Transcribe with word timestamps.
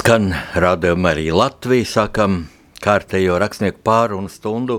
Skan 0.00 0.30
rādījuma 0.56 1.10
arī 1.12 1.26
Latvija, 1.28 1.84
sākam 1.84 2.46
kārtējo 2.80 3.34
rakstnieku 3.36 3.82
pārunu 3.84 4.30
stundu 4.32 4.78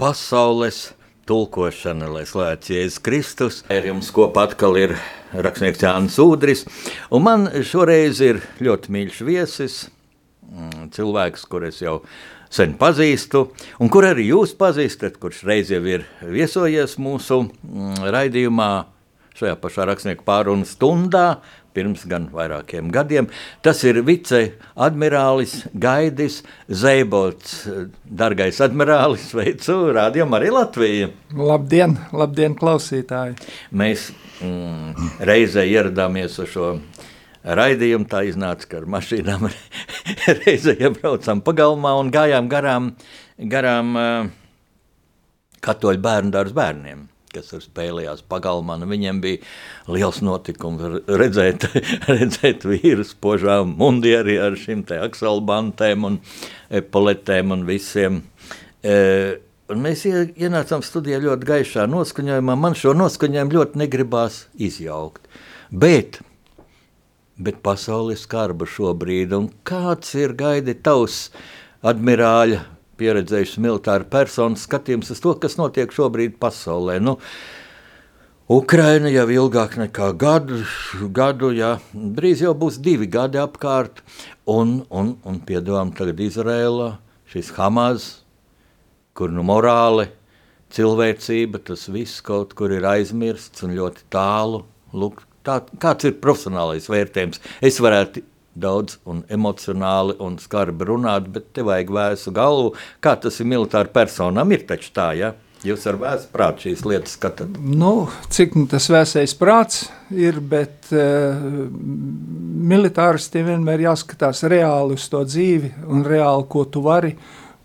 pasaules 0.00 0.94
tulkošana, 1.28 2.08
lai 2.08 2.22
slēdz 2.24 2.70
Jēzus 2.72 3.02
Kristus. 3.04 3.58
Ar 3.68 3.84
jums 3.84 4.08
kopā 4.16 4.46
atkal 4.48 4.78
ir 4.80 4.94
rakstnieks 5.36 5.84
Jānis 5.84 6.16
Udris, 6.24 6.64
un 7.12 7.26
man 7.26 7.44
šoreiz 7.60 8.22
ir 8.24 8.40
ļoti 8.64 8.94
mīļš 8.96 9.20
viesis, 9.28 9.76
mm, 10.48 10.88
cilvēks, 10.96 11.44
kur 11.44 11.68
es 11.68 11.82
jau 11.84 11.98
sen 12.48 12.72
pazīstu, 12.80 13.50
un 13.84 13.92
kur 13.92 14.08
arī 14.08 14.30
jūs 14.30 14.56
pazīstat, 14.56 15.20
kurš 15.20 15.44
reiz 15.44 15.74
jau 15.76 15.82
ir 15.84 16.08
viesojies 16.24 16.96
mūsu 16.96 17.42
mm, 17.50 18.08
raidījumā 18.16 18.72
šajā 19.36 19.58
pašā 19.60 19.90
rakstnieku 19.90 20.24
pārunu 20.24 20.64
stundā, 20.64 21.42
pirms 21.74 22.04
gan 22.08 22.28
vairākiem 22.32 22.90
gadiem. 22.94 23.28
Tas 23.64 23.82
ir 23.86 24.00
viceadmirālis 24.06 25.56
Gaidis 25.74 26.40
Zeibots. 26.68 27.64
Dargais 28.04 28.60
admirālis, 28.64 29.28
sveicu, 29.32 29.78
rādījām 29.96 30.36
arī 30.38 30.52
Latviju. 30.54 31.10
Labdien, 31.34 31.98
labdien, 32.14 32.54
klausītāji! 32.58 33.38
Mēs 33.74 34.10
mm, 34.40 35.10
reizē 35.26 35.66
ieradāmies 35.70 36.38
uz 36.42 36.52
šo 36.54 36.74
raidījumu, 37.44 38.08
tā 38.08 38.24
iznāca, 38.28 38.68
ka 38.70 38.80
ar 38.80 38.88
mašīnām 38.96 39.48
reizē 40.44 40.76
iebraucām 40.78 41.42
pagalmā 41.44 41.96
un 42.00 42.12
gājām 42.14 42.48
garām, 42.52 42.92
garām 43.50 43.98
uh, 43.98 44.30
katoļu 45.64 46.04
bērnu 46.04 46.32
dārzu 46.34 46.56
bērniem 46.56 47.08
kas 47.34 47.50
tur 47.50 47.62
spēlējās 47.64 48.24
pagalmā. 48.30 48.76
Nu, 48.80 48.88
viņiem 48.90 49.20
bija 49.24 49.40
liels 49.92 50.20
notikums 50.24 51.02
redzēt, 51.08 51.66
redzēt 52.14 52.66
vīrus 52.68 53.14
požā 53.20 53.60
mundieri 53.68 54.38
ar 54.42 54.58
šīm 54.58 54.84
te 54.88 55.00
akselbantēm 55.02 56.06
un 56.10 56.20
epoletēm 56.74 57.54
un 57.56 57.64
visiem. 57.68 58.22
E, 58.84 58.98
un 59.72 59.82
mēs 59.84 60.04
ienācām 60.08 60.84
studijā 60.84 61.22
ļoti 61.24 61.50
gaišā 61.50 61.88
noskaņojumā. 61.90 62.58
Man 62.66 62.78
šo 62.78 62.94
noskaņojumu 62.98 63.58
ļoti 63.58 63.82
negribās 63.84 64.44
izjaukt. 64.54 65.26
Bet, 65.74 66.20
bet 67.40 67.62
pasaule 67.64 68.14
ir 68.14 68.20
skarba 68.20 68.68
šobrīd. 68.68 69.34
Kāds 69.66 70.14
ir 70.18 70.36
gaidi 70.38 70.76
tavs 70.76 71.28
admirāļa 71.84 72.62
pieredzējuši 72.98 73.62
militāru 73.64 74.08
personu 74.10 74.58
skatījums 74.60 75.12
uz 75.14 75.20
to, 75.22 75.34
kas 75.40 75.58
notiek 75.60 75.92
šobrīd 75.94 76.38
pasaulē. 76.42 76.98
Nu, 77.02 77.18
Ukraina 78.50 79.08
jau 79.08 79.24
ilgāk 79.32 79.78
nekā 79.80 80.10
gadu, 80.20 80.58
gadu 81.16 81.48
jā, 81.56 81.78
drīz 81.92 82.42
jau 82.44 82.52
būs 82.58 82.76
divi 82.84 83.08
gadi 83.08 83.40
apkārt, 83.40 84.02
un, 84.44 84.82
un, 84.92 85.14
un 85.24 85.40
piedāvājam 85.40 85.94
tagad 85.96 86.20
Izrēlā 86.20 86.90
šis 87.32 87.54
Hamas, 87.56 88.10
kur 89.16 89.32
nu 89.32 89.46
morāli, 89.46 90.10
cilvēcība, 90.74 91.62
tas 91.70 91.86
viss 91.88 92.20
kaut 92.24 92.52
kur 92.58 92.74
ir 92.74 92.84
aizmirsts 92.88 93.64
un 93.64 93.74
ļoti 93.78 94.06
tālu. 94.12 94.64
Lūk, 94.94 95.24
tā, 95.46 95.60
kāds 95.82 96.06
ir 96.08 96.18
profesionālais 96.22 96.90
vērtējums? 96.90 97.40
Es 97.64 97.80
varētu 97.82 98.22
daudz 98.54 98.98
un 99.10 99.22
emocionāli 99.32 100.16
un 100.22 100.38
skarbi 100.42 100.86
runāt, 100.88 101.28
bet 101.32 101.50
te 101.56 101.64
vajag 101.66 101.90
vēsu 101.94 102.34
galvu. 102.34 102.74
Kā 103.04 103.16
tas 103.20 103.40
ir 103.40 103.50
militāri 103.50 103.92
personam, 103.94 104.52
ir 104.54 104.66
taču 104.68 104.92
tā, 104.94 105.10
ja? 105.18 105.34
Jūs 105.64 105.86
ar 105.88 105.96
vēsu 105.96 106.28
prātu 106.28 106.66
šīs 106.66 106.82
lietas 106.84 107.14
skatāt? 107.16 107.54
Nu, 107.56 108.10
cik 108.32 108.52
nu 108.58 108.66
tas 108.68 108.84
vēsais 108.92 109.32
prāts 109.40 109.86
ir, 110.12 110.36
bet 110.44 110.90
uh, 110.92 111.38
militāristiem 112.74 113.48
vienmēr 113.48 113.86
jāskatās 113.86 114.44
reāli 114.52 114.98
uz 114.98 115.06
to 115.08 115.22
dzīvi 115.24 115.72
un 115.88 116.04
reāli, 116.04 116.44
ko 116.52 116.66
tu 116.68 116.84
vari 116.84 117.14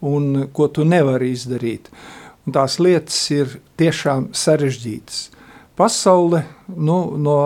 un 0.07 0.45
ko 0.55 0.69
tu 0.72 0.88
nevari 0.88 1.33
izdarīt. 1.35 1.91
Un 2.47 2.55
tās 2.55 2.79
lietas 2.79 3.19
ir 3.35 3.59
tiešām 3.81 4.29
sarežģītas 4.31 5.19
pasaule, 5.79 6.44
nu, 6.75 6.97
no 7.16 7.40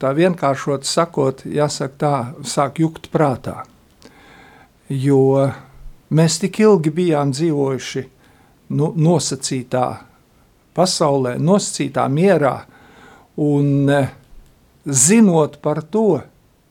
tā 0.00 0.12
vienkāršot 0.16 0.86
sakot, 0.88 1.44
jāsaka 1.44 1.98
tā, 2.00 2.16
sāk 2.48 2.80
jukt 2.80 3.10
prātā. 3.12 3.64
Jo 4.88 5.50
mēs 6.16 6.38
tik 6.40 6.60
ilgi 6.62 6.92
bijām 6.94 7.34
dzīvojuši 7.34 8.04
nu, 8.78 8.92
nosacītā 8.96 9.86
pasaulē, 10.76 11.34
nosacītā 11.42 12.06
mierā, 12.12 12.54
un 13.44 13.90
eh, 13.92 14.14
zinot 14.86 15.58
par 15.60 15.82
to, 15.92 16.20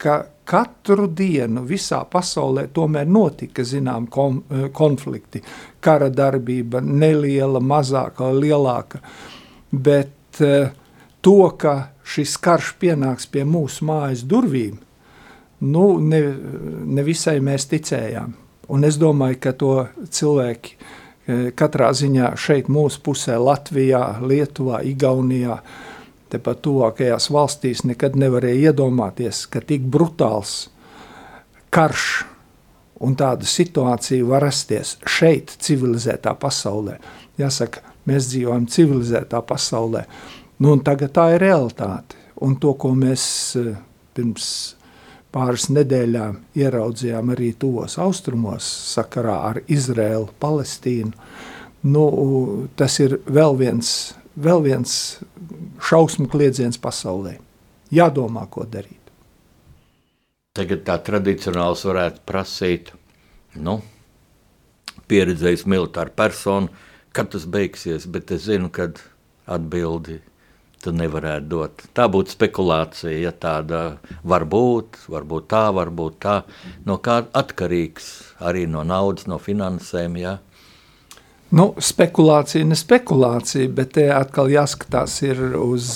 ka 0.02 0.24
katru 0.46 1.06
dienu 1.10 1.64
visā 1.66 2.00
pasaulē 2.10 2.68
tomēr 2.74 3.06
notika 3.10 3.66
zinām 3.66 4.08
eh, 4.10 4.66
konflikti, 4.74 5.44
kara 5.80 6.10
darbība, 6.10 6.82
neliela, 6.82 7.62
mazāka, 7.62 8.32
lielāka, 8.34 9.02
bet 9.70 10.42
uh, 10.42 10.72
to, 11.26 11.40
ka 11.58 11.76
šis 12.06 12.36
karš 12.38 12.76
pienāks 12.82 13.26
pie 13.32 13.46
mūsu 13.50 13.88
mājas 13.90 14.22
durvīm, 14.30 14.78
nu, 15.66 15.86
ne, 15.98 16.22
ne 16.86 17.06
visai 17.06 17.40
mēs 17.44 17.66
ticējām. 17.72 18.36
Un 18.70 18.86
es 18.86 19.00
domāju, 19.02 19.40
ka 19.42 19.54
to 19.58 19.74
cilvēki 20.14 20.76
eh, 20.76 21.50
katrā 21.58 21.92
ziņā 21.98 22.36
šeit 22.38 22.70
mūsu 22.70 23.02
pusē, 23.06 23.40
Latvijā, 23.42 24.04
Lietuvā, 24.26 24.84
Igaunijā, 24.86 25.60
tepat 26.34 26.62
tuvākajās 26.66 27.30
valstīs 27.34 27.84
nekad 27.86 28.18
nevarēja 28.20 28.72
iedomāties, 28.72 29.46
ka 29.50 29.62
tik 29.62 29.86
brutāls 29.90 30.66
karš 31.74 32.08
un 33.06 33.18
tāda 33.20 33.48
situācija 33.50 34.26
var 34.30 34.46
rasties 34.48 34.96
šeit, 35.10 35.54
civilizētā 35.62 36.34
pasaulē. 36.40 36.98
Jāsaka, 37.42 37.84
mēs 38.08 38.30
dzīvojam 38.32 38.66
civilizētā 38.72 39.42
pasaulē, 39.46 40.06
Nu, 40.64 40.78
tagad 40.80 41.12
tā 41.16 41.30
ir 41.36 41.44
realitāte. 41.44 42.16
Un 42.44 42.56
to, 42.60 42.74
ko 42.80 42.94
mēs 42.96 43.26
eh, 43.60 43.76
pirms 44.16 44.48
pāris 45.36 45.68
nedēļām 45.72 46.38
ieraudzījām 46.56 47.32
arī 47.34 47.52
tuvos 47.60 47.98
austrumos, 48.00 48.68
sakarā 48.96 49.36
ar 49.50 49.60
Izraēlu, 49.68 50.30
Palestīnu, 50.40 51.12
nu, 51.92 52.04
tas 52.80 52.96
ir 53.04 53.18
vēl 53.28 53.58
viens, 53.60 53.90
vēl 54.40 54.64
viens 54.64 54.94
šausmu 55.84 56.30
kliedziens 56.32 56.80
pasaulē. 56.82 57.36
Jādomā, 57.92 58.46
ko 58.52 58.64
darīt. 58.64 59.02
Tagad 60.56 60.86
tā 60.88 60.96
tradicionāls 61.04 61.84
varētu 61.84 62.24
prasīt, 62.28 62.94
nu, 63.60 63.82
pieredzējis 65.12 65.66
militāru 65.68 66.16
personu, 66.16 66.72
kad 67.16 67.28
tas 67.36 67.44
beigsies, 67.44 68.08
bet 68.08 68.32
es 68.32 68.48
zinu, 68.48 68.72
kad 68.72 69.04
atbildi 69.52 70.22
tu 70.86 70.94
nevarētu 70.96 71.50
dot. 71.50 71.86
Tā 71.98 72.06
būtu 72.12 72.36
spekulācija, 72.36 73.16
ja 73.18 73.34
tāda 73.34 73.82
var 74.24 74.46
būt, 74.50 75.02
varbūt 75.12 75.50
tā, 75.52 75.66
varbūt 75.76 76.20
tā. 76.26 76.36
No 76.86 77.00
kā 77.04 77.24
atkarīgs 77.34 78.12
arī 78.46 78.66
no 78.70 78.86
naudas, 78.86 79.28
no 79.30 79.40
finansēm. 79.42 80.20
Ja? 80.22 80.38
Nu, 81.56 81.72
spekulācija, 81.78 82.66
ne 82.68 82.78
spekulācija, 82.78 83.70
bet 83.74 83.96
te 83.98 84.08
atkal 84.14 84.50
jāskatās 84.54 85.20
uz, 85.26 85.92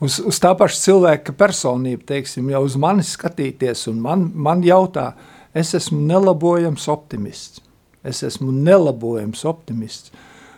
uz, 0.00 0.20
uz 0.20 0.40
tā 0.42 0.54
paša 0.58 0.80
cilvēka 0.86 1.36
personību, 1.38 2.04
teiksim, 2.08 2.48
ja 2.52 2.62
uz 2.64 2.76
mani 2.80 3.04
skatīties 3.06 3.86
un 3.92 4.00
man, 4.04 4.28
man 4.34 4.64
jautā, 4.66 5.12
es 5.56 5.74
esmu 5.76 6.00
nelabojams 6.08 6.88
optimists. 6.92 7.62
Es 8.06 8.22
esmu 8.24 8.52
nelabojams 8.54 9.44
optimists. 9.48 10.12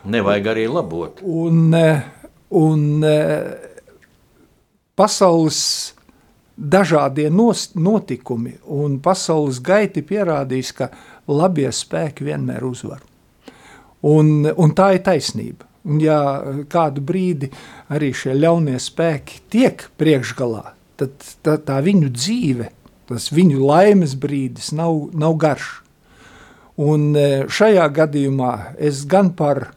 Nevajag 0.05 0.47
arī 0.53 0.65
labot. 0.71 1.21
Un, 1.21 1.75
Un 1.75 1.75
e, 2.51 3.17
pasaules 4.99 5.61
dažādie 6.61 7.31
notikumi 7.31 8.59
un 8.69 8.99
pasaules 9.01 9.61
gaiti 9.65 10.03
pierādīs, 10.05 10.75
ka 10.77 10.91
labie 11.31 11.71
spēki 11.73 12.27
vienmēr 12.27 12.65
uzvar. 12.67 13.01
Un, 14.03 14.49
un 14.51 14.75
tā 14.77 14.95
ir 14.97 15.05
taisnība. 15.05 15.67
Un 15.89 16.01
ja 16.03 16.19
kādu 16.69 17.01
brīdi 17.01 17.49
arī 17.89 18.11
šie 18.13 18.35
ļaunie 18.37 18.77
spēki 18.81 19.41
tiek 19.49 19.87
priekšgalā, 19.97 20.75
tad 21.01 21.15
tā, 21.41 21.57
tā 21.57 21.79
viņu 21.81 22.11
dzīve, 22.13 22.67
tas 23.09 23.31
viņu 23.33 23.63
laimes 23.65 24.13
brīdis 24.21 24.75
nav, 24.77 25.07
nav 25.17 25.39
garš. 25.41 25.71
Un 26.81 27.15
e, 27.17 27.47
šajā 27.49 27.87
gadījumā 27.97 28.53
es 28.81 29.07
gan 29.09 29.33
par, 29.37 29.71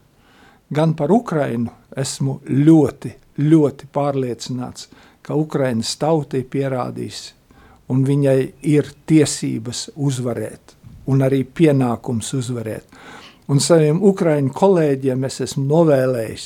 gan 0.72 0.92
par 0.96 1.12
Ukrainu 1.12 1.72
esmu 1.96 2.38
ļoti, 2.48 3.12
ļoti 3.40 3.88
pārliecināts, 3.94 4.88
ka 5.24 5.36
Ukraiņas 5.38 5.94
tautai 6.00 6.42
pierādīs, 6.44 7.32
un 7.88 8.04
viņai 8.06 8.38
ir 8.70 8.90
tiesības 9.08 9.88
uzvarēt, 9.96 10.74
un 11.06 11.24
arī 11.24 11.44
pienākums 11.44 12.32
uzvarēt. 12.34 12.84
un 13.48 13.60
saviem 13.60 13.98
ukraiņu 14.02 14.52
kolēģiem 14.56 15.24
es 15.24 15.40
esmu 15.40 15.66
novēlējis, 15.68 16.44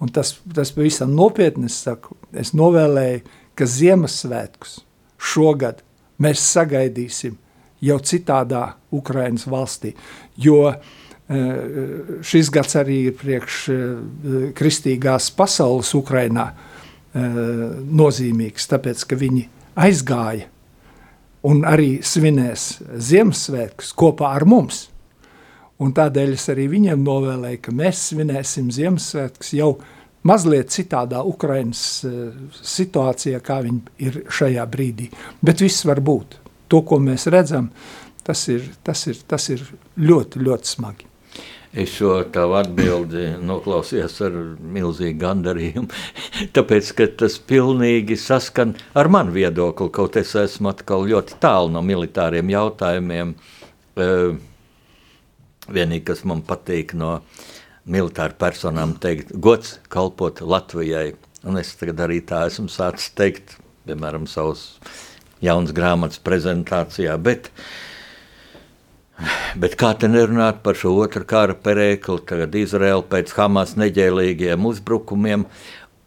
un 0.00 0.08
tas, 0.08 0.38
tas 0.54 0.72
pavisam 0.72 1.12
nopietni 1.12 1.66
es 1.66 1.76
saku, 1.84 2.16
es 2.32 2.54
novēlēju, 2.56 3.20
ka 3.54 3.66
Ziemassvētkus 3.66 4.78
šogad 5.18 5.82
mēs 6.18 6.40
sagaidīsim 6.40 7.36
jau 7.84 7.98
citādā 8.00 8.74
Ukrainas 8.90 9.44
valstī, 9.46 9.92
jo 10.36 10.62
uh, 10.70 11.03
šis 11.24 12.50
gads 12.52 12.76
arī 12.76 12.98
ir 13.08 13.14
priekš 13.16 13.60
uh, 13.72 13.84
kristīgās 14.56 15.30
pasaules 15.36 15.94
Ukrainā 15.96 16.50
nozīmīgs, 17.14 18.64
tāpēc, 18.66 19.04
ka 19.06 19.14
viņi 19.14 19.44
aizgāja 19.78 20.48
un 21.46 21.62
arī 21.68 22.00
svinēs 22.02 22.64
Ziemassvētkus 22.98 23.92
kopā 23.94 24.32
ar 24.34 24.42
mums. 24.50 24.88
Un 25.78 25.92
tādēļ 25.94 26.34
es 26.34 26.48
arī 26.52 26.66
viņiem 26.72 27.02
novēlēju, 27.06 27.60
ka 27.62 27.74
mēs 27.74 28.08
svinēsim 28.10 28.70
Ziemassvētkus 28.74 29.54
jau 29.58 29.70
mazliet 30.26 30.74
citādā 30.74 31.22
Ukrainas 31.22 31.84
uh, 32.08 32.34
situācijā, 32.62 33.40
kā 33.44 33.60
viņi 33.62 34.06
ir 34.06 34.20
šajā 34.32 34.66
brīdī. 34.70 35.10
Bet 35.44 35.62
viss 35.64 35.86
var 35.86 36.02
būt. 36.04 36.38
To, 36.72 36.82
ko 36.82 36.98
mēs 36.98 37.28
redzam, 37.30 37.68
tas 38.24 38.46
ir, 38.50 38.70
tas 38.82 39.06
ir, 39.06 39.20
tas 39.28 39.50
ir 39.52 39.66
ļoti, 40.00 40.40
ļoti 40.42 40.74
smagi. 40.76 41.13
Es 41.74 41.90
šo 41.90 42.20
tavu 42.30 42.54
atbildi 42.54 43.32
noklausījos 43.42 44.20
ar 44.22 44.34
milzīgu 44.76 45.18
gandarījumu, 45.18 45.88
tāpēc, 46.54 46.90
ka 46.94 47.06
tas 47.24 47.34
pilnīgi 47.42 48.14
saskan 48.20 48.76
ar 48.94 49.10
manu 49.10 49.34
viedokli, 49.34 49.90
kaut 49.94 50.14
es 50.20 50.36
esmu 50.38 50.70
atkal 50.70 51.02
ļoti 51.10 51.40
tālu 51.42 51.72
no 51.74 51.82
militāriem 51.82 52.52
jautājumiem. 52.54 53.32
Vienīgi, 55.74 56.04
kas 56.12 56.22
man 56.30 56.44
patīk 56.46 56.94
no 56.94 57.16
militāru 57.90 58.38
personām, 58.38 58.94
teikt, 59.02 59.32
gods 59.34 59.80
kalpot 59.90 60.44
Latvijai. 60.46 61.16
Un 61.42 61.58
es 61.58 61.74
tagad 61.80 62.04
arī 62.06 62.20
tā 62.22 62.44
esmu 62.52 62.70
sācis 62.70 63.10
teikt, 63.18 63.56
piemēram, 63.88 64.30
savus 64.30 64.76
jaunas 65.42 65.74
grāmatas 65.74 66.22
prezentācijā. 66.22 67.18
Bet, 67.20 67.50
uh, 67.50 67.93
Bet 69.60 69.76
kā 69.78 69.92
te 69.98 70.08
nerunāt 70.10 70.62
par 70.64 70.78
šo 70.78 70.94
otru 71.04 71.24
kara 71.28 71.54
perēkli, 71.54 72.22
tagad 72.26 72.54
Izraela 72.58 73.04
pēc 73.06 73.34
Hamas 73.36 73.76
neģēlīgiem 73.78 74.66
uzbrukumiem, 74.66 75.46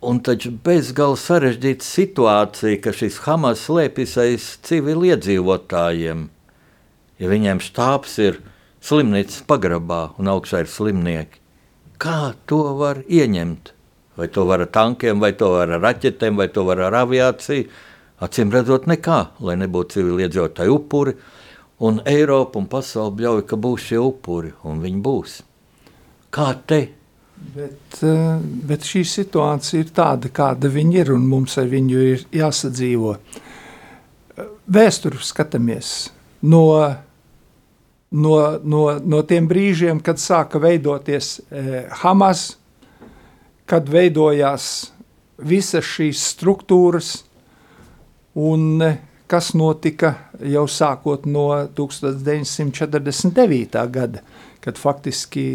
un 0.08 0.20
taču 0.24 0.52
bezgalīgi 0.66 1.24
sarežģīta 1.24 1.88
situācija, 1.88 2.82
ka 2.84 2.94
šis 2.96 3.22
Hamas 3.26 3.64
slēpjas 3.68 4.18
aiz 4.24 4.50
civiliedzīvotājiem. 4.68 6.28
Ja 7.18 7.32
viņiem 7.32 7.64
štābs 7.64 8.20
ir 8.22 8.42
slimnīcas 8.84 9.42
pagrabā 9.48 10.04
un 10.22 10.30
augšā 10.36 10.66
ir 10.66 10.72
slimnieki, 10.72 11.42
kā 11.98 12.36
to 12.50 12.62
var 12.78 13.02
ieņemt? 13.08 13.74
Vai 14.18 14.28
to 14.34 14.44
var 14.50 14.64
ar 14.66 14.70
tankiem, 14.74 15.22
vai 15.22 15.32
to 15.38 15.52
var 15.54 15.70
ar 15.70 15.82
raķetēm, 15.82 16.38
vai 16.42 16.48
to 16.50 16.64
var 16.66 16.82
ar 16.82 16.96
aviāciju? 17.06 17.68
Acīm 18.26 18.50
redzot, 18.50 18.88
nekā, 18.90 19.18
lai 19.46 19.54
nebūtu 19.62 20.00
civiliedzīvotāju 20.00 20.74
upuri 20.74 21.14
Un 21.80 22.00
Eiropa 22.10 22.58
un 22.58 22.66
pasaule 22.70 23.14
bļauj, 23.20 23.44
ka 23.46 23.58
būs 23.62 23.90
šie 23.92 24.00
upuri, 24.02 24.50
un 24.66 24.80
viņi 24.82 25.02
būs. 25.06 25.42
Kā 26.34 26.52
te? 26.66 26.80
Bet, 27.38 28.00
eh, 28.02 28.40
bet 28.42 28.82
šī 28.82 29.04
situācija 29.06 29.84
ir 29.84 29.92
tāda, 29.94 30.32
kāda 30.34 30.72
viņi 30.74 30.98
ir, 31.04 31.12
un 31.14 31.28
mums 31.30 31.58
ar 31.62 31.68
viņu 31.70 32.00
ir 32.14 32.24
jāsadzīvo. 32.34 33.18
Vēsturi 34.68 35.22
skatāmies 35.22 36.10
no, 36.42 36.64
no, 38.12 38.34
no, 38.64 38.82
no 39.00 39.22
tiem 39.22 39.48
brīžiem, 39.48 40.02
kad 40.04 40.18
sāka 40.22 40.60
veidoties 40.62 41.38
eh, 41.52 41.86
Hamas, 42.02 42.58
kad 43.70 43.90
veidojās 43.90 44.92
visas 45.38 45.86
šīs 45.86 46.26
struktūras, 46.34 47.12
un 48.38 48.82
eh, 48.82 48.98
kas 49.28 49.54
notika 49.54 50.16
jau 50.46 50.68
sākot 50.70 51.26
no 51.30 51.48
1949. 51.78 53.88
gada, 53.92 54.22
kad 54.62 54.78
faktiski 54.78 55.46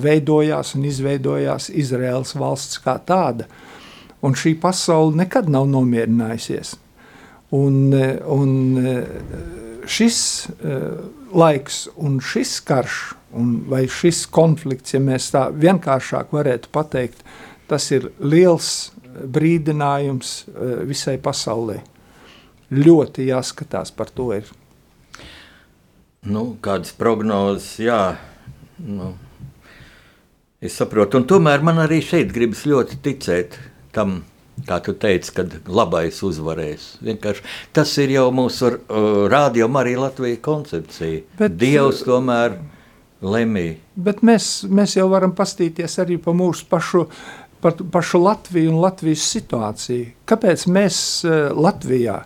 veidojās 0.00 0.74
un 0.76 0.84
izveidojās 0.88 1.70
Izraels 1.70 2.34
valsts 2.38 2.78
kā 2.84 2.98
tāda. 3.06 3.44
Un 4.24 4.34
šī 4.38 4.54
pasaule 4.60 5.16
nekad 5.20 5.50
nav 5.52 5.66
nomierinājusies. 5.68 6.76
Un, 7.54 7.92
un 7.92 8.50
šis 9.84 10.18
laiks 11.34 11.88
un 12.00 12.20
šis 12.24 12.60
karš, 12.64 13.14
un 13.34 13.64
vai 13.68 13.84
šis 13.90 14.24
konflikts, 14.32 14.94
ja 14.94 15.00
mēs 15.02 15.30
tā 15.34 15.48
vienkāršāk 15.52 16.32
varētu 16.34 16.68
pateikt, 16.72 17.24
tas 17.68 17.90
ir 17.92 18.12
liels 18.22 18.92
brīdinājums 19.14 20.44
uh, 20.48 20.80
visai 20.88 21.18
pasaulē 21.22 21.82
ļoti 22.72 23.28
jāskatās 23.28 23.92
par 23.94 24.12
to. 24.14 24.30
Ir. 24.36 24.48
Nu, 26.24 26.54
kādas 26.64 26.94
prognozes, 26.96 27.74
jā. 27.84 28.16
Nu, 28.80 29.12
es 30.64 30.76
saprotu, 30.78 31.20
un 31.20 31.26
tomēr 31.28 31.64
man 31.64 31.82
arī 31.84 32.00
šeit 32.04 32.32
gribas 32.32 32.64
ļoti 32.68 32.98
ticēt 33.04 33.58
tam, 33.94 34.22
kā 34.64 34.80
tu 34.84 34.94
teici, 34.96 35.34
kad 35.36 35.54
labais 35.68 36.22
uzvarēs. 36.24 36.94
Vienkārši 37.04 37.44
tas 37.76 37.92
ir 38.00 38.16
jau 38.16 38.30
mūsu 38.34 38.72
uh, 38.72 38.78
rādījuma 39.30 39.84
arī 39.84 39.96
Latvijas 40.00 40.42
koncepcija. 40.44 41.22
Bet, 41.38 41.58
Dievs 41.60 42.02
tomēr 42.08 42.58
lemj. 43.24 43.74
Bet 43.94 44.24
mēs, 44.26 44.64
mēs 44.64 44.96
jau 44.98 45.10
varam 45.12 45.36
pastīties 45.36 46.00
arī 46.02 46.16
pa 46.22 46.32
mūsu 46.36 46.66
pašu, 46.70 47.06
par 47.60 47.76
pašu 47.92 48.24
Latviju 48.24 48.72
un 48.72 48.80
Latvijas 48.80 49.28
situāciju. 49.36 50.14
Kāpēc 50.24 50.70
mēs 50.72 50.98
uh, 51.28 51.50
Latvijā 51.52 52.22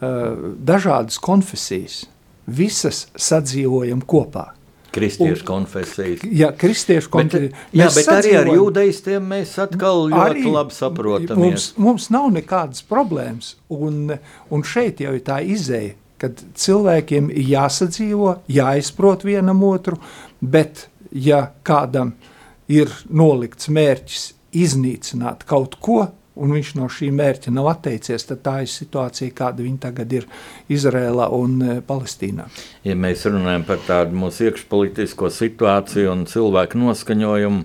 dažādas 0.00 1.18
konfesijas, 1.22 2.04
visas 2.46 3.06
sadzīvojam 3.18 4.02
kopā. 4.08 4.50
Kristiešu 4.90 5.44
konfesijas. 5.46 6.22
Jā, 6.26 6.50
kristiešu 6.58 7.12
konfesijas. 7.12 7.52
Bet, 7.54 7.78
jā, 7.78 7.86
bet 7.94 8.08
arī 8.10 8.32
ar 8.40 8.48
jūdeistiem 8.50 9.28
mēs 9.32 9.52
atkal 9.62 10.08
ļoti 10.10 10.50
labi 10.50 10.74
saprotam. 10.74 11.38
Mums, 11.38 11.68
mums 11.78 12.08
nav 12.10 12.26
nekādas 12.34 12.82
problēmas, 12.90 13.54
un, 13.70 14.16
un 14.50 14.64
šeit 14.66 15.02
jau 15.04 15.14
ir 15.14 15.22
tā 15.26 15.38
izēja, 15.46 15.94
kad 16.20 16.42
cilvēkiem 16.58 17.30
ir 17.30 17.52
jāsadzīvo, 17.54 18.34
jāizprot 18.50 19.24
vienam 19.28 19.62
otru, 19.68 20.00
bet 20.40 20.88
ja 21.14 21.46
kādam 21.66 22.16
ir 22.70 22.90
nolikts 23.08 23.70
mērķis 23.72 24.26
iznīcināt 24.58 25.46
kaut 25.48 25.78
ko, 25.82 26.02
un 26.38 26.52
viņš 26.54 26.74
no 26.78 26.88
šī 26.92 27.10
mērķa 27.14 27.52
nav 27.54 27.70
atteicies, 27.72 28.26
tad 28.28 28.42
tā 28.46 28.56
ir 28.64 28.70
situācija, 28.70 29.34
kāda 29.36 29.64
viņa 29.66 29.80
tagad 29.86 30.12
ir 30.14 30.28
Izrēlā 30.70 31.30
un 31.34 31.56
e, 31.62 31.78
Palestīnā. 31.86 32.46
Ja 32.86 32.96
mēs 32.98 33.26
runājam 33.28 33.66
par 33.68 33.82
tādu 33.86 34.18
mūsu 34.20 34.50
iekšpolitisko 34.50 35.32
situāciju 35.34 36.12
un 36.12 36.26
cilvēku 36.30 36.80
noskaņojumu, 36.80 37.64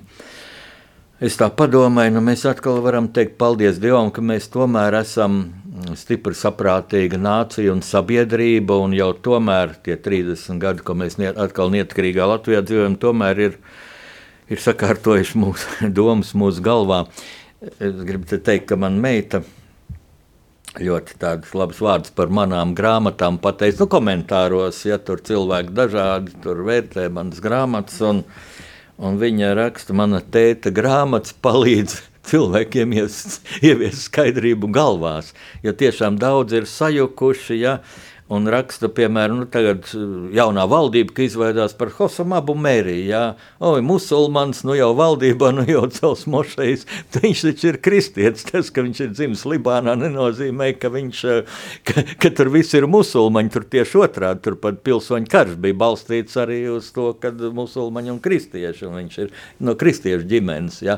es 1.25 1.37
tā 1.39 1.51
padomāju, 1.53 2.17
nu 2.17 2.25
mēs 2.25 2.47
atkal 2.49 2.81
varam 2.85 3.11
teikt 3.13 3.37
paldies 3.41 3.79
Dievam, 3.83 4.11
ka 4.11 4.25
mēs 4.25 4.49
tomēr 4.53 4.99
esam 5.03 5.45
stipri 5.99 6.35
saprātīga 6.37 7.19
nācija 7.19 7.73
un 7.73 7.81
sabiedrība, 7.85 8.77
un 8.81 8.95
jau 8.95 9.11
tomēr 9.13 9.75
tie 9.85 9.97
30 9.99 10.59
gadi, 10.61 10.83
ko 10.85 10.95
mēs 10.97 11.19
niet, 11.19 11.35
atkal 11.37 11.73
neatkarīgā 11.73 12.27
Latvijā 12.29 12.61
dzīvojam, 12.65 12.97
tomēr 13.01 13.41
ir, 13.49 13.57
ir 14.51 14.61
sakārtojuši 14.63 15.41
mūsu 15.41 15.89
domas 15.99 16.33
mūsu 16.37 16.63
galvā. 16.65 17.05
Es 17.63 18.01
gribu 18.03 18.27
te 18.27 18.37
teikt, 18.43 18.67
ka 18.67 18.75
man 18.79 18.97
meita 18.99 19.39
ļoti 20.75 21.15
tādus 21.21 21.53
labus 21.55 21.79
vārdus 21.79 22.11
par 22.15 22.31
manām 22.33 22.73
grāmatām 22.75 23.37
pateica. 23.39 23.83
Nu, 23.83 23.87
komentāros, 23.91 24.81
ja 24.87 24.97
tur 24.99 25.21
cilvēki 25.23 25.71
dažādi 25.75 26.35
tur 26.43 26.65
vērtē 26.67 27.07
manas 27.15 27.39
grāmatas, 27.43 28.01
un, 28.03 28.25
un 28.99 29.21
viņa 29.21 29.53
raksta, 29.55 29.95
mana 29.95 30.19
tēta 30.19 30.73
grāmatas 30.75 31.35
palīdz 31.45 31.95
cilvēkiem 32.29 32.97
ieviest 32.99 34.03
skaidrību 34.09 34.71
galvās, 34.75 35.31
jo 35.63 35.71
tiešām 35.71 36.19
daudz 36.19 36.59
ir 36.59 36.67
sajukuši, 36.67 37.61
ja, 37.61 37.79
un 38.33 38.47
raksta, 38.49 38.89
piemēram, 38.89 39.43
nu, 39.43 39.45
tagad 39.53 39.85
uh, 39.93 40.29
jaunā 40.33 40.63
valdība, 40.69 41.13
ka 41.13 41.25
izveidās 41.27 41.75
par 41.77 41.91
Hosamabu 41.93 42.55
mēriju. 42.57 43.03
Jā, 43.05 43.21
oi, 43.61 43.83
musulmanis, 43.85 44.63
nu 44.65 44.73
jau 44.77 44.89
valdībā, 44.97 45.51
nu 45.53 45.65
jau 45.69 45.83
cels 45.93 46.25
mošais, 46.31 46.87
viņš 47.13 47.43
taču 47.49 47.69
ir 47.69 47.79
kristietis. 47.85 48.47
Tas, 48.49 48.71
ka 48.73 48.85
viņš 48.85 49.03
ir 49.05 49.11
dzimis 49.13 49.45
Libānā, 49.51 49.93
nenozīmē, 50.01 50.71
ka, 50.81 50.89
viņš, 50.95 51.21
uh, 51.29 51.61
ka, 51.85 52.05
ka 52.23 52.33
tur 52.33 52.49
viss 52.55 52.73
ir 52.77 52.89
musulmaņi, 52.89 53.53
tur 53.53 53.69
tieši 53.77 54.01
otrādi, 54.07 54.41
tur 54.47 54.57
pat 54.63 54.81
pilsoņu 54.85 55.29
karš 55.29 55.59
bija 55.61 55.77
balstīts 55.85 56.41
arī 56.41 56.63
uz 56.73 56.89
to, 56.95 57.11
ka 57.21 57.29
musulmaņi 57.29 58.15
un 58.15 58.21
kristieši, 58.25 58.89
un 58.89 58.99
viņš 59.03 59.21
ir 59.21 59.33
no 59.61 59.77
kristiešu 59.77 60.25
ģimenes, 60.33 60.81
jā. 60.87 60.97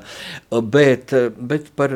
Bet, 0.72 1.12
uh, 1.12 1.28
bet 1.36 1.74
par 1.76 1.92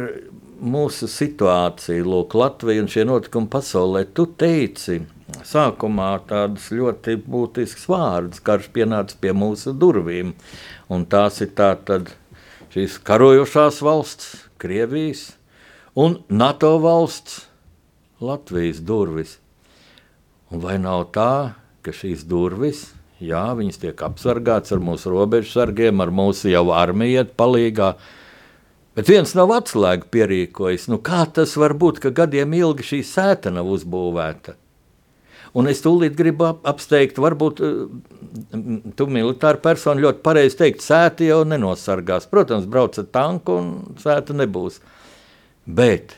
mūsu 0.62 1.08
situāciju, 1.10 2.06
lūk, 2.06 2.36
Latviju 2.38 2.84
un 2.84 2.92
šie 2.92 3.06
notikumi 3.08 3.50
pasaulē, 3.52 4.04
tu 4.16 4.28
teici, 4.38 5.00
sākumā 5.48 6.12
tādas 6.30 6.70
ļoti 6.74 7.18
būtiskas 7.26 7.88
vārdas. 7.90 8.42
Karš 8.44 8.70
pienāca 8.76 9.18
pie 9.22 9.34
mūsu 9.36 9.74
durvīm, 9.78 10.34
un 10.92 11.06
tās 11.10 11.42
ir 11.44 11.52
tātad 11.58 12.14
šīs 12.74 13.00
karojošās 13.08 13.82
valsts, 13.86 14.32
Krievijas 14.62 15.32
un 15.98 16.20
NATO 16.30 16.76
valsts, 16.84 17.48
Latvijas 18.22 18.84
durvis. 18.86 19.40
Un 20.52 20.62
vai 20.62 20.78
nav 20.78 21.08
tā, 21.16 21.58
ka 21.82 21.94
šīs 21.96 22.28
durvis, 22.30 22.90
jā, 23.24 23.48
viņas 23.58 23.82
tiek 23.82 24.04
apsargātas 24.06 24.76
ar 24.76 24.84
mūsu 24.84 25.14
robežu 25.14 25.56
sargiem, 25.56 26.04
ar 26.04 26.14
mūsu 26.14 26.52
jau 26.52 26.68
armiju 26.76 27.24
iet 27.24 27.38
palīgā, 27.40 27.96
Bet 28.92 29.08
viens 29.08 29.32
nav 29.38 29.54
atslēgu 29.56 30.10
pierīkojis. 30.12 30.90
Nu, 30.92 30.98
kā 31.00 31.24
tas 31.32 31.54
var 31.56 31.72
būt, 31.80 32.02
ka 32.04 32.10
gadiem 32.12 32.52
ilgi 32.58 32.84
šī 32.90 33.00
sēta 33.08 33.54
nav 33.56 33.70
uzbūvēta? 33.72 34.58
Un 35.58 35.68
es 35.68 35.82
tūlīt 35.84 36.16
gribu 36.16 36.48
apsteigt, 36.48 37.20
varbūt 37.20 37.60
eh, 37.66 37.84
tu 38.96 39.08
militāra 39.12 39.60
persona 39.60 40.00
ļoti 40.06 40.24
pareizi 40.24 40.60
teikt, 40.62 40.84
sēta 40.86 41.28
jau 41.28 41.42
nenosargās. 41.48 42.30
Protams, 42.32 42.70
brauc 42.72 42.96
ar 43.02 43.08
tanku 43.12 43.58
un 43.60 43.72
sēta 44.00 44.36
nebūs. 44.38 44.80
Bet 45.68 46.16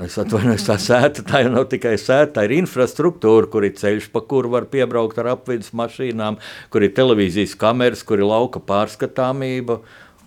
es 0.00 0.16
atvainojos, 0.22 0.64
tā 0.64 0.78
sēta 0.80 1.26
tā 1.26 1.42
jau 1.44 1.52
nav 1.52 1.68
tikai 1.68 1.96
sēta, 2.00 2.38
tā 2.38 2.46
ir 2.48 2.56
infrastruktūra, 2.60 3.50
kur 3.52 3.66
ir 3.68 3.76
ceļš, 3.76 4.08
pa 4.14 4.24
kuru 4.24 4.54
var 4.54 4.70
piebraukt 4.72 5.20
ar 5.20 5.34
apvidus 5.34 5.74
mašīnām, 5.76 6.40
kur 6.72 6.86
ir 6.86 6.94
televīzijas 6.96 7.56
kameras, 7.60 8.04
kur 8.06 8.22
ir 8.22 8.30
lauka 8.30 8.62
pārskatāmība. 8.64 9.80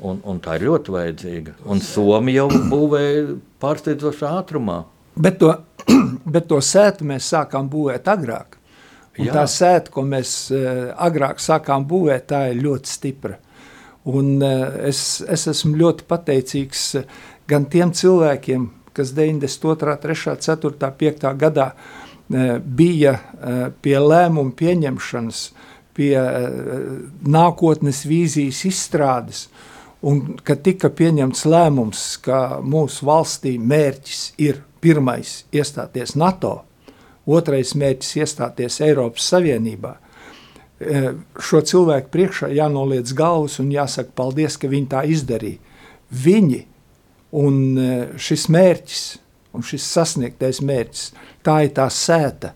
Un, 0.03 0.17
un 0.27 0.39
tā 0.43 0.57
ir 0.57 0.65
ļoti 0.67 0.91
vajadzīga. 0.91 1.53
Un 1.69 1.79
Somija 1.85 2.43
jau 2.43 2.63
būvēja 2.73 3.37
pārsteidzošā 3.63 4.31
ātrumā. 4.41 4.81
Bet 5.15 5.37
to, 5.39 5.53
bet 6.33 6.47
to 6.49 6.59
sētu 6.63 7.07
mēs 7.07 7.31
sākām 7.33 7.69
būvēt 7.71 8.07
agrāk. 8.11 8.59
Un 9.19 9.27
Jā. 9.27 9.33
tā 9.35 9.43
sēta, 9.49 9.91
ko 9.93 10.01
mēs 10.09 10.29
uh, 10.53 10.93
agrāk 11.05 11.41
sākām 11.43 11.85
būvēt, 11.89 12.31
tā 12.31 12.47
ir 12.49 12.63
ļoti 12.63 12.89
stipra. 12.89 13.37
Un, 14.09 14.39
uh, 14.41 14.63
es, 14.89 15.21
es 15.29 15.45
esmu 15.51 15.77
ļoti 15.77 16.07
pateicīgs 16.09 16.87
uh, 16.97 17.19
gan 17.49 17.67
tiem 17.69 17.93
cilvēkiem, 17.93 18.65
kas 18.97 19.13
92., 19.13 19.99
3., 20.01 20.33
4., 20.41 20.89
5. 21.03 21.29
gadā 21.41 21.73
bija 22.63 23.11
pie 23.83 23.95
lēmumu 23.99 24.53
pieņemšanas, 24.57 25.39
pie 25.93 26.13
nākotnes 27.35 27.99
vīzijas 28.07 28.61
izstrādes, 28.69 29.41
un 30.01 30.37
kad 30.45 30.63
tika 30.65 30.89
pieņemts 30.89 31.43
lēmums, 31.51 32.05
ka 32.23 32.61
mūsu 32.63 33.05
valstī 33.09 33.57
mērķis 33.59 34.21
ir 34.41 34.63
pirmais 34.83 35.41
iestāties 35.55 36.17
NATO, 36.19 36.61
otrais 37.25 37.73
mērķis 37.79 38.17
iestāties 38.19 38.81
Eiropas 38.83 39.29
Savienībā. 39.31 39.95
E, 40.83 41.03
šo 41.39 41.63
cilvēku 41.63 42.11
priekšā 42.11 42.51
jānoliec 42.51 43.13
galvas 43.15 43.59
un 43.63 43.71
jāsaka 43.71 44.11
paldies, 44.17 44.57
ka 44.59 44.71
viņi 44.71 44.89
tā 44.91 45.03
izdarīja. 45.07 45.61
Viņi 46.23 46.63
un 47.39 47.59
e, 47.79 47.91
šis 48.19 48.49
mērķis 48.51 49.03
un 49.53 49.65
šis 49.65 49.85
sasniegtais 49.85 50.59
mērķis, 50.65 51.11
tā 51.45 51.59
ir 51.67 51.75
tā 51.77 51.85
sēta 51.93 52.53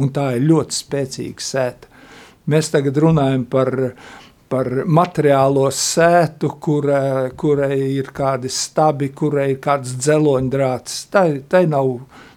un 0.00 0.10
tā 0.14 0.32
ir 0.36 0.46
ļoti 0.48 0.76
spēcīga 0.76 1.44
sēta. 1.44 1.90
Mēs 2.50 2.72
tagad 2.72 2.98
runājam 2.98 3.44
par 3.50 3.70
par 4.50 4.68
materiālo 4.90 5.68
sētu, 5.74 6.56
kurai, 6.62 7.30
kurai 7.38 7.76
ir 7.94 8.10
kādi 8.14 8.50
stabi, 8.50 9.12
kurai 9.14 9.52
ir 9.52 9.60
kāds 9.62 9.94
dzeloņdrāts. 10.02 11.04
Tai, 11.14 11.64
nav, 11.70 11.92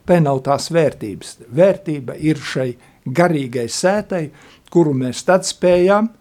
tai 0.06 0.20
nav 0.22 0.44
tās 0.46 0.70
vērtības. 0.74 1.38
Vērtība 1.50 2.18
ir 2.22 2.38
šai 2.38 2.70
garīgai 3.06 3.66
sētai, 3.66 4.28
kuru 4.74 4.94
mēs 4.98 5.24
tad 5.26 5.48
spējām 5.48 6.12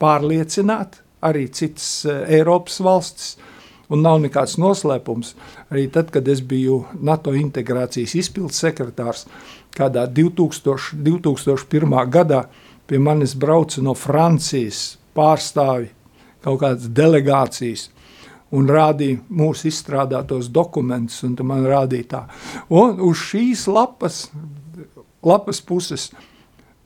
pārliecināt 0.00 1.00
arī 1.26 1.48
citas 1.52 2.04
eh, 2.06 2.22
Eiropas 2.38 2.78
valstis. 2.84 3.34
Un 3.90 4.04
nav 4.06 4.20
nekāds 4.22 4.54
noslēpums. 4.62 5.32
Arī 5.74 5.88
tad, 5.90 6.12
kad 6.14 6.28
es 6.30 6.38
biju 6.46 6.84
NATO 7.02 7.32
integrācijas 7.34 8.14
izpildes 8.20 8.62
sekretārs, 8.62 9.24
kādā 9.74 10.04
2000, 10.06 10.94
2001. 10.94 11.96
gadā 12.06 12.44
pie 12.86 13.02
manis 13.02 13.34
brauca 13.34 13.82
no 13.82 13.96
Francijas, 13.98 14.99
pārstāvi, 15.16 15.90
kaut 16.44 16.60
kādas 16.62 16.88
delegācijas, 16.96 17.88
un 18.56 18.66
rādīja 18.70 19.20
mūsu 19.28 19.68
izstrādātos 19.70 20.50
dokumentus, 20.50 21.20
un 21.26 21.36
man 21.46 21.66
rādīja 21.68 22.08
tā. 22.14 22.24
Un 22.68 22.98
uz 23.06 23.22
šīs 23.30 23.66
lapas, 23.70 24.24
lapas 25.22 25.60
puses 25.62 26.10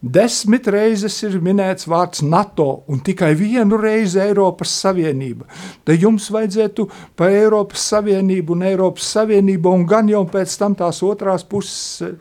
desmit 0.04 0.66
reizes 0.68 1.16
ir 1.24 1.38
minēts 1.40 1.88
vārds 1.88 2.20
NATO 2.26 2.84
un 2.92 3.00
tikai 3.04 3.32
vienu 3.38 3.78
reizi 3.80 4.20
Eiropas 4.20 4.72
Savienība. 4.82 5.48
Tad 5.84 6.02
jums 6.02 6.28
vajadzētu 6.34 6.88
par 7.16 7.32
Eiropas 7.32 7.86
Savienību 7.92 8.52
un 8.52 8.66
Eiropas 8.68 9.08
Savienību, 9.16 9.72
un 9.72 9.86
gan 9.88 10.10
jau 10.12 10.24
pēc 10.28 10.58
tam 10.60 10.76
tās 10.76 11.00
otrās 11.06 11.46
puses 11.48 12.02
eh, 12.04 12.18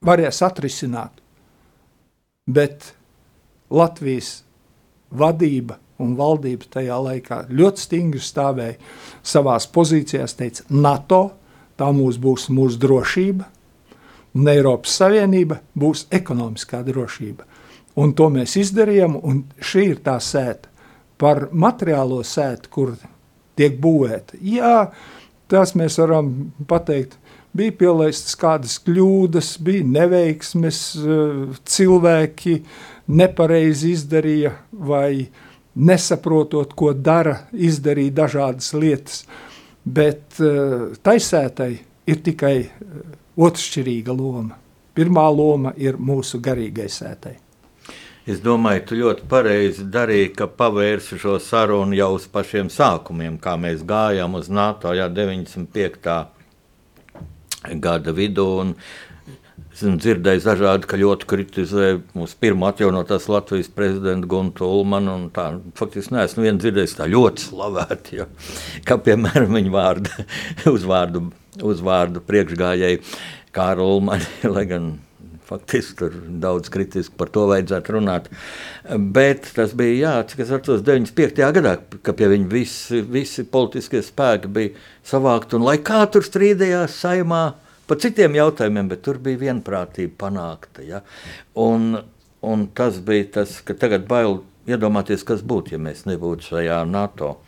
varēs 0.00 0.40
atrisināt. 0.46 1.12
Bet 2.48 2.94
Latvijas 3.70 4.40
vadība 5.10 5.78
un 6.00 6.14
valdība 6.16 6.68
tajā 6.76 6.96
laikā 7.04 7.42
ļoti 7.50 7.84
stingri 7.84 8.22
stāvēja 8.24 8.78
savās 9.22 9.66
pozīcijās, 9.70 10.36
teica, 10.38 10.64
NATO 10.70 11.22
tā 11.80 11.90
mūs 11.96 12.18
būs 12.20 12.48
mūsu 12.52 12.80
drošība, 12.80 13.46
un 14.36 14.50
Eiropas 14.52 14.96
Savienība 15.00 15.60
būs 15.78 16.06
ekonomiskā 16.14 16.82
drošība. 16.86 17.46
Un 18.00 18.12
to 18.16 18.28
mēs 18.32 18.56
izdarījām, 18.60 19.16
un 19.26 19.42
šī 19.58 19.86
ir 19.94 20.02
tā 20.04 20.16
sēta. 20.22 20.68
Par 21.20 21.48
materiālo 21.52 22.22
sētu, 22.24 22.70
kur 22.72 22.92
tiek 23.58 23.74
būvēta. 23.82 24.38
Jā, 24.40 24.86
tas 25.50 25.74
mēs 25.76 25.98
varam 26.00 26.30
pateikt, 26.70 27.18
bija 27.56 27.74
pielaistas 27.82 28.38
kādas 28.40 28.78
kļūdas, 28.86 29.56
bija 29.66 29.84
neveiksmes, 29.84 30.80
eh, 30.96 31.58
cilvēki 31.74 32.62
nepareizi 33.10 33.94
izdarīja 33.96 34.54
vai 34.70 35.26
nesaprotot, 35.74 36.74
ko 36.78 36.92
dara, 36.94 37.36
izdarīja 37.52 38.16
dažādas 38.22 38.72
lietas. 38.74 39.22
Bet 39.84 40.40
uh, 40.44 40.90
taisētai 41.02 41.70
ir 42.10 42.24
tikai 42.24 42.56
uh, 42.64 43.04
otršķirīga 43.40 44.16
loma. 44.16 44.58
Pirmā 44.94 45.28
loma 45.32 45.72
ir 45.78 45.96
mūsu 45.96 46.40
garīgai 46.42 46.88
sētai. 46.90 47.36
Es 48.30 48.42
domāju, 48.44 48.82
tu 48.86 48.96
ļoti 48.98 49.24
pareizi 49.30 49.86
darīji, 49.90 50.34
ka 50.36 50.46
pavērsi 50.52 51.16
šo 51.18 51.38
sarunu 51.40 51.96
jau 51.96 52.12
uz 52.18 52.26
pašiem 52.30 52.68
sākumiem, 52.70 53.38
kā 53.40 53.56
mēs 53.58 53.80
gājām 53.86 54.36
uz 54.38 54.50
NATO 54.52 54.92
jau 54.94 55.08
95. 55.10 56.18
gada 57.80 58.14
vidū. 58.14 58.46
Un 58.60 58.74
Esmu 59.70 59.96
dzirdējis 60.02 60.46
dažādi, 60.48 60.88
ka 60.90 60.98
ļoti 61.00 61.26
kritizē 61.30 61.90
mūsu 62.16 62.36
pirmo 62.42 62.68
atjaunotās 62.68 63.28
Latvijas 63.30 63.70
prezidentu 63.72 64.28
Guntu 64.30 64.66
Ulmanu. 64.68 65.16
Tā, 65.34 65.46
faktiski 65.78 66.16
neesmu 66.16 66.44
vienu 66.44 66.60
dzirdējis 66.60 66.96
tā 66.98 67.06
ļoti 67.10 67.46
slavēt, 67.48 68.10
jo, 68.18 68.26
kā 68.88 68.98
piemēram 69.00 69.54
viņa 69.56 69.74
vārda, 69.74 70.26
uzvārdu, 70.76 71.28
uzvārdu 71.64 72.24
priekšgājēji 72.26 73.00
Kārlu 73.56 73.86
Ulmani, 73.96 74.28
lai 74.56 74.66
gan 74.70 74.90
faktiski 75.50 75.96
tur 75.98 76.18
daudz 76.42 76.70
kritiski 76.70 77.16
par 77.18 77.30
to 77.34 77.46
vajadzētu 77.50 77.96
runāt. 77.96 78.28
Bet 79.16 79.48
tas 79.56 79.72
bija, 79.78 79.96
jā, 80.04 80.12
cik 80.30 80.44
es 80.44 80.52
atceros, 80.54 80.84
95. 80.86 81.40
gadā, 81.56 81.74
ka 82.06 82.14
pie 82.16 82.28
viņa 82.34 82.50
visi, 82.52 83.00
visi 83.02 83.46
politiskie 83.50 84.02
spēki 84.06 84.50
bija 84.54 84.86
savākti 85.10 85.58
un 85.58 85.66
lai 85.66 85.78
kā 85.82 86.04
tur 86.12 86.26
strīdējās 86.26 87.00
saimā, 87.02 87.44
par 87.90 87.98
citiem 88.02 88.38
jautājumiem, 88.38 88.88
bet 88.92 89.02
tur 89.06 89.18
bija 89.22 89.40
vienprātība 89.48 90.14
panākta. 90.26 90.84
Ja? 90.86 91.02
Un, 91.58 91.96
un 92.46 92.66
tas 92.76 93.00
bija 93.02 93.26
tas, 93.40 93.58
ka 93.66 93.74
tagad 93.74 94.06
bail 94.10 94.44
iedomāties, 94.70 95.26
kas 95.26 95.42
būtu, 95.42 95.74
ja 95.74 95.82
mēs 95.82 96.06
nebūtu 96.06 96.52
šajā 96.52 96.84
NATO. 96.86 97.38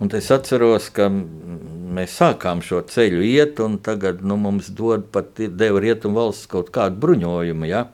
Un 0.00 0.10
es 0.16 0.30
atceros, 0.34 0.88
ka 0.96 1.10
mēs 1.12 2.16
sākām 2.18 2.62
šo 2.64 2.80
ceļu 2.88 3.20
iet, 3.28 3.60
un 3.62 3.76
tagad 3.84 4.22
nu, 4.24 4.38
mums 4.40 4.72
dod 4.72 5.04
pat 5.14 5.36
deva 5.36 5.82
rietumu 5.84 6.22
valsts 6.22 6.48
kaut 6.50 6.72
kādu 6.74 6.98
bruņojumu. 7.04 7.68
Ja? 7.68 7.84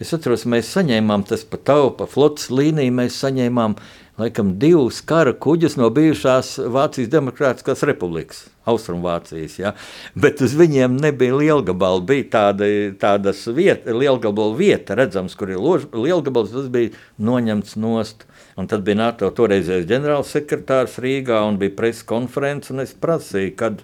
Es 0.00 0.14
atceros, 0.14 0.46
mēs 0.48 0.70
saņēmām 0.76 1.26
tas 1.28 1.42
pa 1.46 1.58
taupa 1.58 2.06
flotas 2.10 2.48
līniju, 2.54 2.94
mēs 3.02 3.18
saņēmām 3.22 3.76
laikam 4.20 4.56
divus 4.60 5.00
kara 5.00 5.32
kuģus 5.32 5.78
no 5.80 5.88
bijušās 5.94 6.56
Vācijas 6.72 7.10
Demokrātiskās 7.12 7.84
republikas. 7.88 8.46
Austrumvācijas, 8.68 9.56
ja? 9.58 9.72
bet 10.14 10.38
uz 10.44 10.52
viņiem 10.54 10.94
nebija 11.02 11.34
lielgabala. 11.34 12.02
Bija 12.06 12.28
tāda, 12.36 12.68
tādas 13.00 13.40
vieta, 13.50 13.90
lielgabala 13.96 14.54
vieta, 14.54 14.94
redzams, 14.98 15.34
kur 15.38 15.50
ir 15.50 15.58
lož, 15.58 15.88
lielgabals, 15.96 16.52
tas 16.54 16.68
bija 16.70 16.92
noņemts 17.18 17.74
nost. 17.82 18.22
Un 18.54 18.68
tad 18.70 18.84
bija 18.86 19.00
NATO 19.00 19.32
toreizējais 19.34 19.88
ģenerālsekretārs 19.90 21.00
Rīgā 21.02 21.40
un 21.48 21.58
bija 21.58 21.74
preses 21.74 22.06
konferences, 22.06 22.70
un 22.74 22.84
es 22.84 22.92
prasīju, 22.94 23.56
kad, 23.58 23.82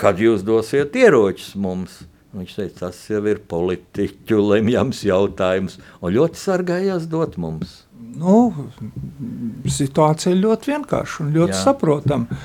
kad 0.00 0.22
jūs 0.22 0.46
dosiet 0.46 0.96
ieročus 0.96 1.52
mums. 1.60 2.00
Viņš 2.30 2.56
teica, 2.56 2.86
tas 2.86 2.98
jau 3.10 3.24
ir 3.26 3.42
politiķu 3.50 4.38
lemjams 4.52 5.02
jautājums, 5.02 5.80
un 5.98 6.14
ļoti 6.14 6.38
sargājās 6.38 7.10
dot 7.10 7.34
mums. 7.42 7.80
Nu, 8.20 8.40
situācija 9.70 10.34
ir 10.34 10.42
ļoti 10.42 10.74
vienkārša 10.74 11.24
un 11.24 11.30
ļoti 11.36 11.56
saprotama. 11.60 12.40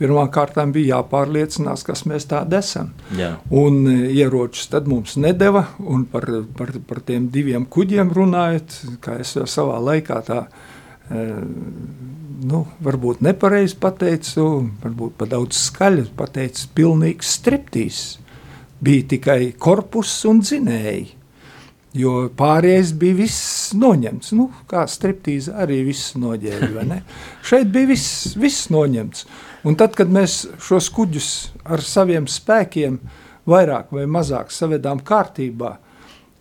Pirmkārt, 0.00 0.56
bija 0.72 0.96
jāpārliecinās, 0.96 1.82
kas 1.84 2.06
mēs 2.08 2.24
tādi 2.30 2.56
esam. 2.56 2.94
Jā. 3.18 3.34
Un 3.52 3.82
e, 3.84 3.96
ieročus 4.16 4.70
tad 4.72 4.88
mums 4.88 5.18
nedeva. 5.20 5.66
Par, 6.12 6.24
par, 6.56 6.72
par 6.88 7.02
tiem 7.04 7.26
diviem 7.32 7.66
kuģiem 7.68 8.12
runājot, 8.16 8.78
kā 9.04 9.18
es 9.20 9.34
jau 9.36 9.44
savā 9.50 9.76
laikā 9.90 10.22
tā 10.24 10.38
e, 11.12 11.26
nu, 12.48 12.62
varbūt 12.80 13.20
nepareizi 13.26 13.76
pateicu, 13.82 14.46
varbūt 14.80 15.18
pa 15.20 15.28
daudz 15.28 15.60
skaļi 15.68 16.08
pateicu, 16.16 16.70
pilnīgs 16.80 17.36
striptīs. 17.36 18.02
Bija 18.80 19.04
tikai 19.12 19.40
korpus 19.60 20.14
un 20.30 20.40
dzinēji. 20.40 21.19
Jo 21.96 22.28
pārējais 22.38 22.92
bija 22.94 23.16
viss 23.18 23.72
noņemts. 23.74 24.30
Nu, 24.38 24.46
kā 24.70 24.84
striptīze 24.86 25.56
arī 25.58 25.80
viss 25.88 26.14
noģēra. 26.14 27.00
Šeit 27.48 27.72
bija 27.74 27.90
viss, 27.90 28.36
viss 28.38 28.68
noņemts. 28.70 29.24
Un 29.66 29.76
tad, 29.76 29.96
kad 29.98 30.12
mēs 30.12 30.44
šos 30.62 30.86
kuģus 30.94 31.30
ar 31.66 31.82
saviem 31.84 32.30
spēkiem 32.30 33.00
vairāk 33.50 33.90
vai 33.94 34.06
mazāk 34.06 34.52
savedām 34.54 35.02
kārtībā, 35.04 35.74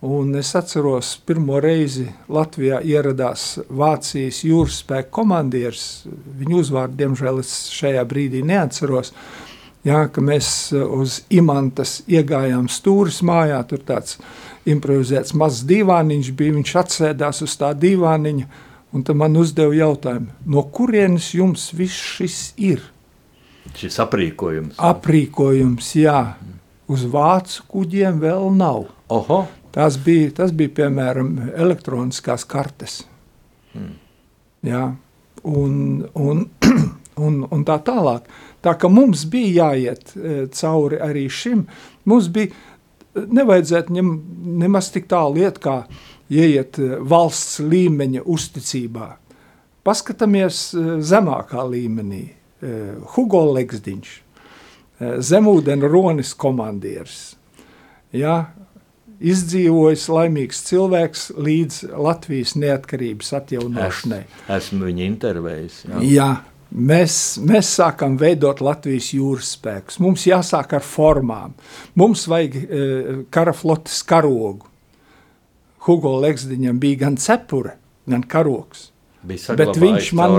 un 0.05 0.35
es 0.39 0.53
atceros, 0.55 1.15
pirmo 1.27 1.59
reizi 1.63 2.05
Latvijā 2.31 2.79
ieradās 2.85 3.57
Vācijas 3.67 4.43
jūras 4.45 4.79
spēka 4.83 5.11
komandieris, 5.17 6.05
viņu 6.39 6.61
uzvārdu, 6.61 6.99
diemžēl, 7.01 7.41
es 7.43 7.55
šajā 7.75 8.05
brīdī 8.07 8.43
neatceros, 8.47 9.11
jā, 9.87 10.05
ka 10.13 10.23
mēs 10.23 10.71
uz 10.75 11.21
imantas 11.33 11.99
iegājām 12.07 12.69
stūris 12.71 13.19
mājā, 13.27 13.59
tur 13.67 13.83
tāds 13.87 14.19
improvizēts 14.69 15.35
mazs 15.37 15.63
dīvāniņš 15.69 16.31
bija, 16.37 16.55
viņš 16.57 16.75
atsēdās 16.83 17.43
uz 17.45 17.55
tā 17.59 17.71
dīvāniņa, 17.77 18.47
un 18.93 19.05
tad 19.05 19.19
man 19.19 19.37
uzdeva 19.39 19.75
jautājumu, 19.77 20.31
no 20.45 20.63
kurienes 20.73 21.31
jums 21.35 21.69
viss 21.75 22.15
šis 22.17 22.39
ir? 22.57 22.83
Šis 23.77 23.99
aprīkojums. 24.01 24.79
Aprīkojums, 24.81 25.93
jā. 25.99 26.21
Uz 26.89 27.05
vācu 27.05 27.65
kuģiem 27.69 28.17
vēl 28.23 28.49
nav. 28.57 28.87
Oho. 29.13 29.43
Tas 29.73 29.99
bija, 30.01 30.31
tas 30.41 30.53
bija 30.55 30.73
piemēram 30.81 31.35
elektroniskās 31.53 32.47
kartes. 32.49 33.03
Hmm. 33.75 33.93
Jā, 34.65 34.87
un, 35.45 35.75
un, 36.17 36.47
un, 37.27 37.43
un 37.45 37.65
tā 37.67 37.77
tālāk. 37.85 38.25
Tā 38.65 38.73
kā 38.75 38.89
mums 38.91 39.23
bija 39.31 39.69
jāiet 39.69 40.15
e, 40.17 40.39
cauri 40.55 40.99
arī 40.99 41.27
šim, 41.31 41.63
mums 42.09 42.27
bija 42.33 42.51
nevajadzētu 43.15 43.95
ņem, 43.95 44.11
nemaz 44.61 44.91
tik 44.93 45.07
tālu 45.11 45.41
iet, 45.41 45.61
kā 45.63 45.83
ieiet 46.29 46.77
e, 46.79 46.97
valsts 47.01 47.61
līmeņa 47.63 48.25
uzticībā. 48.29 49.13
Paskatāmies 49.85 50.69
e, 50.77 50.83
zemākā 51.01 51.63
līmenī. 51.69 52.25
Eh, 52.59 52.95
Hugo 53.15 53.45
Legsdiņš, 53.55 54.07
eh, 54.99 55.19
zemūdens 55.23 55.87
ronis 55.87 56.33
komandieris. 56.35 57.35
Ja, 58.11 58.51
izdzīvojis 59.19 60.09
laimīgs 60.11 60.59
cilvēks 60.67 61.23
līdz 61.39 61.77
Latvijas 61.95 62.57
neatkarības 62.59 63.31
atjaunošanai. 63.39 64.25
Es, 64.25 64.49
esmu 64.57 64.89
viņa 64.89 65.05
intervējis. 65.05 65.77
Jā. 65.87 66.01
jā, 66.03 66.29
mēs, 66.71 67.13
mēs 67.45 67.71
sākam 67.79 68.17
veidot 68.19 68.61
Latvijas 68.61 69.11
jūras 69.15 69.53
spēkus. 69.57 69.99
Mums 70.03 70.25
jāsāk 70.29 70.75
ar 70.77 70.85
formām. 70.85 71.55
Mums 71.99 72.27
vajag 72.29 72.59
e, 72.59 72.83
kara 73.33 73.55
flotes 73.55 74.01
karogu. 74.07 74.67
Hugo 75.87 76.17
Legsdiņam 76.19 76.79
bija 76.79 77.05
gan 77.05 77.15
cepure, 77.17 77.77
gan 78.09 78.25
karogs. 78.27 78.89
Bet 79.23 79.75
viņš, 79.75 80.13
man, 80.15 80.35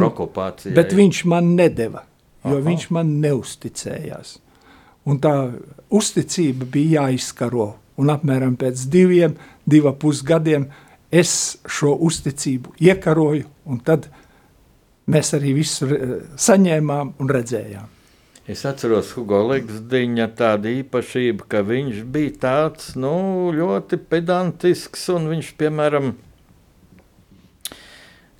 bet 0.77 0.95
viņš 0.97 1.25
man 1.29 1.55
nedeva 1.57 2.05
jo 2.45 2.57
Aha. 2.57 2.65
viņš 2.67 2.89
man 2.95 3.17
neusticējās. 3.23 4.39
Un 5.09 5.21
tā 5.23 5.35
uzticība 5.93 6.69
bija 6.71 7.07
jāizskaro. 7.07 7.75
Un 8.01 8.13
apmēram 8.13 8.55
pēc 8.57 8.87
diviem, 8.89 9.35
divu 9.69 9.93
pusgadiem 10.01 10.71
es 11.13 11.59
šo 11.69 11.93
uzticību 12.07 12.73
iekaroju, 12.81 13.45
un 13.69 13.81
tad 13.85 14.09
mēs 15.11 15.35
arī 15.39 15.55
visu 15.59 15.89
saņēmām 16.41 17.17
un 17.21 17.33
redzējām. 17.37 17.97
Es 18.51 18.65
atceros 18.67 19.13
Hugo 19.15 19.45
Ligzdiņa 19.51 20.27
tādu 20.39 20.73
īpašību, 20.81 21.45
ka 21.53 21.61
viņš 21.67 22.01
bija 22.11 22.33
tāds 22.43 22.95
nu, 22.99 23.13
ļoti 23.55 24.01
pedantisks 24.11 25.05
un 25.15 25.29
viņš, 25.31 25.53
piemēram, 25.61 26.15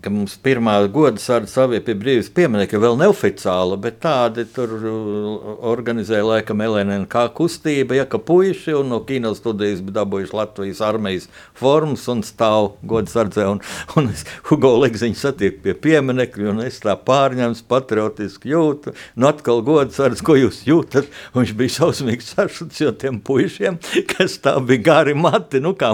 ka 0.03 0.11
mums 0.13 0.37
pirmā 0.43 0.77
goda 0.93 1.21
saruna 1.21 1.51
savie 1.51 1.81
pie 1.85 1.95
brīvības 1.99 2.31
pieminiekta 2.37 2.81
vēl 2.81 2.97
neoficiāla, 3.01 3.77
bet 3.81 4.01
tādi 4.05 4.47
tur 4.55 4.73
uh, 4.79 5.51
organizēja 5.71 6.25
laikam 6.27 6.63
LNK 6.65 7.27
kustība, 7.37 7.99
ja 7.99 8.07
ka 8.09 8.21
puiši 8.23 8.75
un 8.79 8.91
no 8.95 9.01
kino 9.07 9.33
studijas 9.37 9.83
bija 9.85 10.01
dabūjuši 10.01 10.37
Latvijas 10.37 10.81
armijas 10.85 11.29
formas 11.59 12.07
un 12.13 12.25
stāv 12.27 12.73
goda 12.87 13.13
sardzē, 13.13 13.47
un, 13.53 13.61
un 14.01 14.11
es 14.15 14.25
Hugo 14.49 14.73
Legziņu 14.81 15.19
satieku 15.21 15.65
pie 15.67 15.77
pieminiekļa, 15.87 16.49
un 16.55 16.65
es 16.65 16.81
tā 16.85 16.97
pārņems 16.97 17.63
patriotiski 17.71 18.55
jūtu, 18.55 18.95
nu 19.21 19.31
atkal 19.31 19.61
goda 19.67 19.93
sardz, 19.95 20.25
ko 20.25 20.39
jūs 20.39 20.63
jūtat, 20.69 21.11
un 21.35 21.43
viņš 21.43 21.55
bija 21.61 21.77
šausmīgi 21.77 22.29
sašuts, 22.31 22.81
jo 22.87 22.95
tiem 22.97 23.21
puišiem, 23.25 23.77
kas 24.15 24.41
tā 24.41 24.57
bija 24.65 24.87
gari 24.91 25.17
mati, 25.19 25.61
nu 25.61 25.77
kā 25.77 25.93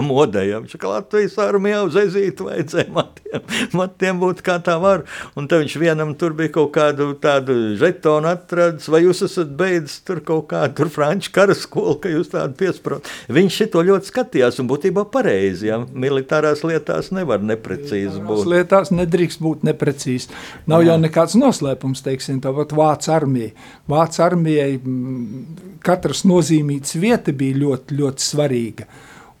ka 0.77 0.91
Latvijas 0.91 1.37
armijā 1.41 1.81
uz 1.87 1.95
ezītu 1.99 2.47
vajadzēja 2.47 2.91
matiem, 2.93 3.47
matiem 3.79 3.96
tiem 4.01 4.19
būt 4.21 4.43
kā 4.45 4.57
tā 4.63 4.77
var. 4.81 5.05
Un 5.37 5.49
tad 5.49 5.63
viņš 5.63 5.77
vienam 5.81 6.13
tur 6.19 6.35
bija 6.37 6.53
kaut 6.57 6.73
kādu 6.77 7.09
tādu 7.21 7.55
žetonu 7.79 8.29
atradis, 8.31 8.87
vai 8.91 9.03
jūs 9.05 9.23
esat 9.27 9.53
beidzis 9.57 10.01
tur 10.07 10.21
kaut 10.25 10.47
kādu 10.51 10.89
franču 10.93 11.33
karaskolu, 11.35 11.97
ka 12.03 12.11
jūs 12.11 12.31
tādu 12.33 12.57
piesprot. 12.59 13.09
Viņš 13.33 13.59
šito 13.61 13.83
ļoti 13.87 14.11
skatījās 14.11 14.61
un 14.61 14.69
būtībā 14.71 15.07
pareizi, 15.13 15.69
ja 15.71 15.79
militārās 15.81 16.63
lietās 16.67 17.11
nevar 17.15 17.43
neprecīzi 17.43 18.23
būt. 18.23 18.45
Lietās 18.53 18.93
nedrīkst 18.93 19.43
būt 19.43 19.65
neprecīzi. 19.67 20.31
Nav 20.69 20.83
Jā. 20.83 20.93
jau 20.93 21.01
nekāds 21.03 21.37
noslēpums, 21.39 22.03
teiksim, 22.05 22.41
tā 22.43 22.53
Vācu 22.57 23.11
armija. 23.13 23.51
Vācu 23.89 24.23
armijai 24.25 24.77
mm, 24.77 25.77
katras 25.85 26.23
nozīmītas 26.27 26.97
vieta 26.99 27.33
bija 27.35 27.57
ļoti, 27.63 27.97
ļoti 27.99 28.25
svarīga. 28.25 28.87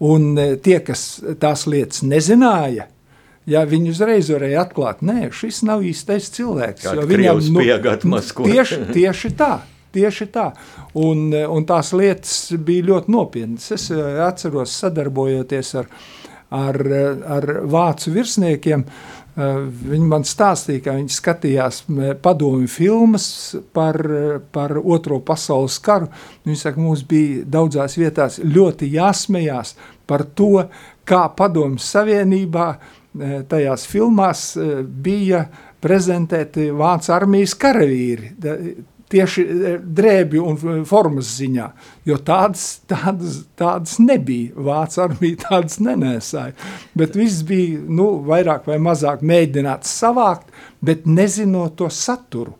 Un 0.07 0.37
e, 0.37 0.51
tie, 0.61 0.77
kas 0.85 1.07
tās 1.41 1.65
lietas 1.69 2.03
nezināja, 2.05 2.87
Ja 3.47 3.61
viņi 3.63 3.93
uzreiz 3.93 4.27
varēja 4.33 4.65
atklāt, 4.65 5.01
nē, 5.07 5.29
šis 5.31 5.61
nav 5.63 5.85
īstais 5.87 6.27
cilvēks. 6.35 6.89
Viņam 7.07 7.39
nu, 7.55 7.63
tieši, 8.51 8.79
tieši 8.91 9.31
tā. 9.39 9.53
Tieši 9.95 10.27
tā. 10.29 10.49
Un, 10.99 11.29
un 11.31 11.65
tās 11.65 11.93
lietas 11.95 12.33
bija 12.59 12.89
ļoti 12.89 13.13
nopietnas. 13.13 13.69
Es 13.71 13.87
eh, 13.93 14.19
atceros, 14.25 14.73
sadarbojoties 14.83 15.71
ar, 15.79 15.87
ar, 16.53 16.81
ar 17.37 17.47
vācu 17.71 18.11
virsniekiem, 18.17 18.83
eh, 18.83 19.61
viņi 19.93 20.11
man 20.11 20.27
stāstīja, 20.27 20.83
ka 20.89 20.97
viņi 20.99 21.15
skatījās 21.15 21.79
padomi 22.21 22.67
filmas 22.67 23.29
par, 23.73 24.01
par 24.51 24.75
Otro 24.83 25.21
pasaules 25.23 25.79
karu. 25.87 26.11
Viņi 26.43 26.61
saka, 26.65 26.83
mums 26.83 27.07
bija 27.07 27.47
daudzās 27.57 27.95
vietās 27.95 28.41
ļoti 28.43 28.91
jāsmējās 28.99 29.77
par 30.07 30.27
to, 30.35 30.67
kā 31.07 31.23
padomju 31.31 31.79
savienībā 31.79 32.69
uh, 32.75 32.93
tajās 33.49 33.87
filmās 33.89 34.51
eh, 34.57 34.83
bija 34.83 35.45
prezentēti 35.83 36.69
Vācu 36.75 37.13
armijas 37.15 37.55
karavīri. 37.59 38.33
Tieši 39.07 39.43
eh, 39.43 39.77
drēbju 39.99 40.43
un 40.43 40.85
formas 40.87 41.31
ziņā, 41.39 41.67
jo 42.09 42.17
tādas, 42.27 42.65
tādas, 42.89 43.41
tādas 43.57 43.97
nebija. 44.03 44.53
Vācu 44.67 45.03
armija 45.05 45.43
tādas 45.47 45.79
nenēsāja. 45.83 46.55
Bet 46.97 47.17
viss 47.17 47.45
bija 47.47 47.79
nu, 47.87 48.17
vairāk 48.27 48.67
vai 48.67 48.79
mazāk 48.83 49.23
mēģināts 49.25 49.97
savākt, 50.01 50.51
bet 50.81 51.07
nezinot 51.07 51.77
to 51.79 51.89
saturu 51.93 52.57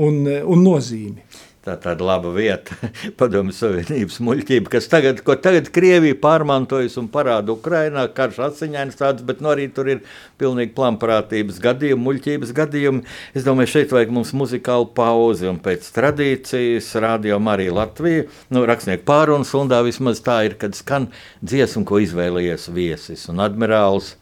un, 0.00 0.24
un 0.24 0.64
nozīmi 0.64 1.31
tā 1.62 1.76
tāda 1.78 2.06
laba 2.06 2.32
vieta, 2.34 2.74
padomju 3.20 3.54
Savienības 3.54 4.18
muļķība, 4.26 4.70
kas 4.72 4.88
tagad, 4.90 5.22
ko 5.26 5.36
tagad 5.38 5.70
Krievija 5.74 6.16
pārmantojas 6.22 6.98
un 7.00 7.08
parāda 7.12 7.54
Ukrainā, 7.54 8.08
karš 8.16 8.40
asiņains 8.48 8.98
tāds, 8.98 9.22
bet 9.26 9.42
nu 9.44 9.52
arī 9.52 9.68
tur 9.74 9.90
ir 9.92 10.02
pilnīgi 10.42 10.74
plamprātības 10.76 11.60
gadījumi, 11.62 12.02
muļķības 12.08 12.52
gadījumi. 12.58 13.04
Es 13.38 13.46
domāju, 13.46 13.72
šeit 13.76 13.94
vajag 13.94 14.12
mums 14.14 14.34
muzikālu 14.36 14.90
pauzi 14.96 15.50
un 15.50 15.62
pēc 15.62 15.86
tradīcijas 15.94 16.92
rādījām 17.02 17.50
arī 17.54 17.70
Latviju, 17.72 18.28
nu, 18.52 18.66
rakstnieku 18.68 19.06
pārunu 19.08 19.46
sundā 19.48 19.82
vismaz 19.86 20.22
tā 20.24 20.42
ir, 20.48 20.58
kad 20.58 20.74
skan 20.78 21.12
dziesmu, 21.46 21.86
ko 21.88 22.02
izvēlējies 22.02 22.70
viesis 22.74 23.28
un 23.30 23.44
admirāls. 23.46 24.16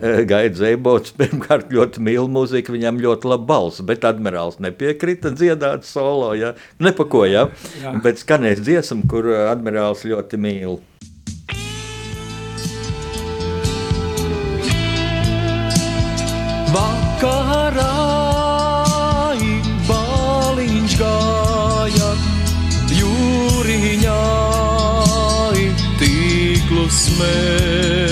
Gaidz 0.30 0.60
Zēbots 0.60 1.14
pirmkārt 1.16 1.72
ļoti 1.74 2.02
mīl 2.04 2.28
mūziku, 2.32 2.74
viņam 2.76 3.00
ļoti 3.02 3.30
laba 3.30 3.46
balss, 3.50 3.82
bet 3.86 4.06
admirālis 4.08 4.60
nepiekrita 4.62 5.34
dziedāt 5.36 5.88
solo, 5.88 6.32
ja? 6.38 6.54
nepako, 6.80 7.26
ja? 7.28 7.48
Jā. 7.82 7.96
bet 8.04 8.22
skanēs 8.22 8.62
dziesmu, 8.64 9.04
kur 9.10 9.28
uh, 9.30 9.48
admirālis 9.52 10.06
ļoti 10.08 10.40
mīl. 10.40 10.80
Vakarā 16.70 17.88
baliņš 19.88 20.94
gāja 21.00 22.12
jūriņā 23.00 24.22
tīklu 26.00 26.86
smēķi. 26.94 28.09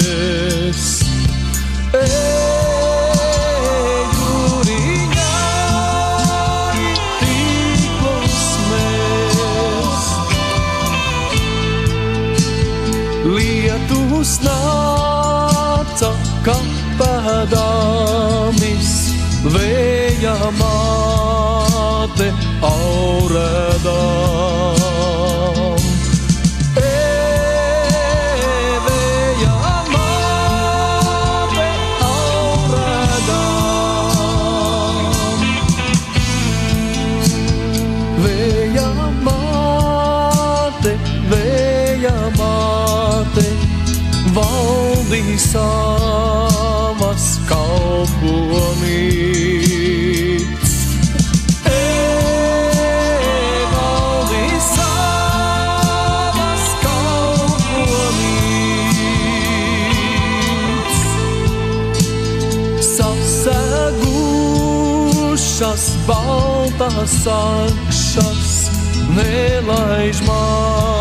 Baltas 66.98 67.22
sakšas, 67.22 68.70
nelaiž 69.14 70.20
mani 70.26 70.97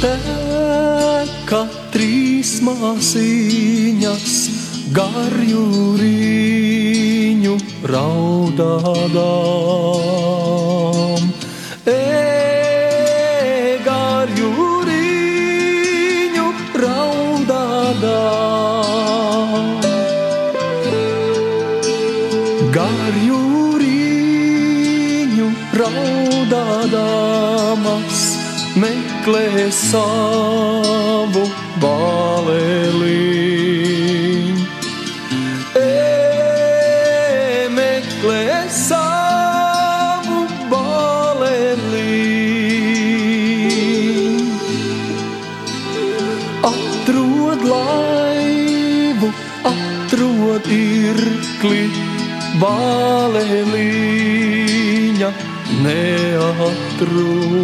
teka 0.00 1.60
trīs 1.92 2.50
māsīņas, 2.64 4.36
garjūriņu 4.96 6.00
raudādām. 7.92 9.20
E, 11.84 12.39
meklē 29.20 29.68
savu 29.68 31.44
baleliņu. 31.76 34.64
E, 35.76 37.68
meklē 37.68 38.64
savu 38.72 40.48
baleliņu. 40.72 41.84
Atrod 46.70 47.60
laivu, 47.74 49.28
atrod 49.74 50.64
irkli, 50.80 51.84
baleliņa 52.64 54.00
neatrod. 55.84 57.60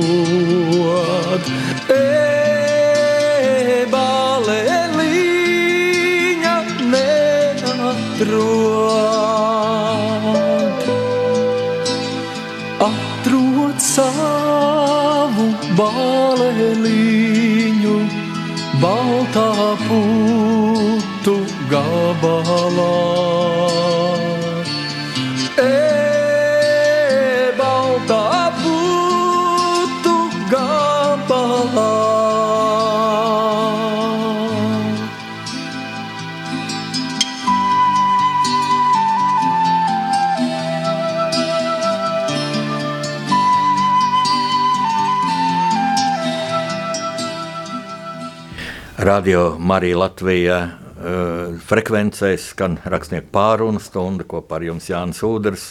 Radio 49.16 49.56
Marija 49.58 49.96
Latvija 49.96 50.56
uh, 50.60 51.54
frekvencēs 51.64 52.50
skan 52.50 52.74
rakstnieku 52.84 53.30
pārunu 53.32 53.80
stunda 53.80 54.26
kopā 54.28 54.58
ar 54.58 54.64
jums 54.66 54.90
Jānis 54.90 55.22
Udrs 55.24 55.62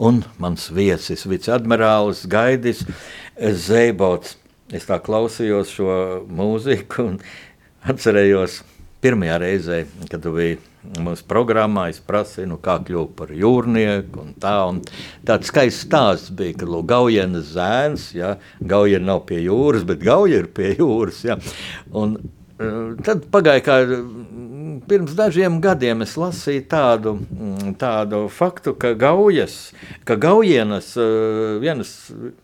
un 0.00 0.22
mans 0.40 0.70
viesis 0.72 1.26
viceadmirālis 1.28 2.22
Gaidis 2.32 2.80
Zeibots. 3.66 4.38
Es 4.72 4.88
tā 4.88 4.96
klausījos 5.04 5.74
šo 5.74 5.96
mūziku 6.32 7.04
un 7.10 7.18
atcerējos 7.92 8.62
pirmajā 9.04 9.36
reizē, 9.42 9.80
kad 10.08 10.24
tu 10.24 10.32
biji 10.38 10.56
mūsu 11.04 11.26
programmā, 11.28 11.90
es 11.92 12.00
prasīju, 12.00 12.54
nu, 12.54 12.56
kā 12.64 12.78
kļūt 12.86 13.12
par 13.18 13.34
jūrnieku 13.36 14.22
un 14.22 14.30
tā. 14.40 14.54
Un 14.70 14.78
tāds 15.28 15.50
skaists 15.52 15.84
stāsts 15.90 16.32
bija, 16.32 16.56
ka 16.62 16.70
lūk, 16.70 16.88
Gaujienas 16.94 17.52
zēns, 17.52 18.08
ja, 18.16 18.38
Gaujiena 18.64 19.10
nav 19.10 19.26
pie 19.28 19.42
jūras, 19.44 19.84
bet 19.92 20.00
Gauja 20.08 20.40
ir 20.40 20.48
pie 20.56 20.72
jūras, 20.78 21.20
ja. 21.28 21.36
Un 21.92 22.16
tad 23.06 23.26
pagāja 23.32 23.64
kā 23.64 23.78
pirms 24.88 25.14
dažiem 25.16 25.58
gadiem 25.62 26.02
es 26.04 26.14
lasīju 26.18 26.64
tādu, 26.70 27.14
mm, 27.18 27.74
tādu 27.80 28.24
faktu, 28.32 28.74
ka 28.78 28.92
Gaujas, 28.98 29.72
ka 30.08 30.16
Gaujienas 30.20 30.92
uh, 31.00 31.56
vienas, 31.62 31.94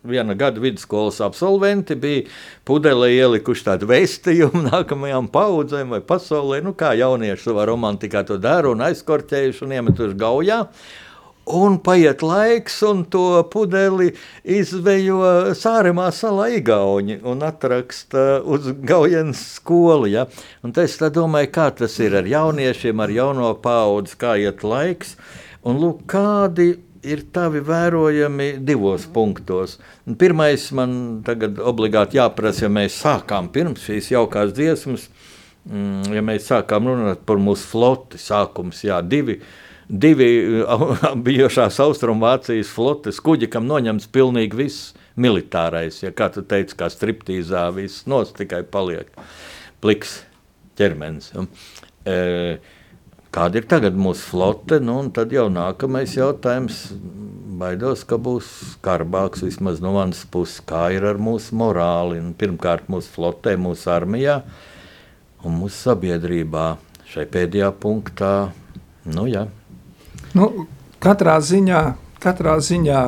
viena 0.06 0.36
gada 0.38 0.62
vidusskolas 0.62 1.20
absolventi 1.24 1.96
bija 2.00 2.24
pudelē 2.68 3.10
ielikuši 3.16 3.66
tādu 3.70 3.90
vēstījumu 3.90 4.64
nākamajām 4.70 5.30
paudzēm 5.32 5.96
vai 5.96 6.02
pasaulē, 6.04 6.62
nu 6.64 6.74
kā 6.76 6.94
jaunieši 6.98 7.50
savā 7.50 7.68
romantikā 7.70 8.24
to 8.28 8.40
dara 8.40 8.72
un 8.72 8.84
aizkorķējuši 8.88 9.66
un 9.66 9.78
iemetuši 9.78 10.20
Gaujā. 10.20 10.64
Un 11.50 11.78
paiet 11.82 12.22
laiks, 12.22 12.76
un 12.86 13.00
to 13.10 13.42
pudeli 13.50 14.12
izvejo 14.46 15.50
Sāremā 15.58 16.10
salā 16.14 16.46
Igauni 16.54 17.16
un 17.26 17.42
atraksta 17.42 18.38
uz 18.46 18.68
Gaujienas 18.86 19.40
skolu. 19.56 20.06
Ja? 20.12 20.26
Un 20.62 20.76
es 20.78 20.94
domāju, 21.00 21.50
kā 21.56 21.70
tas 21.80 21.96
ir 21.98 22.14
ar 22.20 22.28
jauniešiem, 22.30 23.02
ar 23.02 23.10
jauno 23.10 23.50
paudzi, 23.62 24.14
kā 24.20 24.36
iet 24.38 24.62
laiks. 24.62 25.16
Un 25.66 25.80
lūk, 25.82 26.04
kādi 26.10 26.68
ir 27.02 27.24
tavi 27.32 27.62
vērojami 27.64 28.50
divos 28.66 29.06
punktos. 29.10 29.78
Un 30.06 30.18
pirmais 30.20 30.68
man 30.76 30.92
tagad 31.26 31.58
obligāti 31.58 32.20
jāprasa, 32.20 32.66
ja 32.66 32.70
mēs 32.72 32.98
sākām 33.00 33.48
pirms 33.52 33.88
šīs 33.88 34.12
jaukās 34.12 34.52
dziesmas, 34.56 35.08
mm, 35.64 36.12
ja 36.14 36.22
mēs 36.24 36.46
sākām 36.52 36.92
runāt 36.92 37.24
par 37.26 37.40
mūsu 37.42 37.66
floti, 37.72 38.20
sākums, 38.20 38.84
jā, 38.84 39.00
divi 39.02 39.40
divi 39.90 40.30
bijušās 41.26 41.80
Austrumvācijas 41.82 42.70
flotes 42.72 43.20
kuģi, 43.24 43.50
kam 43.50 43.68
noņemts 43.70 44.10
pilnīgi 44.14 44.62
viss 44.64 44.90
militārais. 45.20 46.00
Ja 46.04 46.14
kā 46.16 46.30
tu 46.32 46.44
teici, 46.46 46.76
kā 46.78 46.90
striptīzā 46.92 47.66
viss 47.76 48.06
nos 48.10 48.32
tikai 48.36 48.62
paliek 48.70 49.10
pliks 49.82 50.20
ķermenis. 50.78 51.32
E, 52.08 52.16
kāda 53.34 53.60
ir 53.60 53.68
tagad 53.70 53.98
mūsu 53.98 54.30
flote, 54.32 54.80
nu, 54.84 55.02
tad 55.14 55.34
jau 55.34 55.48
nākamais 55.52 56.16
jautājums. 56.18 56.88
Baidos, 57.60 58.06
ka 58.08 58.16
būs 58.16 58.46
skarbāks 58.78 59.42
vismaz 59.44 59.82
no 59.84 59.92
manas 59.98 60.22
puses, 60.32 60.62
kā 60.64 60.86
ir 60.96 61.04
ar 61.04 61.20
mūsu 61.20 61.58
morāli. 61.60 62.20
Un 62.22 62.32
pirmkārt, 62.38 62.88
mūsu 62.92 63.12
flotē, 63.18 63.58
mūsu 63.60 63.90
armijā 63.92 64.40
un 65.44 65.60
mūsu 65.60 65.90
sabiedrībā. 65.90 66.70
Šai 67.10 67.26
pēdējā 67.26 67.72
punktā, 67.82 68.34
nu 69.10 69.26
jā. 69.28 69.48
Nu, 70.30 70.66
katrā 71.02 71.40
ziņā, 71.42 71.80
katrā 72.22 72.54
ziņā 72.62 73.00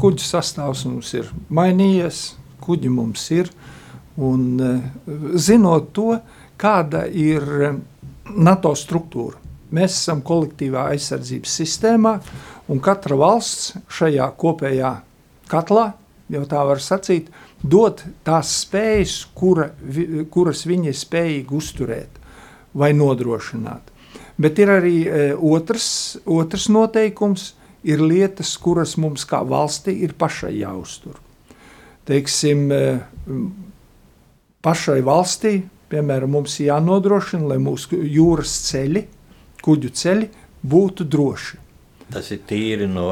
kuģu 0.00 0.24
sastāvs 0.24 0.86
mums 0.88 1.10
ir 1.18 1.28
mainījies, 1.52 2.20
kuģi 2.64 2.92
mums 2.92 3.26
ir. 3.36 3.50
Un, 4.20 4.60
eh, 4.60 4.80
zinot 5.36 5.92
to, 5.92 6.14
kāda 6.60 7.04
ir 7.08 7.44
eh, 7.66 7.76
NATO 8.36 8.72
struktūra, 8.72 9.36
mēs 9.72 9.98
esam 9.98 10.22
kolektīvā 10.22 10.86
aizsardzības 10.94 11.58
sistēmā, 11.60 12.14
un 12.68 12.80
katra 12.80 13.16
valsts 13.16 13.76
šajā 13.88 14.30
kopējā 14.40 14.94
katlā, 15.52 15.92
jau 16.30 16.44
tā 16.48 16.64
var 16.64 16.80
sacīt, 16.80 17.28
dod 17.62 18.02
tās 18.24 18.54
spējas, 18.64 19.26
kura, 19.34 19.70
kuras 20.30 20.64
viņi 20.64 20.92
ir 20.92 20.96
spējīgi 20.96 21.56
uzturēt 21.60 22.20
vai 22.74 22.92
nodrošināt. 22.96 23.89
Bet 24.40 24.60
ir 24.62 24.72
arī 24.72 24.94
e, 25.04 25.24
otrs, 25.36 26.18
otrs 26.24 26.68
noteikums, 26.72 27.50
ir 27.84 28.00
lietas, 28.04 28.54
kuras 28.60 28.96
mums 29.00 29.26
kā 29.28 29.40
valstī 29.46 29.98
ir 30.04 30.14
pašai 30.20 30.54
jāuztur. 30.60 31.18
Teiksim, 32.08 32.66
e, 32.72 32.80
pašai 34.64 35.00
valstī, 35.04 35.58
piemēram, 35.92 36.32
mums 36.36 36.56
jānodrošina, 36.60 37.50
lai 37.52 37.58
mūsu 37.60 38.00
jūras 38.00 38.54
ceļi, 38.70 39.04
kuģu 39.64 39.92
ceļi 40.00 40.30
būtu 40.72 41.04
droši. 41.08 41.60
Tas 42.10 42.30
ir 42.34 42.40
tīri 42.48 42.88
no 42.90 43.10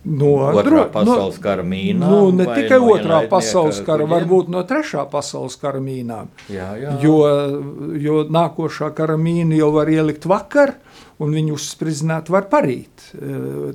No 0.00 0.30
otrā 0.48 0.86
pasaules 0.88 1.36
no, 1.36 1.42
kara 1.44 1.64
mīnām. 1.66 2.08
Nu, 2.08 2.30
ne 2.32 2.46
tikai 2.48 2.78
no 2.80 2.94
otrā 2.94 3.18
pasaules 3.28 3.82
kara, 3.84 4.06
kuģiem? 4.06 4.14
varbūt 4.14 4.48
no 4.52 4.62
trešā 4.64 5.04
pasaules 5.12 5.58
kara 5.60 5.82
mīnām. 5.84 6.30
Jā, 6.48 6.70
jā. 6.80 6.94
Jo, 7.04 7.18
jo 8.00 8.22
nākošā 8.32 8.94
kara 8.96 9.18
mīna 9.20 9.58
jau 9.58 9.68
var 9.74 9.92
ielikt 9.92 10.24
vakar, 10.30 10.72
un 11.20 11.36
viņu 11.36 11.58
uzspridzināt 11.58 12.32
var 12.32 12.48
parīt. 12.48 13.10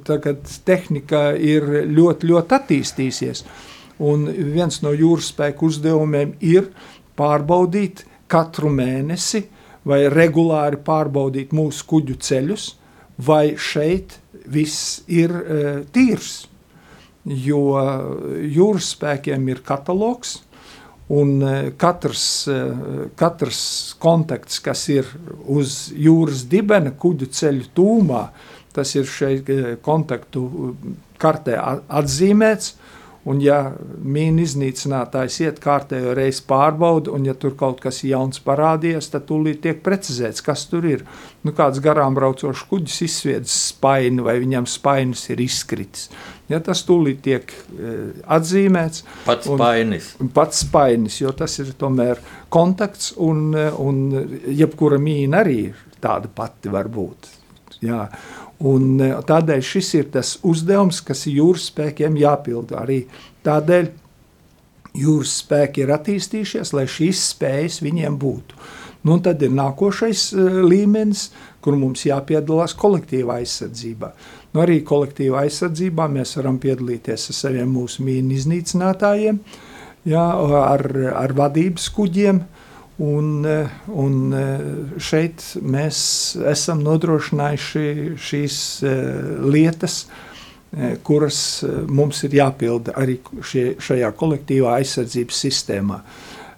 Tagad 0.07 0.49
tehnika 0.65 1.27
ir 1.37 1.67
ļoti, 1.93 2.31
ļoti 2.33 2.57
attīstījusies. 2.57 3.45
Un 4.05 4.25
viens 4.27 4.81
no 4.81 4.95
jūras 4.97 5.29
spēku 5.29 5.69
uzdevumiem 5.69 6.33
ir 6.41 6.71
pārbaudīt 7.15 8.01
katru 8.27 8.73
mēnesi 8.73 9.45
vai 9.85 10.07
regulāri 10.09 10.81
pārbaudīt 10.81 11.53
mūsu 11.53 11.85
kuģu 11.85 12.17
ceļus, 12.25 12.69
vai 13.21 13.53
šeit 13.61 14.17
viss 14.51 15.03
ir 15.07 15.31
uh, 15.31 15.79
tīrs. 15.93 16.45
Jo 17.25 17.61
jūras 18.37 18.91
spēkiem 18.93 19.47
ir 19.49 19.63
katalogs, 19.65 20.37
un 21.09 21.39
uh, 21.41 21.55
katrs, 21.81 22.25
uh, 22.51 23.07
katrs 23.17 23.61
kontakts, 24.01 24.61
kas 24.61 24.85
ir 24.93 25.09
uz 25.49 25.87
jūras 25.89 26.45
dibena, 26.51 26.93
kuģu 26.93 27.31
ceļu 27.33 27.71
tūmā, 27.77 28.27
tas 28.75 28.91
ir 28.97 29.09
šeit 29.09 29.49
kontaktu 29.81 30.45
kartē 31.21 31.55
atzīmēts. 31.87 32.73
Un, 33.25 33.39
ja 33.41 33.71
mīna 34.05 34.43
iznīcinātājs 34.43 35.39
iet 35.41 35.59
kārtējo 35.63 36.11
reizi 36.13 36.43
pārbauda, 36.45 37.09
un 37.15 37.23
ja 37.25 37.33
tur 37.33 37.55
kaut 37.57 37.79
kas 37.81 38.03
jauns 38.05 38.37
parādījies, 38.45 39.07
tad 39.15 39.25
tūlīt 39.31 39.63
tiek 39.63 39.79
precizēts, 39.85 40.43
kas 40.45 40.67
tur 40.69 40.85
ir. 40.85 41.01
Nu, 41.45 41.53
kāds 41.57 41.81
garām 41.81 42.13
braucošs 42.17 42.67
kuģis 42.69 42.99
izsviedz 43.07 43.55
spaini, 43.71 44.21
vai 44.25 44.37
viņam 44.43 44.69
spainis 44.69 45.25
ir 45.33 45.41
izkritis. 45.41 46.11
Ja, 46.51 46.59
tas 46.61 46.83
tūlīt 46.85 47.23
tiek 47.25 47.49
e, 47.49 47.95
atzīmēts. 48.37 49.01
Pats 49.25 49.49
spainis. 49.49 50.11
Pats 50.35 50.61
spainis, 50.67 51.17
jo 51.23 51.33
tas 51.33 51.57
ir 51.63 51.73
tomēr 51.81 52.21
kontakts, 52.53 53.15
un, 53.17 53.47
un 53.57 54.03
jebkura 54.53 55.01
mīna 55.01 55.41
arī 55.41 55.59
ir 55.71 55.81
tāda 56.01 56.29
pati 56.29 56.69
var 56.69 56.93
būt. 56.93 57.31
Jā. 57.81 58.05
Un 58.63 59.01
e, 59.03 59.11
tādēļ 59.27 59.61
šis 59.67 59.91
ir 59.99 60.09
tas 60.13 60.37
uzdevums, 60.47 61.01
kas 61.03 61.25
jūras 61.27 61.67
spēkiem 61.71 62.15
jāpilda. 62.21 62.85
Arī 62.85 63.01
tādēļ 63.43 63.91
jūras 64.95 65.35
spēki 65.41 65.83
ir 65.83 65.93
attīstījušies, 65.95 66.71
lai 66.75 66.85
šīs 66.87 67.23
spējas 67.33 67.81
viņiem 67.83 68.17
būtu. 68.21 68.59
Nu, 69.05 69.19
tad 69.21 69.43
ir 69.45 69.51
nākošais 69.53 70.21
uh, 70.33 70.63
līmenis, 70.65 71.27
kur 71.61 71.75
mums 71.77 72.07
jāpiedalās 72.07 72.73
kolektīvā 72.79 73.35
aizsardzībā. 73.43 74.09
Nu, 74.55 74.63
arī 74.63 74.79
kolektīvā 74.87 75.43
aizsardzībā 75.45 76.07
mēs 76.09 76.33
varam 76.39 76.57
piedalīties 76.63 77.29
ar 77.29 77.37
saviem 77.37 77.69
mūsu 77.75 78.05
mīnu 78.07 78.33
iznīcinātājiem, 78.33 79.37
jā, 80.09 80.25
ar, 80.61 80.85
ar 81.21 81.35
vadības 81.37 81.85
kuģiem, 81.93 82.41
Un, 83.03 83.43
un 83.91 84.19
šeit 85.03 85.43
mēs 85.59 85.97
esam 86.47 86.79
nodrošinājuši 86.85 88.13
šīs 88.15 88.59
eh, 88.87 89.01
lietas, 89.43 89.97
eh, 90.71 90.93
kuras 91.03 91.39
eh, 91.67 91.81
mums 91.91 92.23
ir 92.23 92.37
jāpilda 92.39 92.95
arī 93.01 93.17
šie, 93.43 93.65
šajā 93.83 94.13
kolektīvā 94.15 94.77
aizsardzības 94.79 95.41
sistēmā. 95.47 95.99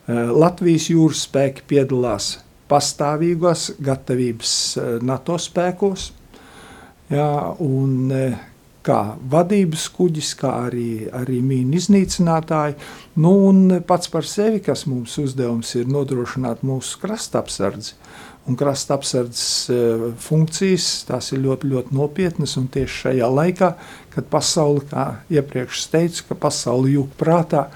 Latvijas 0.07 0.85
jūras 0.87 1.25
spēki 1.25 1.65
piedalās 1.67 2.37
pastāvīgos 2.71 3.73
gatavības 3.83 4.53
NATO 5.03 5.35
spēkos, 5.41 6.05
jā, 7.11 7.25
un 7.59 8.13
kā 8.87 9.01
vadības 9.31 9.87
kuģis, 9.95 10.31
kā 10.39 10.53
arī, 10.67 11.07
arī 11.13 11.41
mīnu 11.43 11.77
iznīcinātāji. 11.77 12.77
Nu, 13.19 13.33
un 13.49 13.81
pats 13.87 14.11
par 14.13 14.27
sevi, 14.27 14.61
kas 14.63 14.85
mums 14.89 15.17
uzdevums 15.21 15.73
ir 15.79 15.91
nodrošināt 15.91 16.63
mūsu 16.67 17.01
krasta 17.03 17.43
apsardzi. 17.43 17.97
Un 18.47 18.55
krasta 18.55 18.95
apsardzes 18.95 19.47
uh, 19.73 20.05
funkcijas 20.23 20.87
tās 21.09 21.33
ir 21.35 21.41
ļoti, 21.43 21.67
ļoti 21.73 21.97
nopietnas. 21.97 22.55
Tieši 22.55 23.01
šajā 23.03 23.27
laikā, 23.27 23.73
kad 24.13 24.29
pasaule, 24.31 24.85
kā 24.87 25.07
iepriekš 25.35 25.89
teicu, 25.91 26.29
ka 26.29 26.39
pasaule 26.47 26.93
jūg 26.93 27.11
prātā, 27.19 27.67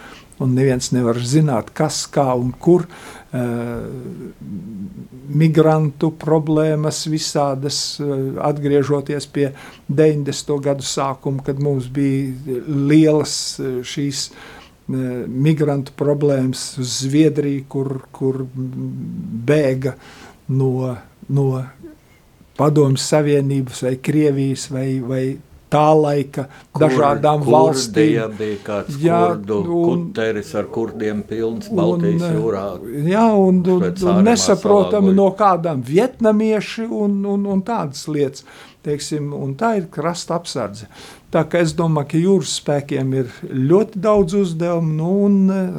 un 0.42 0.56
neviens 0.58 0.94
nevar 0.96 1.20
zināt, 1.22 1.74
kas, 1.76 2.06
kā 2.10 2.32
un 2.40 2.54
kur. 2.56 2.88
Eh, 2.88 3.21
migrantu 5.32 6.12
problēmas, 6.20 7.06
visādas, 7.08 8.00
eh, 8.00 8.40
atgriežoties 8.44 9.28
pie 9.32 9.52
90. 9.90 10.60
gadu 10.60 10.84
sākuma, 10.84 11.44
kad 11.44 11.60
mums 11.60 11.88
bija 11.88 12.34
lielas 12.68 13.60
eh, 13.60 13.80
šīs 13.84 14.32
migrantu 14.92 15.94
problēmas 15.96 16.78
uz 16.82 16.98
Zviedriju, 17.06 17.64
kur, 17.72 18.02
kur 18.12 18.42
bēga 18.52 19.94
no, 20.52 20.98
no 21.30 21.46
Padomju 22.58 23.00
Savienības 23.00 23.86
vai 23.86 23.94
Krievijas 24.04 24.66
vai, 24.74 24.88
vai 25.00 25.22
tā 25.72 25.88
laika 25.96 26.48
Kur, 26.72 26.84
dažādām 26.84 27.44
kur 27.46 27.54
valstīm. 27.56 28.34
bija 28.38 28.58
kāds 28.66 28.98
jā, 29.02 29.20
kurdu 29.28 29.60
un, 29.62 30.04
kuteris 30.10 30.52
ar 30.60 30.68
kurdiem 30.74 31.22
pilns 31.28 31.70
Baltijas 31.72 32.26
un, 32.28 32.36
jūrā. 32.40 32.66
Jā, 33.08 33.28
un, 33.40 33.62
un, 33.76 33.86
un 34.12 34.22
nesaprotami 34.28 35.14
no 35.16 35.30
kādām 35.38 35.84
vietnamieši 35.88 36.88
un, 36.88 37.22
un, 37.26 37.48
un 37.56 37.64
tādas 37.68 38.08
lietas. 38.12 38.46
Teiksim, 38.82 39.28
un 39.38 39.54
tā 39.54 39.76
ir 39.78 39.92
krasta 39.94 40.40
apsardze. 40.40 40.88
Tā 41.32 41.44
kā 41.46 41.62
es 41.62 41.76
domāju, 41.78 42.08
ka 42.10 42.22
jūras 42.24 42.56
spēkiem 42.58 43.14
ir 43.14 43.30
ļoti 43.54 44.02
daudz 44.02 44.34
uzdevumu, 44.40 44.96
nu, 44.98 45.12
un 45.28 45.54
eh, 45.54 45.78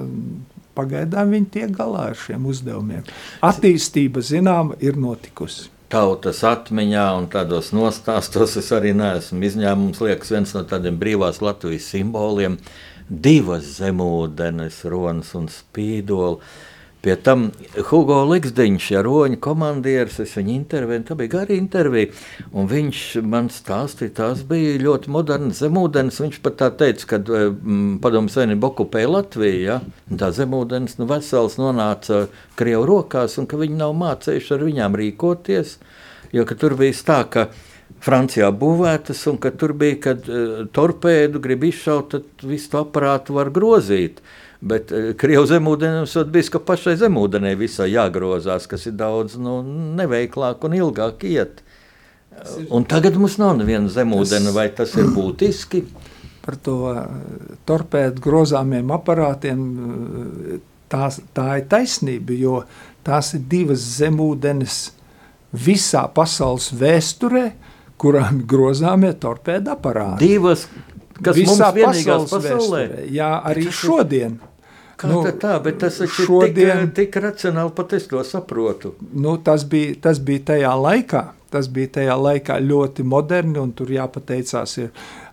pagaidām 0.78 1.34
viņi 1.34 1.50
tiek 1.58 1.74
galā 1.74 2.12
ar 2.12 2.18
šiem 2.20 2.46
uzdevumiem. 2.46 3.02
Attīstība, 3.42 4.22
zinām, 4.22 4.76
ir 4.78 5.00
notikusi 5.02 5.72
tautas 5.92 6.40
atmiņā 6.48 7.04
un 7.18 7.26
tādos 7.32 7.68
nostāstos 7.76 8.56
es 8.60 8.70
arī 8.72 8.94
neesmu 8.96 9.44
izņēmums. 9.44 10.00
Liekas, 10.00 10.32
viens 10.32 10.54
no 10.56 10.64
tādiem 10.68 10.96
brīvās 11.00 11.42
Latvijas 11.44 11.90
simboliem- 11.92 12.56
divas 13.26 13.66
zemūdens, 13.78 14.84
ronas 14.88 15.34
un 15.36 15.48
spīdoli. 15.52 16.40
Pie 17.02 17.16
tam 17.18 17.48
Hugo 17.88 18.20
Ligsdiņš, 18.30 18.84
roņa 19.02 19.38
komandieris, 19.42 20.20
es 20.22 20.36
viņu 20.38 20.52
intervēju, 20.54 21.02
tā 21.08 21.16
bija 21.18 21.32
gara 21.32 21.54
intervija, 21.56 22.12
un 22.54 22.68
viņš 22.70 23.00
man 23.26 23.48
stāstīja, 23.50 24.12
tās 24.20 24.44
bija 24.46 24.76
ļoti 24.78 25.10
modernas 25.10 25.64
zemūdens. 25.64 26.20
Viņš 26.22 26.38
pat 26.44 26.60
tā 26.60 26.68
teica, 26.78 27.08
ka 27.10 27.18
mm, 27.18 27.96
padomu 28.04 28.30
savienība 28.30 28.70
okupēja 28.70 29.10
Latviju, 29.10 29.64
ja? 29.64 29.80
Tā 30.20 30.28
zemūdens 30.36 30.94
nu, 31.00 31.08
vesels 31.10 31.58
nonāca 31.58 32.28
Krievu 32.60 32.86
rokās, 32.92 33.34
un 33.42 33.50
ka 33.50 33.58
viņi 33.58 33.80
nav 33.80 33.96
mācējuši 33.98 34.54
ar 34.54 34.62
viņām 34.68 35.00
rīkoties, 35.02 35.74
jo 36.30 36.46
tur 36.54 36.78
bija 36.78 37.00
tā, 37.08 37.18
ka 37.34 37.48
Francijā 38.02 38.52
būvētas, 38.54 39.24
un 39.32 39.42
ka 39.42 39.50
tur 39.58 39.74
bija, 39.78 39.98
kad 40.06 40.30
uh, 40.30 40.62
torpēdu 40.70 41.42
grib 41.42 41.66
izšaut, 41.66 42.14
tad 42.14 42.46
visu 42.46 42.78
aparātu 42.78 43.34
var 43.40 43.50
grozīt. 43.50 44.22
Uh, 44.22 44.38
Bet 44.62 44.92
eh, 44.94 45.10
Krievijas 45.18 45.50
zemūdenes 45.50 46.14
bija, 46.30 46.62
pašai 46.62 46.94
zemūdenē 47.00 47.56
visai 47.58 47.90
jāgrozās, 47.92 48.68
kas 48.70 48.86
ir 48.86 48.94
daudz 48.98 49.34
nu, 49.42 49.58
neveiklāk 49.98 50.62
un 50.68 50.76
ilgāk 50.78 51.26
iet. 51.26 51.64
Un 52.72 52.86
tagad 52.88 53.18
mums 53.20 53.36
nav 53.42 53.56
neviena 53.58 53.90
zemūdens, 53.92 54.52
vai 54.54 54.68
tas 54.72 54.94
ir 54.96 55.10
būtiski? 55.12 55.82
Par 56.42 56.56
to 56.58 56.76
uh, 56.90 57.02
torpēdu 57.68 58.22
grozāmiem 58.22 58.88
aparātiem 58.94 59.60
uh, 59.62 60.54
tās, 60.90 61.20
tā 61.36 61.58
ir 61.60 61.68
taisnība, 61.70 62.34
jo 62.34 62.62
tās 63.06 63.34
ir 63.36 63.44
divas 63.50 63.84
zemūdens 63.98 64.78
visā 65.52 66.06
pasaules 66.14 66.70
vēsturē, 66.78 67.44
kurām 68.00 68.40
ir 68.40 68.48
grozāmie 68.50 69.12
torpēdu 69.22 69.74
aparāti. 69.74 70.32
Divas, 70.32 70.64
kas 71.20 71.36
visā 71.38 71.68
mums 71.68 71.76
vienīgās 71.78 72.26
pasaulē? 72.30 72.86
Vēsturē. 72.88 73.10
Jā, 73.14 73.34
arī 73.52 73.68
šodien. 73.70 74.40
Kā 75.02 75.10
nu, 75.10 75.20
tā, 75.26 75.56
bet 75.64 75.80
tas 75.82 75.96
taču 75.98 76.28
šodien, 76.28 76.84
ir 76.84 76.90
tik, 76.94 77.10
tik 77.10 77.16
racionāli, 77.24 77.72
pat 77.74 77.96
es 77.98 78.06
to 78.06 78.22
saprotu. 78.26 78.94
Nu, 79.10 79.34
tas, 79.42 79.64
bija, 79.66 79.96
tas 80.04 80.20
bija 80.22 80.52
tajā 80.52 80.74
laikā. 80.78 81.24
Tas 81.52 81.66
bija 81.68 81.90
tajā 81.98 82.14
laikā 82.16 82.60
ļoti 82.62 83.04
moderni, 83.04 83.58
un 83.60 83.74
tur 83.76 83.90
jāpateicās 83.92 84.78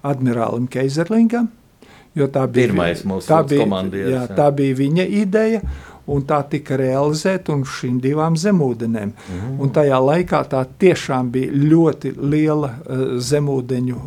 admirālim 0.09 0.65
Keizerlingam. 0.71 1.47
Tā 2.19 2.47
bija, 2.49 2.65
Pirmais 2.65 3.05
mūsu 3.07 3.29
tā 3.29 3.43
bija, 3.47 3.63
komandieris. 3.63 4.11
Jā, 4.11 4.23
jā. 4.25 4.35
Tā 4.35 4.49
bija 4.57 4.75
viņa 4.81 5.05
ideja, 5.21 5.61
un 6.09 6.25
tā 6.27 6.41
tika 6.49 6.75
realizēta 6.81 7.53
un 7.53 7.61
šīm 7.69 8.01
divām 8.03 8.35
zemūdenēm. 8.39 9.13
Mm. 9.13 9.53
Un 9.61 9.71
tajā 9.75 10.01
laikā 10.03 10.41
tā 10.51 10.65
tiešām 10.81 11.29
bija 11.35 11.53
ļoti 11.53 12.15
liela 12.17 12.73
uh, 12.73 13.05
zemūdeņu 13.21 14.01
uh, 14.01 14.03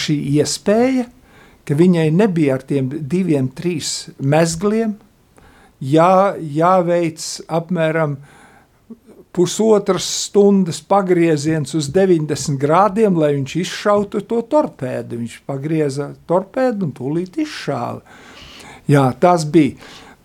šī 0.00 0.16
iespēja, 0.40 1.04
ka 1.70 1.78
viņai 1.78 2.08
nebija 2.10 2.58
ar 2.58 2.66
tiem 2.66 2.90
diviem, 2.90 3.46
trīs 3.54 4.10
mezgliem 4.18 4.96
jā, 5.80 6.36
jāveic 6.36 7.22
apmēram 7.46 8.18
pusotras 9.30 10.06
stundas 10.26 10.80
pagrieziens 10.82 11.76
uz 11.78 11.88
90 11.94 12.58
grādiem, 12.60 13.14
lai 13.14 13.32
viņš 13.36 13.56
izšautu 13.62 14.24
to 14.26 14.42
torpēdu. 14.50 15.20
Viņš 15.22 15.38
pagrieza 15.46 16.10
torpēdu 16.26 16.88
un 16.88 16.94
tūlīt 16.96 17.38
izšāva. 17.44 18.02
Jā, 18.90 19.06
tas 19.22 19.46
bija. 19.46 19.78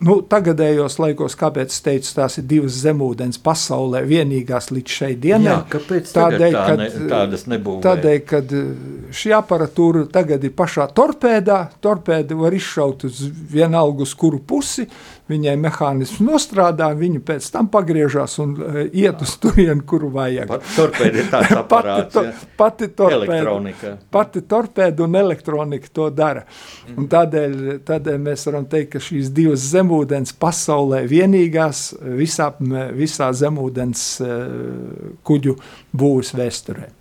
Nu, 0.03 0.17
tagadējos 0.27 0.97
laikos, 0.99 1.38
kāpēc 1.39 1.71
es 1.71 1.84
teicu, 1.84 2.10
tās 2.17 2.36
ir 2.41 2.43
divas 2.49 2.75
zemūdens 2.84 3.39
pasaulē, 3.43 4.01
vienīgās 4.03 4.67
līdz 4.75 4.95
šai 4.97 5.12
dienai. 5.23 5.53
Jā, 5.53 5.60
kāpēc 5.71 6.12
tādēļ, 6.17 6.58
tā 6.58 6.75
ne, 6.81 6.88
tādas 7.13 7.45
nebūs? 7.47 7.79
Tādēļ, 7.86 8.17
kad 8.27 8.51
eh, 8.60 8.73
šī 9.15 9.31
aparatūra 9.38 10.03
tagad 10.12 10.43
ir 10.43 10.51
pašā 10.58 10.89
torpēdā, 10.97 11.60
torpēda 11.84 12.36
var 12.41 12.58
izšaut 12.58 13.08
uz 13.08 13.23
vienalgu 13.55 14.03
uz 14.03 14.12
kuru 14.19 14.41
pusi, 14.43 14.84
viņai 15.31 15.55
mehānisms 15.57 16.21
nostrādā, 16.25 16.91
viņa 16.97 17.21
pēc 17.25 17.47
tam 17.53 17.69
pagriežās 17.73 18.38
un 18.43 18.55
uh, 18.59 18.79
iet 18.85 19.21
uz 19.25 19.35
turieni, 19.41 19.83
kuru 19.88 20.11
vajag. 20.13 20.49
Pat 20.51 20.67
torpēda 20.75 21.21
ir 21.21 21.29
tāds 21.31 21.55
aparāts, 21.61 22.17
pati, 22.17 22.17
to, 22.17 22.49
pati 22.59 22.89
torpēda, 22.99 23.93
pati 24.13 24.43
torpēda 24.49 25.05
un 25.05 25.21
elektronika 25.21 25.93
to 25.93 26.09
dara. 26.13 26.45
Mm. 26.89 26.99
Un 27.01 27.09
tādēļ, 27.11 27.55
tādēļ 27.88 28.19
mēs 28.27 28.45
varam 28.49 28.67
teikt, 28.71 28.91
ka 28.95 29.03
šīs 29.03 29.31
divas 29.35 29.65
zemūdens 29.71 30.35
pasaulē 30.41 31.05
vienīgās 31.09 31.88
visā, 32.19 32.51
visā 32.95 33.31
zemūdens 33.35 34.05
uh, 34.25 35.09
kuģu 35.25 35.57
būvs 35.95 36.35
vēsturē. 36.38 36.91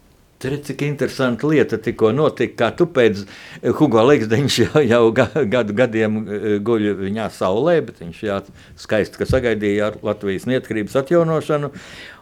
Redz, 0.44 0.68
cik 0.68 0.82
interesanta 0.86 1.48
lieta 1.48 1.78
tikko 1.80 2.12
notika. 2.14 2.54
Kā 2.64 2.70
tu 2.76 2.86
pēc 2.90 3.24
eh, 3.24 3.70
Hugo 3.74 4.04
Ligzdeņš 4.08 4.58
jau, 4.64 4.82
jau 4.84 5.02
gadu 5.12 5.76
gadiem 5.76 6.18
eh, 6.24 6.48
guļ 6.64 6.90
viņā 7.02 7.28
saulē, 7.34 7.78
bet 7.86 8.02
viņš 8.04 8.24
jā, 8.28 8.40
skaisti 8.80 9.28
sagaidīja 9.28 9.94
Latvijas 10.04 10.48
neatkarības 10.50 10.98
atjaunošanu. 11.02 11.72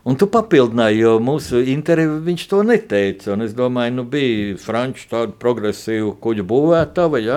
Un 0.02 0.16
tu 0.18 0.26
papildināji, 0.26 0.98
jo 1.04 1.10
mūsu 1.22 1.60
intervijā 1.70 2.16
viņš 2.26 2.44
to 2.50 2.62
neteica. 2.66 3.36
Es 3.44 3.52
domāju, 3.54 3.92
nu 4.00 4.04
bija 4.10 4.56
franču 4.58 5.04
tādu 5.12 5.36
progresīvu 5.38 6.16
kuģu 6.22 6.42
būvētava, 6.50 7.20
ja 7.22 7.36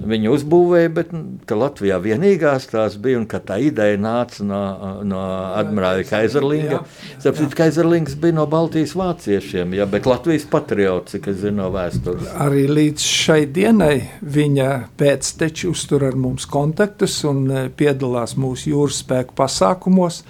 viņi 0.00 0.30
uzbūvēja, 0.32 0.92
bet 0.96 1.12
nu, 1.12 1.36
Latvijā 1.58 1.98
vienīgās 2.00 2.70
tās 2.70 2.96
bija 2.96 3.20
un 3.20 3.26
ka 3.28 3.42
tā 3.44 3.58
ideja 3.60 4.00
nāca 4.00 4.46
no, 4.46 4.60
no 5.04 5.20
admirāļa 5.58 6.06
Kaizerlinga. 6.08 6.80
Sapratu, 7.18 7.50
Kaizerlings 7.58 8.16
bija 8.16 8.38
no 8.38 8.48
Baltijas 8.48 8.96
vāciešiem, 8.96 9.76
ja, 9.76 9.84
bet 9.90 10.08
Latvijas 10.18 10.46
patriots, 10.50 11.12
cik 11.14 11.28
es 11.30 11.36
zinu 11.44 11.62
no 11.62 11.68
vēstures. 11.70 12.32
Arī 12.42 12.64
līdz 12.66 13.04
šai 13.06 13.42
dienai 13.54 13.94
viņa 14.26 14.70
pēcteči 14.98 15.68
uztur 15.70 16.08
ar 16.08 16.16
mums 16.18 16.48
kontaktus 16.50 17.20
un 17.28 17.44
eh, 17.46 17.68
piedalās 17.70 18.34
mūsu 18.34 18.72
jūras 18.72 18.98
spēku 19.04 19.36
pasākumos 19.38 20.24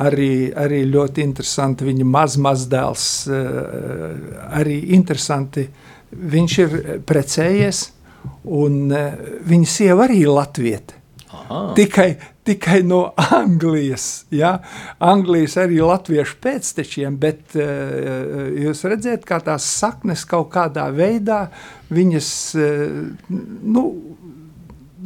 arī, 0.00 0.48
arī 0.56 0.80
ļoti 0.88 1.26
interesanti. 1.26 1.84
Viņa 1.90 2.08
maz, 2.08 2.38
mazdēls 2.40 3.04
eh, 3.28 3.52
arī 4.62 4.78
interesanti. 4.96 5.66
Viņš 6.08 6.58
ir 6.64 6.78
precējies, 7.04 7.82
un 8.56 8.88
viņa 8.88 9.68
sieva 9.68 10.06
arī 10.06 10.22
ir 10.22 10.32
latvieta. 10.32 10.96
Tikai, 11.76 12.08
tikai 12.48 12.80
no 12.86 13.02
Anglijas. 13.40 14.08
Ja? 14.34 14.56
Anglijas 15.04 15.58
arī 15.60 15.80
latviešu 15.84 16.40
pēctečiem, 16.44 17.20
bet 17.20 17.56
uh, 17.58 18.48
jūs 18.64 18.84
redzat, 18.88 19.26
kā 19.28 19.40
tās 19.44 19.68
saknes 19.78 20.24
kaut 20.28 20.50
kādā 20.56 20.88
veidā 20.94 21.46
viņas, 21.94 22.32
uh, 22.58 23.38
nu, 23.76 23.86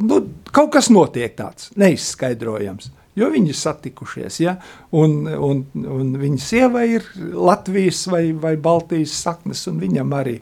nu, 0.01 0.25
kaut 0.51 0.73
kas 0.75 0.91
notiek 0.93 1.37
tāds 1.39 1.71
neizskaidrojams 1.79 2.91
jo 3.19 3.29
viņi 3.33 3.53
ir 3.53 3.57
satikušies. 3.57 4.39
Ja? 4.43 4.55
Un, 4.95 5.23
un, 5.27 5.63
un 5.73 6.13
viņa 6.19 6.41
sieva 6.41 6.83
ir 6.89 7.05
Latvijas 7.17 8.05
vai, 8.11 8.25
vai 8.33 8.55
Baltijas 8.61 9.15
saknes, 9.25 9.65
un 9.71 9.79
viņam 9.83 10.15
arī. 10.17 10.39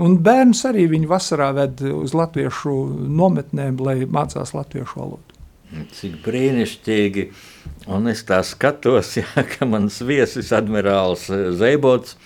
Un 0.00 0.18
bērns 0.24 0.64
arī 0.68 0.86
viņa 0.90 1.10
vasarā 1.10 1.50
ved 1.56 1.82
uz 1.92 2.14
latviešu 2.16 2.76
nometnēm, 3.20 3.80
lai 3.84 3.98
mācās 4.08 4.54
latviešu 4.56 5.00
valodu. 5.00 5.39
Cik 5.70 6.18
brīnišķīgi. 6.24 7.26
Un 7.94 8.10
es 8.10 8.24
tā 8.26 8.40
skatos, 8.46 9.14
ja, 9.20 9.46
ka 9.54 9.68
mans 9.68 10.00
viesis 10.06 10.52
admirālis 10.56 11.28
Zeibots 11.60 12.16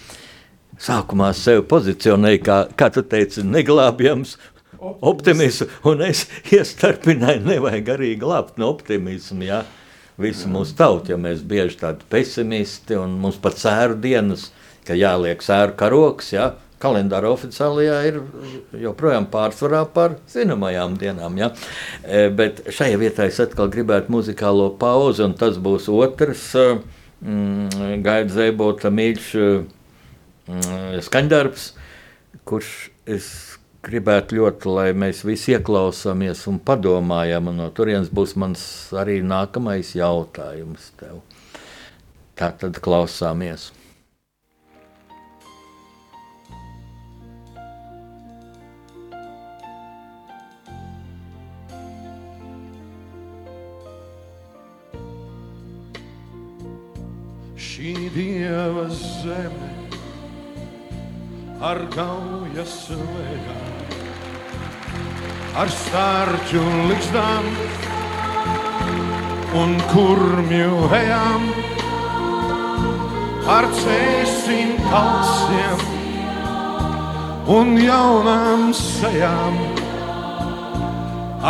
sākumā 0.80 1.30
sevi 1.36 1.62
pozicionēja, 1.70 2.40
kā, 2.42 2.58
kā 2.74 2.90
tu 2.94 3.04
teici, 3.06 3.44
neglābjams 3.46 4.34
optimismu, 4.80 5.68
un 5.88 6.02
es 6.08 6.26
iestarpināju, 6.52 7.44
nevajag 7.46 7.94
arī 7.94 8.10
glābt 8.20 8.58
no 8.60 8.72
optimismu. 8.74 9.46
Ja? 9.46 9.62
visu 10.20 10.50
mūsu 10.50 10.76
tautu, 10.78 11.12
ja 11.14 11.18
mēs 11.18 11.42
bieži 11.46 11.78
tādi 11.80 12.06
pesimisti 12.10 12.98
un 12.98 13.16
mums 13.22 13.38
pat 13.42 13.58
sēru 13.58 13.98
dienas, 14.00 14.50
ka 14.86 14.96
jāliek 14.98 15.42
sēru 15.42 15.74
karoks, 15.78 16.32
ja, 16.34 16.52
kalendāra 16.84 17.32
oficiālajā 17.32 17.98
ir 18.10 18.20
joprojām 18.84 19.28
pārsvarā 19.32 19.84
par 19.94 20.18
zināmajām 20.30 20.98
dienām. 21.00 21.40
Ja? 21.40 21.50
E, 22.04 22.28
bet 22.28 22.64
šajā 22.68 23.00
vietā 23.00 23.28
es 23.30 23.40
atkal 23.42 23.72
gribētu 23.72 24.12
muzikālo 24.14 24.70
pauzi, 24.80 25.24
un 25.24 25.36
tas 25.40 25.56
būs 25.56 25.88
otrs 25.92 26.50
mm, 27.24 27.98
gaida 28.04 28.36
zēbota 28.36 28.92
mīļš 28.94 29.34
mm, 29.40 31.02
skaņdarbs, 31.08 31.68
kurš 32.44 32.72
es 33.10 33.28
gribētu 33.84 34.38
ļoti, 34.38 34.70
lai 34.72 34.88
mēs 34.96 35.22
visi 35.26 35.54
ieklausāmies 35.54 36.46
un 36.50 36.58
padomājam. 36.64 37.50
Un 37.52 37.60
no 37.62 37.70
turienes 37.74 38.10
būs 38.14 38.34
mans 38.40 38.64
arī 38.96 39.20
nākamais 39.24 39.94
jautājums 39.96 40.92
tev. 41.00 41.20
Tā 42.38 42.50
tad 42.58 42.80
klausāmies. 42.82 43.70
Šī 57.84 58.08
dieva 58.14 58.86
zeme 58.96 59.66
ar 61.68 61.82
gaujas 61.92 62.76
lēkām 62.96 63.90
ar 65.60 65.68
stārķu 65.68 66.62
likstām 66.88 67.50
un 69.60 69.74
kurmju 69.90 70.78
ejām, 70.96 71.44
ar 73.52 73.68
cēsim 73.82 74.72
kalsiem 74.86 75.82
un 77.58 77.74
jaunām 77.82 78.72
sejām, 78.80 79.58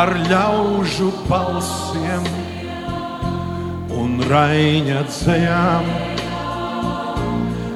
ar 0.03 0.12
ļaužu 0.32 1.12
balsiem 1.30 2.26
un 4.03 4.18
raiņa 4.35 5.07
dzējām, 5.12 6.14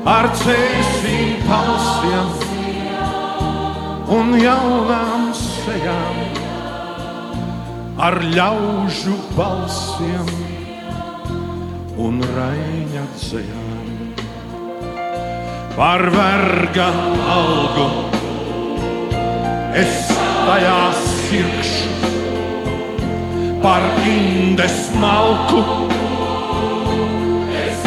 ar 0.09 0.31
cēsim 0.41 1.39
kalsiem 1.45 2.29
un 4.19 4.35
jaunām 4.41 5.31
sejām, 5.37 6.21
ar 8.09 8.21
ļaužu 8.37 9.17
balsiem 9.37 10.35
un 12.09 12.23
raiņa 12.35 13.09
dzējām. 13.17 13.69
par 15.79 16.03
verga 16.11 16.89
algu. 17.31 17.85
Es 19.79 20.09
tajā 20.11 20.79
sirkšu 21.05 22.09
par 23.63 23.87
indes 24.03 24.81
malku. 24.99 25.63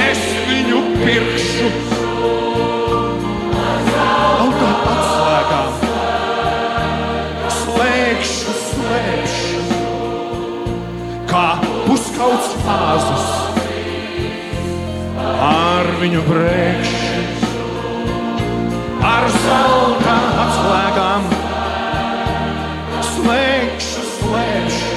Es 0.07 0.23
viņu 0.47 0.83
pirkšu 1.01 1.90
āzus 12.69 13.29
ar 15.41 15.89
viņu 16.01 16.21
brēkšu 16.27 17.11
ar 19.05 19.27
zelta 19.33 20.15
atslēgām. 20.43 21.29
Slēgšu, 23.11 24.03
slēgšu, 24.15 24.91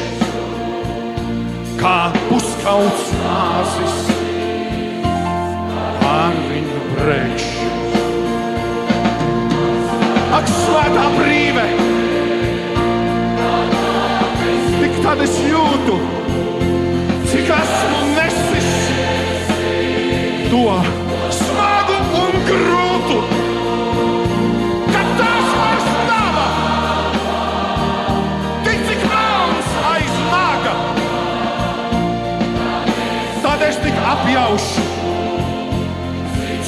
kā 1.80 1.98
puskauts 2.28 3.06
nāzis, 3.20 3.96
ar 6.08 6.36
viņu 6.50 6.82
brēkšu. 6.94 7.70
Ak, 10.34 10.50
svētā 10.50 11.06
brīve! 11.18 11.66
Tik 14.80 15.00
tad 15.04 15.22
es 15.24 15.36
jūtu, 15.46 16.00
cik 17.44 17.52
esmu 17.52 18.00
nesis 18.16 18.70
to 20.48 20.64
smagu 21.36 21.96
un 22.20 22.36
grūtu. 22.48 23.18
Kad 24.88 25.10
tās 25.18 25.50
vairs 25.58 25.90
tava, 26.08 26.46
tik 28.64 28.80
cik 28.88 29.04
melns 29.10 29.70
aiz 29.92 30.16
naga, 30.32 30.74
tad 33.44 33.66
es 33.68 33.80
tik 33.84 34.00
apjaušu, 34.14 34.88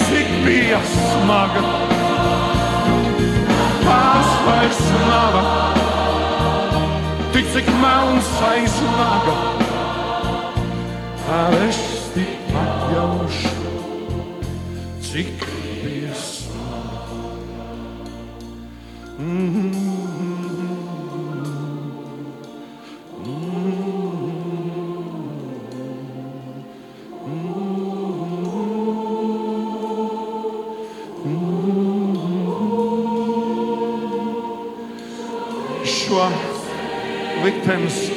cik 0.05 0.33
bija 0.45 0.83
smaga. 0.93 1.65
Tās 3.87 4.35
vairs 4.45 4.83
nav, 5.09 5.41
tik 7.33 7.55
cik 7.55 7.73
melns 7.81 8.35
aiz 8.53 8.83
naga, 8.99 9.66
tad 11.27 11.55
es 11.69 11.79
tik 12.15 12.55
apjaušu, 12.55 13.49
cik 15.03 15.47
bija 15.85 16.15
smaga. 16.15 17.07
Šo 35.85 36.29
liktenes 37.45 38.16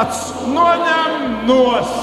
kāds 0.00 0.20
noņem 0.48 1.44
nost. 1.48 1.99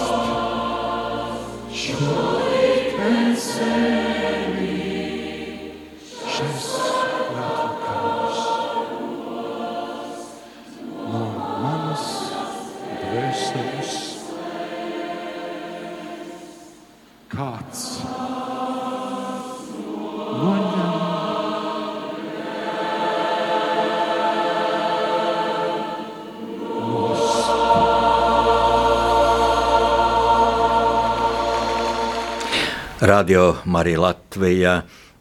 Radio 33.18 33.56
Marija 33.66 33.98
Latvija. 34.04 34.72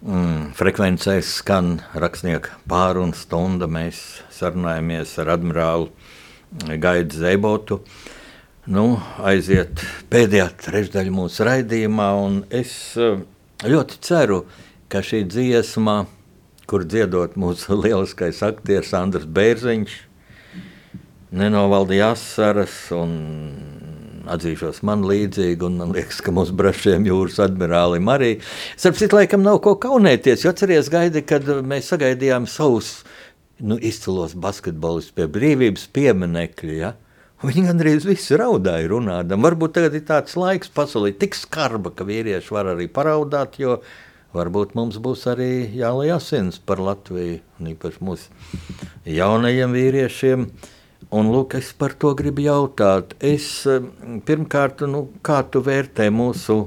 Mm, 0.05 0.51
frekvencēs 0.59 1.31
skan 1.39 1.79
rakstnieka 1.97 2.59
pārunu 2.69 3.17
stunda. 3.17 3.65
Mēs 3.73 4.03
sarunājamies 4.37 5.15
ar 5.23 5.31
admirālu 5.33 5.89
Gaidu 6.83 7.17
Zēbotu. 7.23 7.79
Nu, 8.69 8.85
aiziet 9.25 9.81
pēdējā 10.13 10.51
trešdaļa 10.67 11.15
mūsu 11.17 11.47
raidījumā, 11.49 12.11
un 12.21 12.37
es 12.53 12.75
eh, 13.01 13.23
ļoti 13.65 14.01
ceru, 14.05 14.43
ka 14.93 15.01
šī 15.01 15.23
dziesma, 15.33 16.03
kur 16.69 16.85
dziedot 16.85 17.41
mūsu 17.41 17.79
lieliskais 17.87 18.43
aktieris 18.45 18.93
Andris 19.01 19.25
Bērziņš, 19.25 19.97
nenovaldīja 21.33 22.13
asaras 22.13 22.77
un 22.93 23.17
atzīšos 24.33 24.83
man 24.87 25.05
līdzīgi, 25.07 25.63
un 25.67 25.79
man 25.81 25.95
liekas, 25.97 26.21
ka 26.25 26.35
mūsu 26.35 26.55
brašiem 26.57 27.07
jūras 27.09 27.39
admirālim 27.45 28.09
arī. 28.13 28.33
Starp 28.77 28.99
citu, 29.01 29.19
laikam 29.19 29.45
nav 29.47 29.61
ko 29.65 29.77
kaunēties, 29.83 30.45
jo 30.45 30.53
atceries 30.53 30.91
gaidi, 30.93 31.25
kad 31.27 31.49
mēs 31.67 31.91
sagaidījām 31.93 32.49
savus 32.51 33.01
nu, 33.61 33.79
izcilos 33.79 34.37
basketbolistus 34.37 35.17
pie 35.17 35.29
brīvības 35.33 35.89
pieminekļa, 35.97 36.77
ja? 36.77 36.93
Viņi 37.45 37.67
gandrīz 37.67 38.07
visi 38.09 38.37
raudāja 38.41 38.89
runādam. 38.89 39.43
Varbūt 39.45 39.75
tagad 39.77 39.97
ir 39.99 40.07
tāds 40.09 40.39
laiks 40.41 40.71
pasaulē 40.73 41.11
tik 41.21 41.37
skarba, 41.37 41.93
ka 41.93 42.07
vīrieši 42.09 42.55
var 42.55 42.71
arī 42.73 42.87
paraudāt, 42.89 43.59
jo 43.61 43.83
varbūt 44.37 44.73
mums 44.77 44.97
būs 45.05 45.27
arī 45.29 45.51
jālai 45.77 46.09
asins 46.15 46.57
par 46.57 46.81
Latviju, 46.81 47.43
un 47.61 47.69
īpaši 47.75 48.03
mūsu 48.09 48.73
jaunajiem 49.19 49.77
vīriešiem. 49.77 50.49
Un, 51.15 51.29
lūk, 51.31 51.55
es 51.55 51.69
par 51.79 51.93
to 51.95 52.11
gribu 52.19 52.43
jautāt. 52.43 53.15
Es, 53.23 53.67
eh, 53.71 53.85
pirmkārt, 54.27 54.83
nu, 54.91 55.07
kā 55.23 55.39
tu 55.47 55.63
vērtē 55.63 56.09
mūsu 56.11 56.67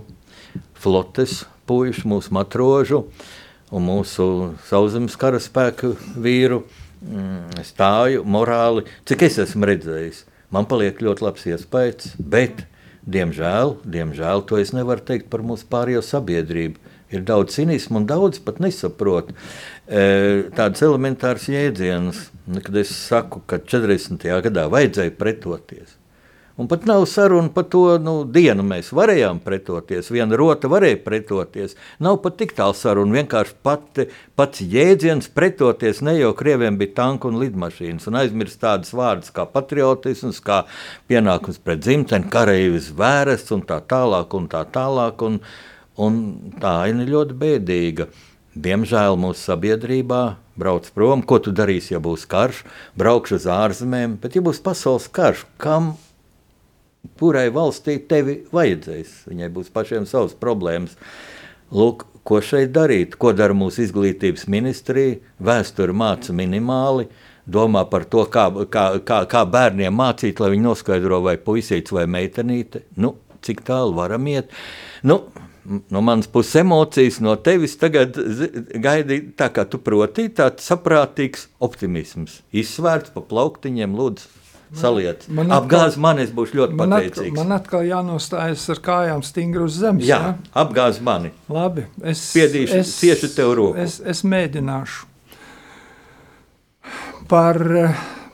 flotes 0.80 1.44
puikas, 1.68 2.06
mūsu 2.08 2.32
matrožu 2.32 3.04
un 3.70 3.84
mūsu 3.84 4.56
sauszemes 4.70 5.18
karaspēku 5.20 5.92
vīru 6.16 6.64
mm, 7.04 7.60
stāju 7.68 8.24
morāli, 8.24 8.86
cik 9.06 9.28
es 9.28 9.42
esmu 9.44 9.68
redzējis. 9.70 10.24
Man 10.56 10.66
paliek 10.72 11.04
ļoti 11.04 11.26
labs 11.28 11.46
iespējas, 11.52 12.16
bet, 12.18 12.64
diemžēl, 13.06 13.76
diemžēl 13.84 14.48
to 14.48 14.58
es 14.58 14.72
nevaru 14.74 15.04
teikt 15.06 15.28
par 15.30 15.44
mūsu 15.46 15.68
pārējo 15.70 16.02
sabiedrību. 16.06 16.80
Ir 17.10 17.24
daudz 17.26 17.56
cinismu 17.58 18.02
un 18.02 18.06
daudz 18.10 18.38
pat 18.46 18.60
nesaprot 18.62 19.32
e, 19.34 19.36
tādas 19.90 20.84
elementāras 20.86 21.48
jēdzienas, 21.50 22.28
nu, 22.50 22.62
kad 22.66 22.76
es 22.78 22.92
saku, 22.94 23.42
ka 23.50 23.58
40. 23.58 24.28
gadā 24.46 24.68
vajadzēja 24.70 25.16
pretoties. 25.18 25.96
Un 26.60 26.68
pat 26.68 26.84
nav 26.86 27.06
saruna 27.08 27.48
par 27.56 27.64
to 27.72 27.86
nu, 28.04 28.26
dienu. 28.28 28.66
Mēs 28.68 28.90
varējām 28.92 29.38
pretoties, 29.46 30.10
viena 30.12 30.36
rota 30.36 30.68
varēja 30.68 30.98
pretoties. 31.06 31.78
Nav 32.04 32.18
pat 32.20 32.36
tik 32.42 32.52
tālu 32.58 32.76
saruna. 32.76 33.16
Vienkārši 33.16 33.56
pati, 33.64 34.06
pats 34.36 34.60
jēdziens 34.60 35.32
pretoties 35.32 36.04
ne 36.04 36.18
jau 36.18 36.34
krieviem 36.36 36.76
bija 36.82 36.98
tanku 36.98 37.32
un 37.32 37.40
lidmašīnas. 37.40 38.10
Un 38.12 38.20
aizmirst 38.20 38.60
tādas 38.60 38.92
vārdas 38.92 39.32
kā 39.32 39.48
patriotisms, 39.48 40.44
kā 40.44 40.66
pienākums 41.08 41.64
pret 41.64 41.80
dzimteni, 41.86 42.28
kareivis 42.34 42.92
vērests 42.92 43.56
un 43.56 43.64
tā 43.70 43.80
tālāk. 43.80 44.36
Un 44.36 44.52
tā, 44.52 44.66
tālāk 44.68 45.24
un, 45.30 45.40
un 45.96 46.20
tā 46.60 46.76
aina 46.90 47.08
ļoti 47.08 47.40
bēdīga. 47.40 48.12
Diemžēl 48.60 49.16
mūsu 49.20 49.40
sabiedrībā 49.46 50.24
brauc 50.60 50.88
prom. 50.92 51.22
Ko 51.24 51.38
tu 51.40 51.54
darīsi, 51.56 51.94
ja 51.94 52.02
būs 52.04 52.26
karš? 52.28 52.66
Braukšu 53.00 53.38
uz 53.38 53.48
ārzemēm, 53.48 54.18
bet 54.20 54.36
ja 54.36 54.44
būs 54.44 54.60
pasaules 54.66 55.08
karš, 55.16 55.46
kam 55.62 55.94
kurai 57.20 57.48
valstī 57.56 57.96
tevi 58.10 58.42
vajadzēs. 58.52 59.14
Viņai 59.30 59.50
būs 59.56 59.72
pašiem 59.72 60.08
savas 60.10 60.36
problēmas. 60.36 60.98
Lūk, 61.72 62.04
ko 62.28 62.42
šeit 62.44 62.74
darīt? 62.76 63.16
Ko 63.22 63.32
dara 63.38 63.56
mūsu 63.56 63.86
izglītības 63.86 64.48
ministrija? 64.52 65.20
Vēsture 65.40 65.96
māca 65.96 66.36
minimāli. 66.36 67.08
Domā 67.50 67.86
par 67.90 68.04
to, 68.12 68.26
kā, 68.30 68.50
kā, 68.70 68.86
kā, 69.06 69.24
kā 69.30 69.46
bērniem 69.50 69.96
mācīt, 69.96 70.42
lai 70.42 70.52
viņi 70.54 70.68
noskaidro, 70.68 71.24
vai 71.26 71.38
puisīts 71.42 71.96
vai 71.96 72.10
meitenīte. 72.12 72.84
Nu, 73.00 73.16
cik 73.46 73.64
tālu 73.66 73.96
varam 73.98 74.28
iet? 74.30 74.52
Nu, 75.02 75.24
no 75.90 76.02
manas 76.02 76.28
puses 76.28 76.56
emocijas, 76.64 77.20
no 77.22 77.36
tevis 77.36 77.76
tagad 77.78 78.16
gaidi 78.82 79.22
tā, 79.38 79.50
kā 79.54 79.66
tu 79.70 79.78
proti, 79.78 80.28
tāds 80.34 80.66
saprātīgs 80.70 81.48
optimisms. 81.62 82.40
Izsvērts 82.54 83.14
pa 83.14 83.22
plauktiņiem, 83.22 83.94
lūdzu, 83.98 84.26
saliet. 84.80 85.28
man 85.30 85.48
atkal- 85.50 85.64
Apgāz 85.64 85.98
mani, 85.98 86.24
es 86.26 86.32
būšu 86.32 86.58
ļoti 86.60 86.76
Man 86.80 86.94
atkal, 86.94 87.10
pateicīgs. 87.10 87.36
man 87.38 87.52
atkal 87.58 87.82
jānostājas 87.90 88.66
ar 88.70 88.82
kājām 88.90 89.24
stingri 89.26 89.64
uz 89.64 89.78
zemes. 89.82 90.06
Jā, 90.06 90.20
ja? 90.20 90.36
apgāz 90.64 91.00
mani. 91.02 91.32
Labi, 91.50 91.86
es, 92.04 92.22
Spiedīšu- 92.34 92.84
ciešu 93.00 93.32
tev 93.36 93.54
roku. 93.58 93.78
Es, 93.78 94.00
es 94.00 94.24
mēģināšu. 94.24 95.06
Par, 97.30 97.58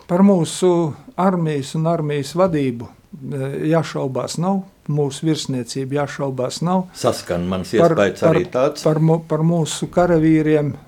par 0.07 0.23
mūsu 0.23 0.93
armijas 1.19 1.73
un 1.75 1.88
armijas 1.91 2.31
vadību 2.38 2.88
eh, 2.88 3.57
jāšaubās 3.73 4.38
nav. 4.39 4.61
Mūsu 4.88 5.25
virsniecība 5.25 6.01
jāšaubās 6.03 6.59
nav. 6.61 6.83
Saskan 6.93 7.47
mans 7.49 7.71
Par, 7.73 7.95
iespējas 7.95 8.19
par, 8.21 8.36
arī 8.36 8.45
tāds. 8.53 8.83
par, 8.86 8.99
mu- 9.01 9.23
par 9.27 9.41
mūsu 9.41 9.88
karavīriem 9.89 10.73
eh, 10.75 10.79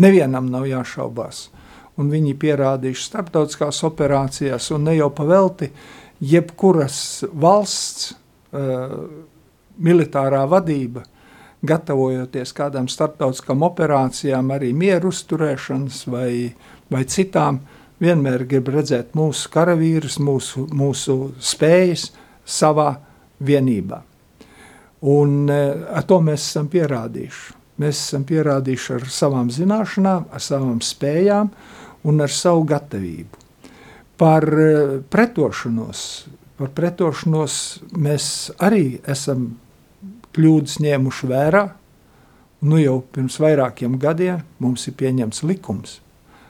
nevienam 0.00 0.48
nav 0.52 0.66
jāšaubās. 0.68 1.48
Un 1.98 2.12
viņi 2.12 2.36
pierādījuši 2.38 3.04
starptautiskās 3.08 3.80
operācijās, 3.88 4.68
un 4.76 4.84
ne 4.86 4.94
jau 4.96 5.08
pavelti, 5.10 5.66
jebkuras 6.22 7.24
valsts 7.34 8.12
uh, 8.12 8.92
militārā 9.82 10.44
vadība, 10.50 11.02
gatavojoties 11.66 12.54
kādām 12.54 12.86
starptautiskām 12.90 13.64
operācijām, 13.66 14.52
arī 14.54 14.70
mieru 14.78 15.10
uzturēšanas 15.10 16.04
vai, 16.10 16.30
vai 16.90 17.02
citām, 17.10 17.58
vienmēr 18.02 18.44
grib 18.48 18.70
redzēt 18.72 19.14
mūsu 19.18 19.50
karavīrus, 19.52 20.18
mūsu, 20.22 20.66
mūsu 20.74 21.18
spējas 21.42 22.10
savā 22.48 22.92
vienībā. 23.44 24.02
Un 25.08 25.50
eh, 25.50 25.86
ar 25.94 26.06
to 26.08 26.18
mēs 26.24 26.42
esam 26.42 26.68
pierādījuši. 26.72 27.54
Mēs 27.78 28.00
esam 28.08 28.24
pierādījuši 28.26 28.94
ar 28.96 29.04
savām 29.14 29.52
zināšanām, 29.54 30.26
ar 30.34 30.42
savām 30.42 30.80
spējām 30.82 31.52
un 32.10 32.24
ar 32.24 32.34
savu 32.34 32.64
gatavību. 32.66 33.44
Par 34.18 34.46
eh, 34.48 34.98
pretošanos, 35.10 36.02
par 36.58 36.74
pretošanos 36.74 37.60
mēs 37.94 38.50
arī 38.58 38.98
esam 39.06 39.52
kļūdas 40.34 40.80
ņēmuši 40.82 41.30
vērā. 41.30 41.64
Nu 42.66 42.80
jau 42.82 42.98
pirms 43.14 43.38
vairākiem 43.38 43.94
gadiem 44.02 44.42
mums 44.58 44.88
ir 44.90 44.96
pieņemts 44.98 45.44
likums, 45.46 46.00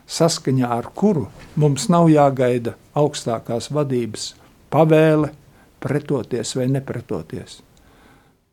saskaņā 0.09 0.71
ar 0.79 0.89
kuru 0.97 1.27
mums 1.57 1.89
nav 1.93 2.09
jāgaida 2.13 2.75
augstākās 2.97 3.71
vadības 3.75 4.33
pavēle 4.73 5.33
pretoties 5.83 6.55
vai 6.57 6.67
nepretoties. 6.73 7.61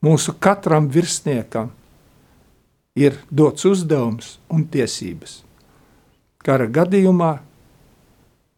Mūsu 0.05 0.35
katram 0.39 0.89
virsniekam 0.91 1.71
ir 2.95 3.17
dots 3.31 3.65
uzdevums 3.65 4.37
un 4.53 4.67
tiesības. 4.71 5.41
Kara 6.45 6.67
gadījumā 6.69 7.31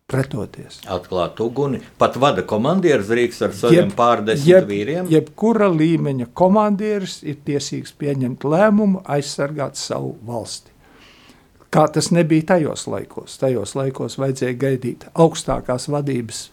pretoties. 0.07 0.79
Atklāt 0.91 1.39
uguni. 1.43 1.81
Pat 1.99 2.15
vada 2.19 2.43
komandieris 2.47 3.09
drīkst 3.11 3.45
ar 3.47 3.55
saviem 3.55 3.91
pārdesmit 3.95 4.47
jeb, 4.47 4.69
vīriem. 4.69 5.09
jebkura 5.11 5.67
līmeņa 5.71 6.29
komandieris 6.37 7.19
ir 7.27 7.39
tiesīgs 7.47 7.95
pieņemt 7.99 8.47
lēmumu, 8.47 9.03
aizsargāt 9.03 9.79
savu 9.79 10.15
valsti. 10.27 10.71
Kā 11.77 11.83
tas 11.93 12.09
nebija 12.09 12.55
tajos 12.55 12.87
laikos. 12.89 13.35
Tajos 13.37 13.75
laikos 13.77 14.17
vajadzēja 14.17 14.55
gaidīt 14.57 15.03
augstākās 15.13 15.85
vadības 15.93 16.47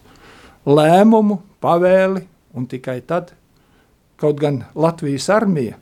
lēmumu, 0.68 1.38
pavēli, 1.64 2.26
un 2.52 2.68
tikai 2.68 2.98
tad, 3.08 3.32
kaut 4.20 4.36
gan 4.42 4.66
Latvijas 4.76 5.30
armija 5.32 5.78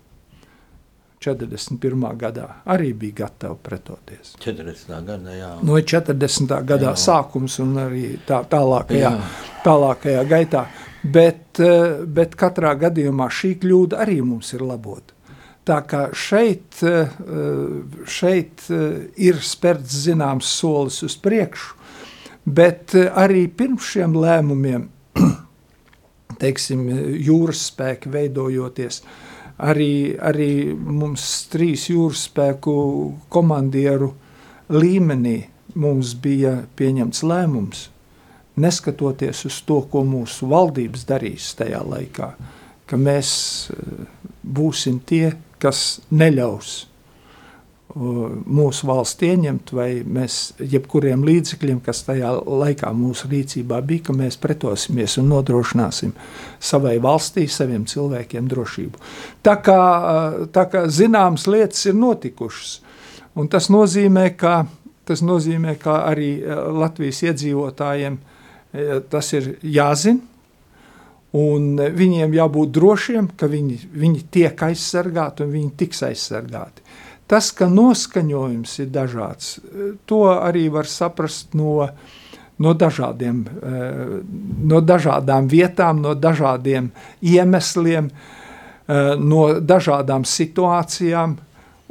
41. 1.22 2.06
gadā 2.18 2.46
arī 2.74 2.92
bija 2.98 3.22
gatava 3.22 3.54
pretoties. 3.54 4.34
40. 4.42 4.94
gadā, 5.06 5.36
jā. 5.36 5.50
No 5.62 5.78
40. 5.78 6.54
gadā 6.66 6.90
Jā. 6.90 6.98
sākums 6.98 7.58
un 7.62 7.76
arī 7.82 8.16
tā, 8.26 8.42
tālākajā, 8.50 9.10
Jā. 9.10 9.30
tālākajā 9.64 10.24
gaitā. 10.28 10.66
Bet, 11.02 11.60
eh, 11.62 12.02
bet 12.06 12.34
katrā 12.38 12.74
gadījumā 12.78 13.26
šī 13.30 13.56
kļūda 13.62 14.02
arī 14.02 14.20
mums 14.22 14.52
ir 14.54 14.62
labota. 14.66 15.14
Tā 15.68 15.78
kā 15.86 16.08
šeit, 16.10 16.80
eh, 16.82 17.12
šeit 18.10 18.64
eh, 18.70 19.04
ir 19.22 19.38
spērts 19.38 20.00
zināms 20.08 20.48
solis 20.58 20.98
uz 21.06 21.14
priekšu, 21.22 21.76
bet 22.44 22.96
eh, 22.98 23.06
arī 23.06 23.44
pirms 23.46 23.92
šiem 23.92 24.16
lēmumiem, 24.18 24.88
teiksim, 26.42 26.88
jūras 27.22 27.68
spēki 27.70 28.10
veidojoties, 28.10 29.04
arī, 29.62 30.18
arī 30.18 30.50
mums 30.74 31.28
trīs 31.52 31.86
jūras 31.92 32.26
spēku 32.26 32.74
komandieru 33.30 34.10
līmenī 34.72 35.38
mums 35.74 36.16
bija 36.18 36.56
pieņemts 36.76 37.22
lēmums, 37.24 37.86
neskatoties 38.60 39.46
uz 39.48 39.60
to, 39.66 39.80
ko 39.88 40.02
mūsu 40.04 40.48
valdības 40.50 41.06
darīs 41.08 41.52
tajā 41.56 41.80
laikā, 41.86 42.32
ka 42.86 43.00
mēs 43.00 43.32
eh, 43.72 44.04
būsim 44.42 45.00
tie, 45.06 45.32
kas 45.62 46.00
neļaus 46.10 46.72
o, 47.94 48.28
mūsu 48.58 48.88
valsts 48.88 49.24
ieņemt, 49.26 49.72
vai 49.76 49.88
mēs 50.02 50.38
jebkuriem 50.58 51.24
līdzekļiem, 51.26 51.80
kas 51.84 52.02
tajā 52.08 52.32
laikā 52.40 52.90
mūsu 52.96 53.30
rīcībā 53.30 53.80
bija, 53.86 54.08
ka 54.08 54.16
mēs 54.16 54.38
pretosimies 54.42 55.18
un 55.22 55.30
nodrošināsim 55.32 56.14
savai 56.60 56.96
valstī, 57.02 57.46
saviem 57.50 57.86
cilvēkiem 57.88 58.50
drošību. 58.50 59.02
Tā 59.46 59.56
kā, 59.64 59.80
eh, 60.14 60.42
tā 60.54 60.66
kā 60.72 60.86
zināmas 60.88 61.46
lietas 61.46 61.86
ir 61.86 61.98
notikušas, 62.00 62.80
un 63.36 63.48
tas 63.48 63.70
nozīmē, 63.72 64.28
ka, 64.36 64.66
tas 65.04 65.22
nozīmē, 65.22 65.78
ka 65.78 66.02
arī 66.10 66.34
eh, 66.42 66.68
Latvijas 66.82 67.22
iedzīvotājiem 67.30 68.20
tas 69.12 69.26
ir 69.36 69.58
jāzina, 69.60 70.31
Un 71.32 71.78
eh, 71.80 71.92
viņiem 71.96 72.34
jābūt 72.36 72.72
drošiem, 72.76 73.30
ka 73.40 73.48
viņi, 73.48 73.78
viņi 73.96 74.24
tiek 74.32 74.64
aizsargāti 74.68 75.46
un 75.46 75.54
viņi 75.54 75.70
tiks 75.80 76.04
aizsargāti. 76.10 76.84
Tas, 77.30 77.48
ka 77.56 77.70
noskaņojums 77.72 78.74
ir 78.84 78.90
dažāds, 78.92 79.54
eh, 79.58 79.94
to 80.04 80.26
arī 80.34 80.66
var 80.72 80.88
saprast 80.90 81.56
no, 81.56 81.88
no, 82.60 82.74
dažādiem, 82.74 83.46
eh, 83.48 84.18
no 84.72 84.82
dažādām 84.84 85.48
vietām, 85.48 86.04
no 86.04 86.14
dažādiem 86.14 86.92
iemesliem, 87.22 88.12
no 88.92 89.42
dažādām 89.62 90.24
situācijām. 90.26 91.36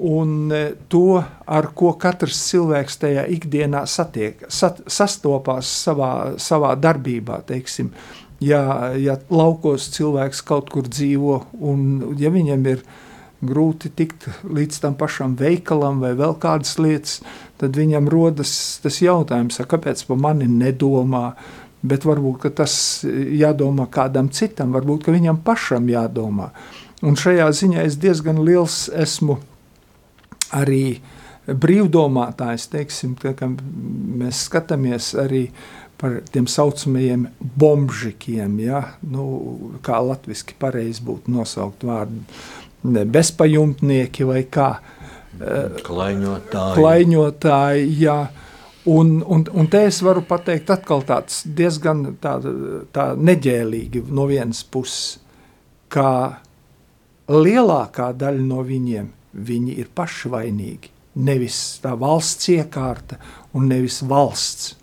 Un 0.01 0.51
to, 0.91 1.21
ar 1.47 1.67
ko 1.77 1.93
katrs 1.97 2.35
cilvēks 2.49 2.97
tajā 2.99 3.23
ikdienā 3.31 3.85
satiek, 3.87 4.43
sat, 4.51 4.81
sastopās 4.91 5.69
savā, 5.85 6.11
savā 6.41 6.73
darbībā, 6.75 7.39
teiksim, 7.47 7.93
ja, 8.41 8.91
ja 8.97 9.17
laukos 9.29 9.89
cilvēks 9.95 10.43
kaut 10.47 10.71
kur 10.73 10.89
dzīvo, 10.89 11.37
un 11.61 12.15
ja 12.19 12.31
viņam 12.33 12.67
ir 12.73 12.83
grūti 13.41 13.89
tikt 13.97 14.27
līdz 14.45 14.81
tam 14.83 14.97
pašam 14.99 15.33
veikalam 15.39 16.01
vai 16.03 16.13
vēl 16.17 16.35
kādas 16.41 16.75
lietas, 16.81 17.19
tad 17.61 17.77
viņam 17.77 18.09
rodas 18.11 18.53
tas 18.83 19.01
jautājums, 19.01 19.61
kāpēc 19.69 20.03
par 20.09 20.19
mani 20.21 20.49
nedomā, 20.49 21.31
bet 21.81 22.05
varbūt 22.05 22.51
tas 22.57 22.73
jādomā 23.05 23.87
kādam 23.89 24.29
citam, 24.29 24.73
varbūt 24.75 25.09
viņam 25.09 25.41
pašam 25.45 25.89
jādomā. 25.89 26.51
Un 27.01 27.17
šajā 27.17 27.47
ziņā 27.57 27.87
es 27.87 27.97
diezgan 27.97 28.43
liels 28.45 28.85
esmu 28.93 29.39
arī 30.53 30.99
brīvdomātājs, 31.49 32.67
teiksim, 32.69 33.15
tā, 33.17 33.33
mēs 34.21 34.45
skatāmies 34.45 35.15
arī 35.17 35.47
par 36.01 36.17
tiem 36.33 36.47
saucamajiem 36.49 37.27
bombžikiem, 37.61 38.57
ja? 38.65 38.81
nu, 39.05 39.25
kā 39.85 39.99
latviski 40.01 40.57
pareizi 40.59 41.03
būtu 41.05 41.33
nosaukt 41.33 41.85
vārdu, 41.85 42.25
bezpajumtnieki 42.81 44.25
vai 44.25 44.41
kā 44.49 44.71
Klaiņotāji. 45.85 46.75
klaiņotāji, 46.75 47.85
jā. 48.01 48.17
Un, 48.91 49.19
un, 49.21 49.45
un 49.53 49.67
te 49.69 49.83
es 49.85 50.01
varu 50.01 50.23
pateikt 50.25 50.71
atkal 50.73 51.03
tāds 51.05 51.43
diezgan 51.45 52.15
tā, 52.21 52.39
tā 52.93 53.11
neģēlīgi 53.13 54.03
no 54.09 54.25
vienas 54.29 54.63
puses, 54.65 55.19
ka 55.91 56.41
lielākā 57.29 58.09
daļa 58.17 58.43
no 58.47 58.65
viņiem, 58.65 59.11
viņi 59.37 59.77
ir 59.83 59.93
paši 59.95 60.33
vainīgi. 60.33 60.91
Nevis 61.21 61.57
tā 61.83 61.93
valsts 61.99 62.49
iekārta 62.49 63.19
un 63.53 63.67
nevis 63.69 63.99
valsts. 64.07 64.73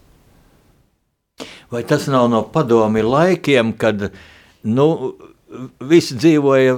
Vai 1.73 1.83
tas 1.87 2.07
nav 2.11 2.29
no 2.33 2.43
padomi 2.53 3.03
laikiem, 3.05 3.75
kad 3.79 4.09
nu, 4.67 4.89
viss 5.81 6.13
dzīvoja 6.13 6.77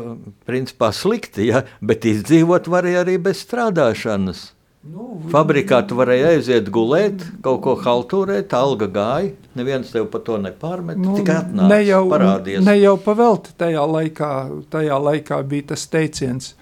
principā 0.48 0.92
slikti, 0.94 1.48
ja? 1.50 1.64
bet 1.80 2.06
izdzīvot 2.08 2.70
varēja 2.70 3.04
arī 3.04 3.18
bez 3.22 3.44
strādāšanas? 3.46 4.50
Nu, 4.80 5.18
Fabrikā 5.28 5.82
tu 5.84 5.96
varēji 5.98 6.22
nu, 6.24 6.28
aiziet 6.32 6.68
gulēt, 6.72 7.20
nu, 7.20 7.40
kaut 7.44 7.58
ko 7.66 7.74
haltūrēt, 7.84 8.54
alga 8.56 8.86
gāja. 8.88 9.34
Neviens 9.58 9.90
tev 9.92 10.06
par 10.12 10.22
to 10.24 10.38
nepārmet. 10.40 10.96
Nu, 10.96 11.18
tikai 11.18 11.42
atnāc, 11.42 11.68
ne 11.68 11.80
jau, 11.84 12.06
parādies. 12.08 12.62
Ne 12.64 12.78
jau 12.78 12.94
pavelti 13.04 13.52
tajā 13.60 13.82
laikā, 13.84 14.30
tajā 14.72 14.96
laikā 15.04 15.42
bija 15.50 15.74
tas 15.74 15.84
teiciens. 15.92 16.54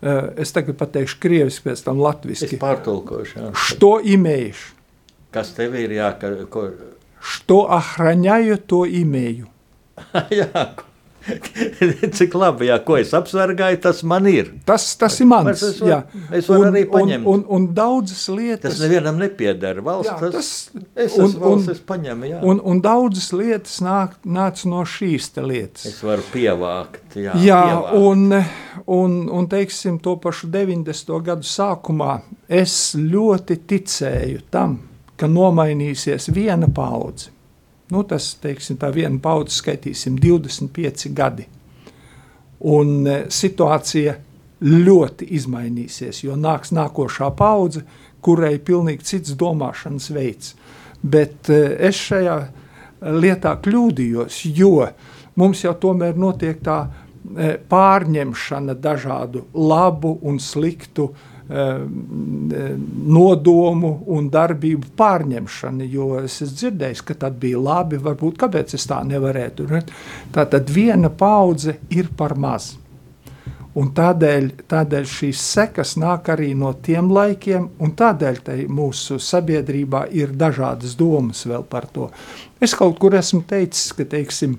Eh, 0.00 0.30
es 0.40 0.54
tagad 0.56 0.78
pateikšu 0.80 1.20
krieviski, 1.20 1.66
pēc 1.68 1.84
tam 1.84 2.00
latviski. 2.00 2.54
Es 2.56 2.62
pārtulkošu. 2.62 3.36
Jā. 3.36 3.52
Što 3.68 3.92
imējuši? 4.16 4.68
Kas 5.34 5.52
tev 5.56 5.76
ir 5.76 5.92
jā, 5.92 6.08
ka, 6.16 6.30
ko, 6.48 6.70
Что 7.21 7.71
охраняю, 7.71 8.57
то 8.57 8.85
имею. 8.85 9.47
jā, 10.29 10.49
ko- 10.75 10.83
cik 12.11 12.33
labi, 12.35 12.65
jā, 12.67 12.75
ko 12.83 12.97
es 12.99 13.13
apsargāju, 13.15 13.77
tas 13.85 14.01
man 14.03 14.25
ir. 14.27 14.49
Tas, 14.67 14.83
tas 14.99 15.15
ir 15.23 15.27
mans. 15.31 15.61
Es 15.63 15.79
varu- 15.79 15.87
jā. 15.87 15.99
es 16.35 16.49
varu 16.51 16.65
un, 16.65 16.73
arī 16.73 16.81
un, 16.83 16.91
paņemt. 16.91 17.25
un, 17.31 17.45
un 17.47 17.67
daudzas 17.73 18.25
Tas 18.25 18.35
lietas, 18.35 18.79
nevienam 18.83 19.17
nepieder. 19.21 19.79
Valsts, 19.85 20.11
Jā, 20.11 20.19
tas, 20.19 20.33
tas- 20.33 20.83
es 21.05 21.15
un- 21.17 21.29
esmu 21.29 21.39
valsts, 21.45 21.67
un- 21.69 21.71
es 21.77 21.79
paņemu, 21.93 22.27
jā. 22.33 22.43
un, 22.43 22.59
un 22.73 22.81
daudzas 22.83 23.31
lietas 23.31 23.79
nāk, 23.85 24.17
nāca 24.25 24.65
no 24.65 24.83
šīs 24.83 25.31
te 25.33 25.41
lietas. 25.47 25.85
Es 25.93 26.01
varu 26.03 26.23
pievākt, 26.33 27.15
jā. 27.15 27.31
Jā, 27.39 27.61
pievākt. 27.71 27.93
un, 28.03 28.43
un, 28.99 29.29
un 29.39 29.47
teiksim, 29.47 30.01
to 30.03 30.17
pašu 30.17 30.51
90. 30.51 31.21
gadu 31.23 31.47
sākumā 31.47 32.19
es 32.49 32.95
ļoti 32.99 33.61
ticēju 33.63 34.41
tam, 34.51 34.81
ka 35.18 35.28
nomainīsies 35.30 36.30
viena 36.34 36.68
paudze. 36.70 37.32
Nu, 37.88 38.02
tas, 38.04 38.34
teiksim, 38.42 38.76
tā 38.76 38.90
viena 38.92 39.16
paudze 39.22 39.56
skaitīsim 39.56 40.18
25 40.20 41.08
gadi. 41.16 41.46
Un 42.68 43.06
e, 43.08 43.16
situācija 43.32 44.14
ļoti 44.64 45.28
izmainīsies, 45.38 46.20
jo 46.26 46.36
nāks 46.36 46.74
nākošā 46.76 47.30
paudze, 47.38 47.84
kurai 48.20 48.56
ir 48.56 48.64
pilnīgi 48.66 49.06
cits 49.08 49.36
domāšanas 49.38 50.10
veids. 50.12 50.52
Bet 51.00 51.48
e, 51.54 51.62
es 51.88 52.00
šajā 52.10 52.36
lietā 53.22 53.54
kļūdījos, 53.62 54.42
jo 54.58 54.88
mums 55.38 55.62
jau 55.64 55.74
tomēr 55.80 56.18
notiek 56.18 56.60
tā 56.64 56.78
e, 56.84 57.54
pārņemšana 57.70 58.76
dažādu 58.82 59.46
labu 59.54 60.16
un 60.26 60.40
sliktu 60.42 61.08
e, 61.08 61.14
e, 61.14 61.37
nodomu 63.08 63.92
un 64.12 64.26
darbību 64.32 64.90
pārņemšana. 64.98 65.86
Jo 65.88 66.18
es 66.20 66.42
esmu 66.44 66.56
dzirdējis, 66.60 67.04
ka 67.08 67.14
tad 67.24 67.38
bija 67.40 67.60
labi, 67.62 68.00
varbūt 68.04 68.36
kāpēc 68.42 68.74
es 68.76 68.84
tā 68.88 69.00
nevarētu. 69.04 69.68
ne? 69.70 69.80
Tā 70.32 70.44
tad 70.44 70.68
viena 70.70 71.08
paudze 71.08 71.78
ir 71.90 72.10
par 72.16 72.36
maz. 72.36 72.76
Un 73.78 73.92
tādēļ, 73.94 74.48
tādēļ 74.68 75.04
šīs 75.06 75.40
sekas 75.54 75.94
nāk 76.00 76.28
arī 76.34 76.50
no 76.58 76.72
tiem 76.82 77.12
laikiem, 77.14 77.68
un 77.78 77.92
tādēļ 77.94 78.66
mūsu 78.68 79.20
sabiedrībā 79.22 80.08
ir 80.10 80.32
dažādas 80.34 80.96
domas 80.98 81.44
vēl 81.46 81.62
par 81.68 81.86
to. 81.86 82.10
Es 82.60 82.74
kaut 82.74 82.98
kur 82.98 83.14
esmu 83.14 83.44
teicis, 83.46 83.92
ka 83.94 84.04
teiksim, 84.04 84.58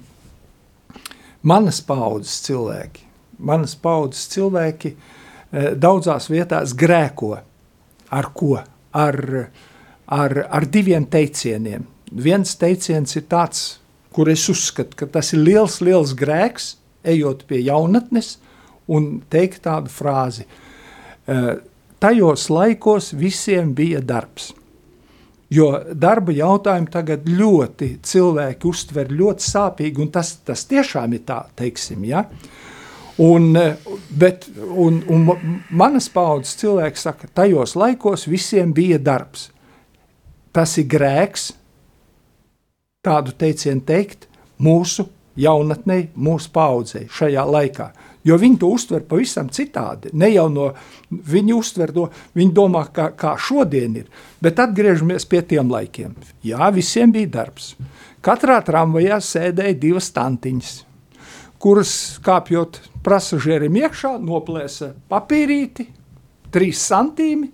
manas 1.44 1.82
paudzes 1.82 2.40
cilvēki, 2.48 3.04
manas 3.44 3.76
paudzes 3.76 4.30
cilvēki 4.32 4.94
eh, 4.94 5.19
daudzās 5.52 6.30
vietās 6.30 6.76
grēko. 6.78 7.38
Ar 8.10 8.30
ko? 8.34 8.58
Ar, 8.94 9.20
ar, 10.10 10.38
ar 10.50 10.66
diviem 10.66 11.06
teicieniem. 11.10 11.86
Viens 12.10 12.56
teiciens 12.58 13.16
ir 13.18 13.28
tāds, 13.30 13.80
kur 14.14 14.30
es 14.32 14.48
uzskatu, 14.50 14.98
ka 14.98 15.10
tas 15.14 15.34
ir 15.36 15.44
liels, 15.46 15.80
liels 15.86 16.16
grēks, 16.18 16.74
ejot 17.06 17.46
pie 17.48 17.62
jaunatnes 17.64 18.38
un 18.90 19.20
teikt 19.30 19.64
tādu 19.68 19.92
frāzi. 19.94 20.48
Eh, 21.30 21.52
Tajos 22.00 22.46
laikos 22.48 23.12
visiem 23.12 23.74
bija 23.76 24.00
darbs. 24.00 24.54
Jo 25.52 25.66
darba 25.92 26.32
jautājumi 26.32 26.88
tagad 26.94 27.26
ļoti 27.28 27.90
cilvēki 28.06 28.70
uztver 28.70 29.10
ļoti 29.12 29.44
sāpīgi, 29.44 30.00
un 30.00 30.12
tas, 30.14 30.38
tas 30.48 30.64
tiešām 30.70 31.18
ir 31.18 31.26
tā, 31.28 31.42
teiksim, 31.60 32.06
ja? 32.08 32.24
Un, 33.20 33.52
eh, 33.60 33.76
bet, 34.16 34.48
un, 34.72 35.02
un 35.12 35.26
ma- 35.28 35.40
manas 35.70 36.08
paudzes 36.10 36.56
cilvēki 36.62 37.02
saka, 37.02 37.28
tajos 37.36 37.76
laikos 37.76 38.28
visiem 38.32 38.72
bija 38.74 39.00
darbs. 39.00 39.50
Tas 40.56 40.78
ir 40.80 40.88
grēks, 40.90 41.52
tādu 43.04 43.36
teicienu 43.36 43.84
teikt 43.86 44.30
mūsu 44.60 45.10
jaunatnei, 45.40 46.10
mūsu 46.16 46.52
paudzei 46.56 47.08
šajā 47.12 47.44
laikā. 47.48 47.92
Jo 48.28 48.36
viņi 48.40 48.60
to 48.60 48.70
uztver 48.76 49.04
pavisam 49.08 49.48
citādi. 49.52 50.12
Ne 50.14 50.28
jau 50.34 50.50
no 50.52 50.74
viņi 51.10 51.56
uztver 51.56 51.94
to, 51.96 52.10
viņi 52.36 52.52
domā, 52.56 52.86
kā, 52.94 53.10
kā 53.16 53.36
šodien 53.40 53.96
ir. 54.02 54.10
Bet 54.44 54.60
atgriežamies 54.60 55.28
pie 55.30 55.42
tiem 55.48 55.72
laikiem. 55.72 56.16
Jā, 56.44 56.68
visiem 56.76 57.14
bija 57.16 57.32
darbs. 57.40 57.74
Katrā 58.22 58.60
tramvajā 58.68 59.22
sēdēja 59.24 59.80
divas 59.80 60.12
tantiņas, 60.12 60.74
kuras 61.60 61.94
kāpjot 62.24 62.80
pasažierim 63.04 63.76
iekšā, 63.82 64.16
noplēsa 64.24 64.94
papīrīti, 65.12 65.88
trīs 66.54 66.82
santīmi 66.90 67.52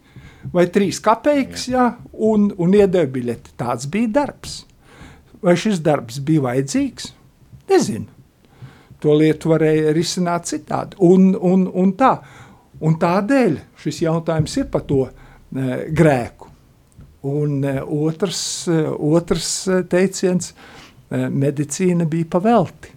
vai 0.54 0.68
trīs 0.70 1.00
kapeikas, 1.04 1.68
jā, 1.72 1.90
un, 2.14 2.50
un 2.62 2.74
iedeva 2.78 3.10
biļeti. 3.12 3.56
Tāds 3.58 3.90
bija 3.92 4.12
darbs. 4.22 4.60
Vai 5.42 5.56
šis 5.60 5.82
darbs 5.86 6.20
bija 6.26 6.46
vajadzīgs? 6.46 7.12
Nezinu. 7.70 8.10
To 9.02 9.14
lietu 9.18 9.52
varēja 9.52 9.94
risināt 9.94 10.48
citādi. 10.50 10.98
Un, 11.06 11.34
un, 11.36 11.68
un, 11.70 11.94
tā. 11.98 12.16
un 12.82 12.98
tādēļ 13.02 13.60
šis 13.82 14.02
jautājums 14.06 14.56
ir 14.62 14.70
par 14.74 14.86
to 14.88 15.04
e, 15.06 15.12
grēku. 15.94 16.50
Un 17.30 17.60
e, 17.66 17.76
otrs, 17.82 18.42
e, 18.72 18.80
otrs 18.86 19.52
e, 19.68 19.82
teiciens 19.90 20.52
e,- 20.54 21.28
medicīna 21.44 22.08
bija 22.10 22.32
pavelti. 22.38 22.95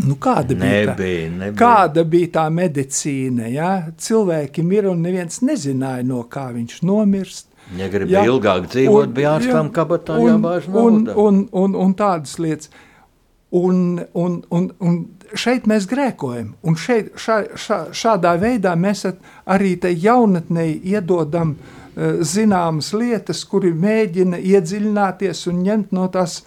Nu, 0.00 0.16
kāda, 0.20 0.54
bija 0.56 0.80
tā, 0.90 0.94
Nebija, 0.94 1.30
nebija. 1.30 1.56
kāda 1.60 2.04
bija 2.08 2.32
tā 2.38 2.44
medicīna? 2.54 3.48
Ja? 3.52 3.70
Cilvēki 4.00 4.64
mirra 4.66 4.92
un 4.94 5.02
neviens 5.04 5.40
nezināja, 5.44 6.06
no 6.06 6.22
kā 6.30 6.48
viņš 6.54 6.82
nomirst. 6.88 7.48
Ja 7.78 7.86
gribēja 7.90 8.26
ilgāk 8.26 8.70
dzīvot, 8.72 9.12
bija 9.14 9.36
ārstam 9.38 9.68
kabatā 9.74 10.16
un, 10.18 10.30
jābāž 10.32 10.70
un, 10.74 11.02
un, 11.14 11.42
un, 11.54 11.76
un 11.84 11.92
tādas 11.98 12.38
lietas. 12.42 12.70
Un, 13.50 14.00
un, 14.14 14.36
un, 14.54 14.70
un 14.78 14.96
šeit 15.34 15.66
mēs 15.70 15.86
grēkojam. 15.90 16.54
Un 16.66 16.78
šeit, 16.78 17.12
šā, 17.18 17.40
šā, 17.58 17.78
šādā 17.94 18.36
veidā 18.40 18.76
mēs 18.78 19.04
arī 19.10 19.74
tai 19.82 19.92
jaunatnei 19.98 20.76
iedodam 20.92 21.56
uh, 21.56 22.20
zināmas 22.22 22.92
lietas, 22.94 23.42
kuri 23.50 23.72
mēģina 23.74 24.38
iedziļināties 24.38 25.46
un 25.50 25.62
ņemt 25.66 25.94
no 25.96 26.06
tās, 26.14 26.40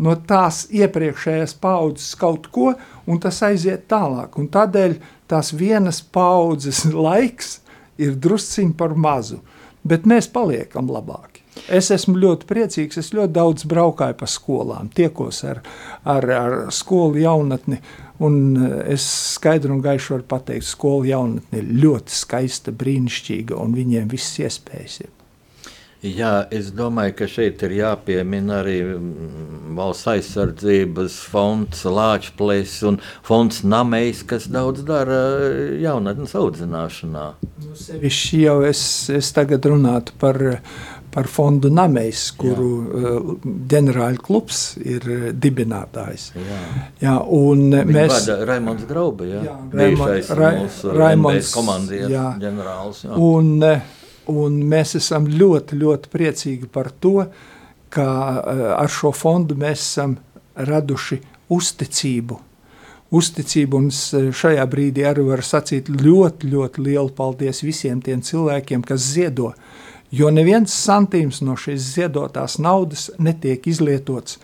no 0.00 0.16
tās 0.28 0.64
iepriekšējās 0.72 1.56
paudzes 1.60 2.14
kaut 2.20 2.48
ko, 2.54 2.72
un 3.06 3.20
tas 3.22 3.42
aiziet 3.46 3.86
tālāk. 3.90 4.38
Un 4.40 4.48
tādēļ 4.52 4.96
tās 5.30 5.52
vienas 5.56 6.00
paudzes 6.02 6.86
laiks 7.08 7.58
ir 8.00 8.16
drusciņi 8.16 8.76
par 8.80 8.96
mazu, 8.96 9.42
bet 9.84 10.08
mēs 10.08 10.30
paliekam 10.32 10.90
labāki. 10.92 11.44
Es 11.68 11.90
esmu 11.92 12.16
ļoti 12.18 12.46
priecīgs. 12.48 13.00
Es 13.00 13.10
ļoti 13.14 13.34
daudz 13.36 13.66
braukāju 13.68 14.16
pa 14.20 14.28
skolām, 14.30 14.88
tiekos 14.94 15.42
ar, 15.48 15.60
ar, 16.08 16.26
ar 16.30 16.56
skolu 16.74 17.20
jaunatni. 17.20 17.80
Un 18.24 18.40
eh, 18.56 18.76
es 18.96 19.06
skaidri 19.36 19.72
un 19.74 19.84
gaiši 19.84 20.14
varu 20.14 20.28
pateikt, 20.30 20.66
ka 20.66 20.74
skolu 20.74 21.08
jaunatne 21.10 21.62
ir 21.62 21.72
ļoti 21.84 22.16
skaista, 22.16 22.74
brīnišķīga 22.76 23.58
un 23.60 23.76
viņiem 23.76 24.10
viss 24.12 24.38
iespējas. 24.40 25.00
ir. 25.04 25.19
Jā, 26.00 26.46
es 26.56 26.70
domāju, 26.72 27.12
ka 27.18 27.26
šeit 27.28 27.60
ir 27.66 27.74
jāpiemina 27.76 28.62
arī 28.62 28.78
mm, 28.86 29.74
valsts 29.76 30.06
aizsardzības 30.08 31.18
fonds, 31.28 31.82
Lāčplēs 31.84 32.78
un 32.88 32.96
fonds 33.26 33.58
Namejs, 33.68 34.22
kas 34.30 34.46
daudz 34.48 34.80
dara 34.88 35.18
eh, 35.44 35.74
jaunatnes 35.84 36.32
audzināšanā. 36.40 37.26
Sevišķi 37.82 38.40
jau 38.46 38.56
es, 38.70 38.80
es 39.12 39.28
tagad 39.36 39.68
runātu 39.68 40.16
par, 40.24 40.40
par 41.12 41.28
fondu 41.28 41.68
Namejs, 41.68 42.24
kuru 42.40 42.70
uh, 42.80 43.30
ģenerāļu 43.44 44.24
klubs 44.24 44.64
ir 44.80 45.04
eh, 45.04 45.28
dibinātājs. 45.36 46.30
Jā. 46.40 46.62
Jā, 47.04 47.16
un 47.28 47.68
eh, 47.76 47.84
Viņa 47.84 47.98
mēs 48.00 48.16
vada 48.16 48.40
Raimons 48.54 48.88
Grauba, 48.88 49.28
jā, 49.28 49.44
Jā, 49.50 49.60
bijušais 49.76 50.32
Raimo- 50.32 50.40
Ra- 50.40 50.50
Raimonds, 50.56 50.82
Raimonds 51.04 51.52
komandieris, 51.60 52.12
jā. 52.16 52.26
ģenerālis. 52.40 53.04
Jā. 53.04 53.20
Un, 53.20 53.56
eh, 53.68 53.96
un 54.28 54.60
mēs 54.68 54.96
esam 54.98 55.26
ļoti, 55.30 55.78
ļoti 55.80 56.12
priecīgi 56.12 56.68
par 56.72 56.90
to, 57.00 57.24
ka 57.90 58.06
eh, 58.06 58.62
ar 58.76 58.92
šo 58.92 59.12
fondu 59.16 59.56
mēs 59.58 59.82
esam 59.82 60.16
raduši 60.54 61.20
uzticību. 61.50 62.38
Uzticību, 63.10 63.80
es 63.90 64.02
eh, 64.14 64.30
šajā 64.34 64.66
brīdī 64.70 65.06
arī 65.08 65.24
varu 65.26 65.44
sacīt 65.46 65.90
ļoti, 65.90 66.50
ļoti 66.52 66.86
lielu 66.86 67.10
paldies 67.16 67.64
visiem 67.66 68.02
tiem 68.04 68.22
cilvēkiem, 68.22 68.84
kas 68.86 69.08
ziedo. 69.14 69.52
Jo 70.10 70.30
neviens 70.34 70.74
santīms 70.74 71.38
no 71.46 71.54
šīs 71.58 71.92
ziedotās 71.94 72.58
naudas 72.58 73.10
netiek 73.18 73.66
izlietots 73.70 74.40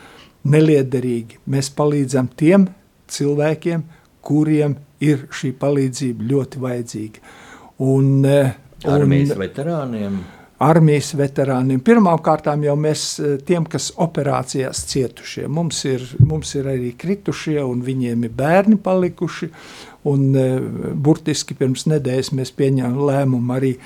neliederīgi. 0.46 1.40
Mēs 1.50 1.72
palīdzam 1.74 2.28
tiem 2.38 2.68
cilvēkiem, 3.10 3.82
kuriem 4.26 4.76
ir 5.02 5.26
šī 5.34 5.52
palīdzība 5.58 6.26
ļoti 6.30 6.62
vajadzīga. 6.62 7.34
Un, 7.86 8.24
eh, 8.24 8.54
Armijas 8.84 9.36
veterāniem. 9.38 10.18
armijas 10.58 11.12
veterāniem. 11.16 11.80
Pirmkārt, 11.84 12.48
jau 12.64 12.76
mēs 12.80 13.04
eh, 13.20 13.36
tiem, 13.44 13.64
kas 13.64 13.90
operācijās 13.96 14.84
cietušie, 14.90 15.46
mums 15.48 15.84
ir, 15.84 16.04
mums 16.20 16.54
ir 16.54 16.68
arī 16.72 16.92
kritušie, 16.98 17.60
un 17.64 17.82
viņiem 17.84 18.24
ir 18.24 18.34
bērni 18.36 18.76
palikuši. 18.76 19.50
Un, 20.06 20.28
eh, 20.36 20.58
burtiski 20.94 21.56
pirms 21.58 21.86
nedēļas 21.90 22.32
mēs 22.36 22.52
pieņēmām 22.56 23.00
lēmumu 23.10 23.56
arī, 23.56 23.76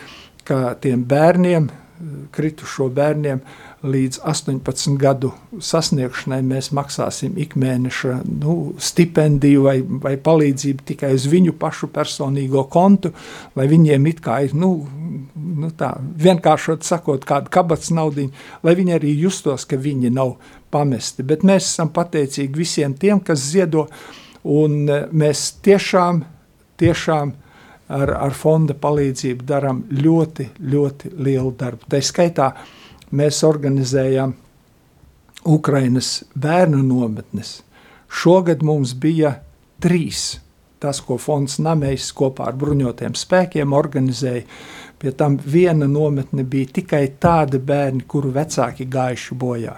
ka 0.45 0.75
tiem 0.81 1.05
bērniem 1.05 1.71
kritušo 2.33 2.89
bērniem 2.97 3.43
līdz 3.81 4.21
18 4.29 4.97
gadu 5.01 5.31
sasniegšanai 5.65 6.41
mēs 6.45 6.69
maksāsim 6.77 7.39
ikmēneša 7.41 8.19
nu, 8.29 8.57
stipendiju 8.77 9.65
vai, 9.65 9.77
vai 9.81 10.15
palīdzību 10.21 10.85
tikai 10.91 11.15
uz 11.17 11.25
viņu 11.33 11.55
pašu 11.61 11.89
personīgo 11.95 12.67
kontu, 12.73 13.15
lai 13.57 13.67
viņiem 13.71 14.09
it 14.11 14.21
kā 14.25 14.43
ir, 14.45 14.53
nu, 14.53 14.75
nu 15.35 15.71
tā, 15.77 15.95
vienkāršot 16.01 16.85
sakot, 16.85 17.25
kāda 17.29 17.49
kabats 17.53 17.93
naudiņa, 17.97 18.49
lai 18.67 18.75
viņi 18.77 18.97
arī 18.99 19.15
justos, 19.23 19.65
ka 19.65 19.81
viņi 19.81 20.13
nav 20.13 20.35
pamesti. 20.71 21.25
Bet 21.25 21.47
mēs 21.49 21.71
esam 21.73 21.93
pateicīgi 21.95 22.61
visiem 22.61 22.97
tiem, 23.01 23.23
kas 23.25 23.49
ziedo, 23.49 23.87
un 24.45 24.83
e, 24.89 25.01
mēs 25.13 25.47
tiešām, 25.65 26.21
tiešām 26.81 27.33
ar, 27.97 28.13
ar 28.29 28.37
fonda 28.37 28.77
palīdzību 28.77 29.49
darām 29.49 29.83
ļoti, 29.89 30.51
ļoti 30.61 31.15
lielu 31.17 31.55
darbu. 31.59 31.89
Tā 31.91 32.03
skaitā 32.05 32.51
mēs 33.17 33.43
organizējām 33.47 34.35
Ukrainas 35.49 36.23
bērnu 36.35 36.83
nometnes. 36.85 37.61
Šogad 38.11 38.63
mums 38.67 38.95
bija 38.95 39.39
trīs. 39.81 40.39
Tas, 40.81 41.03
ko 41.05 41.19
fonds 41.21 41.59
Namējs 41.61 42.09
kopā 42.17 42.47
ar 42.49 42.57
bruņotiem 42.57 43.13
spēkiem 43.17 43.75
organizēja, 43.77 44.47
pie 45.01 45.13
tam 45.17 45.37
viena 45.45 45.89
nometne 45.89 46.45
bija 46.45 46.71
tikai 46.81 47.03
tāda 47.21 47.61
bērni, 47.61 48.07
kuru 48.09 48.33
vecāki 48.33 48.89
gājuši 48.89 49.37
bojā. 49.37 49.75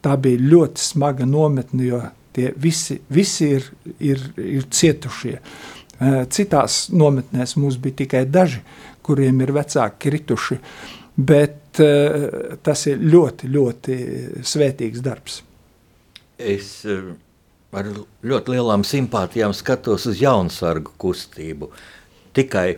Tā 0.00 0.16
bija 0.16 0.40
ļoti 0.40 0.80
smaga 0.80 1.26
nometne, 1.28 1.84
jo 1.84 2.00
tie 2.32 2.54
visi, 2.56 2.96
visi 3.12 3.50
ir, 3.58 3.68
ir, 3.98 4.24
ir 4.40 4.64
cietušie. 4.72 5.36
Citās 6.32 6.86
nometnēs 6.96 7.58
mums 7.60 7.76
bija 7.76 8.00
tikai 8.00 8.24
daži, 8.24 8.62
kuriem 9.04 9.42
ir 9.44 9.52
vecāki 9.52 10.06
krituši. 10.06 10.56
Bet 11.20 11.59
tas 11.78 12.86
ir 12.90 13.02
ļoti, 13.02 13.50
ļoti 13.54 13.96
svētīgs 14.46 15.02
darbs. 15.04 15.40
Es 16.40 16.80
uh, 16.88 17.12
ar 17.76 17.90
ļoti 18.26 18.54
lielām 18.56 18.84
simpātijām 18.86 19.54
skatos 19.56 20.08
uz 20.10 20.20
jaunsargu 20.22 20.94
kustību. 21.00 21.70
Tikai 22.36 22.68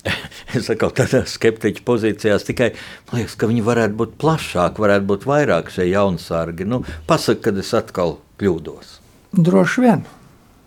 es 0.56 0.68
saku, 0.68 0.88
tādā 0.96 1.24
skeptiķa 1.28 1.84
pozīcijās, 1.86 2.46
tikai 2.48 2.70
man 3.10 3.20
liekas, 3.20 3.36
ka 3.40 3.50
viņi 3.50 3.66
varētu 3.66 3.98
būt 4.00 4.14
plašāki, 4.22 4.84
varētu 4.86 5.08
būt 5.10 5.26
vairāk 5.28 5.72
šie 5.74 5.90
jaunsargi. 5.90 6.68
Nu, 6.68 6.82
pasaka, 7.10 7.48
kad 7.48 7.60
es 7.60 7.74
atkal 7.76 8.18
kļūdos. 8.40 8.96
Droši 9.36 9.84
vien. 9.84 10.06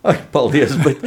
Ai, 0.03 0.17
paldies, 0.33 0.73
bet, 0.83 0.99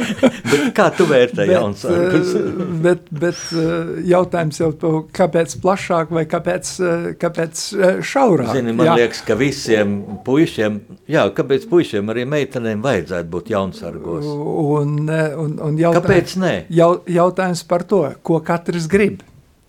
bet 0.49 0.61
kā 0.73 0.87
tu 0.97 1.05
vērtē 1.05 1.45
jaunsargus? 1.45 2.31
Eh, 2.33 2.61
bet, 2.81 3.03
bet 3.13 3.41
eh, 3.53 3.91
jautājums 4.09 4.57
jau 4.57 4.71
par 4.81 4.95
kāpēc 5.19 5.53
plašāk 5.61 6.13
vai 6.17 6.23
kāpēc, 6.29 6.71
eh, 6.81 7.03
kāpēc 7.21 7.61
šaurāk? 8.01 8.55
Zini, 8.57 8.73
man 8.73 8.89
jā. 8.89 8.95
liekas, 9.03 9.21
ka 9.27 9.37
visiem 9.37 9.99
puišiem, 10.25 10.79
jā, 11.13 11.27
kāpēc 11.37 11.67
puišiem 11.69 12.09
arī 12.09 12.25
meitenēm 12.31 12.81
vajadzētu 12.81 13.31
būt 13.35 13.53
jaunsargos? 13.53 14.25
Un, 14.25 14.97
un, 15.05 15.53
un 15.69 15.77
jautājums, 15.77 16.01
kāpēc 16.01 16.35
ne? 16.41 16.55
Jau, 16.73 16.89
jautājums 17.19 17.61
par 17.69 17.85
to, 17.85 18.01
ko 18.25 18.41
katrs 18.41 18.89
grib. 18.89 19.21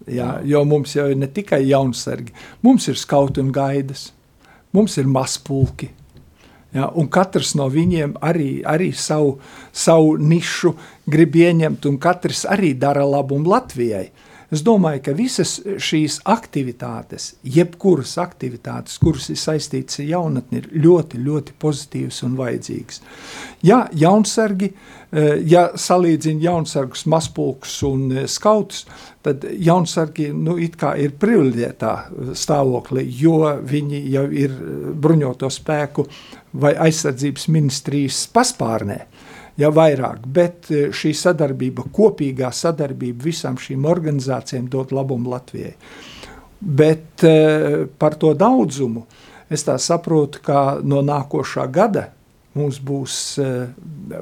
Jā, 0.09 0.39
jo 0.49 0.65
mums 0.65 0.95
jau 0.97 1.05
ir 1.13 1.21
ne 1.21 1.29
tikai 1.29 1.67
jaunsargi, 1.69 2.33
mums 2.65 2.89
ir 2.89 2.97
skauti 2.97 3.43
un 3.45 3.53
gaidas, 3.53 4.09
mums 4.73 4.97
ir 4.97 5.11
mazpulki, 5.11 5.91
Ja, 6.77 6.91
un 6.93 7.07
katrs 7.09 7.55
no 7.57 7.65
viņiem 7.73 8.19
arī, 8.21 8.61
arī 8.61 8.91
savu, 8.93 9.39
savu 9.73 10.19
nišu 10.21 10.75
grib 11.09 11.37
ieņemt, 11.41 11.87
un 11.89 11.97
katrs 12.01 12.45
arī 12.45 12.75
dara 12.77 13.07
labumu 13.09 13.49
Latvijai. 13.49 14.11
Es 14.49 14.63
domāju, 14.65 15.03
ka 15.05 15.13
visas 15.13 15.59
šīs 15.61 16.23
aktivitātes, 16.25 17.35
jebkuras 17.45 18.15
aktivitātes, 18.23 18.97
kuras 19.03 19.27
ir 19.29 19.37
saistītas 19.37 20.01
ar 20.01 20.07
jaunatni, 20.09 20.63
ir 20.63 20.87
ļoti, 20.87 21.21
ļoti 21.21 21.57
pozitīvas 21.61 22.23
un 22.25 22.39
vajadzīgas. 22.39 23.03
Ja 23.69 23.83
jaunsargi, 23.93 24.71
eh, 25.13 25.35
ja 25.45 25.67
salīdzina 25.77 26.41
jaunsargus, 26.47 27.05
mazpulkus 27.13 27.77
un 27.91 28.09
eh, 28.15 28.25
skautus, 28.25 28.87
tad 29.23 29.45
jaunsargi 29.45 30.31
nu, 30.33 30.57
ir 30.57 31.13
privileģētā 31.21 31.93
stāvoklī, 32.33 33.05
jo 33.21 33.43
viņi 33.69 34.03
jau 34.15 34.27
ir 34.33 34.57
bruņoto 34.97 35.53
spēku 35.53 36.09
vai 36.57 36.73
aizsardzības 36.89 37.51
ministrijas 37.53 38.25
paspārnē 38.33 39.03
ja 39.59 39.71
vairāk, 39.75 40.27
bet 40.27 40.71
e, 40.71 40.89
šī 40.95 41.13
sadarbība, 41.19 41.89
kopīgā 41.95 42.51
sadarbība 42.55 43.29
visām 43.29 43.59
šīm 43.61 43.87
organizācijām 43.89 44.69
dod 44.71 44.95
labumu 44.95 45.35
Latvijai. 45.35 45.75
Bet 46.59 47.25
e, 47.27 47.87
par 47.99 48.19
to 48.19 48.35
daudzumu 48.39 49.05
es 49.51 49.65
tā 49.67 49.79
saprotu, 49.81 50.43
ka 50.45 50.79
no 50.85 51.03
nākošā 51.07 51.67
gada 51.73 52.09
mums 52.59 52.81
būs 52.83 53.15
e, 53.43 53.53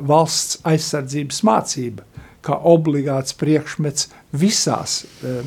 valsts 0.09 0.61
aizsardzības 0.67 1.43
mācība, 1.47 2.07
kā 2.47 2.57
obligāts 2.71 3.35
priekšmets 3.37 4.11
visās 4.37 5.01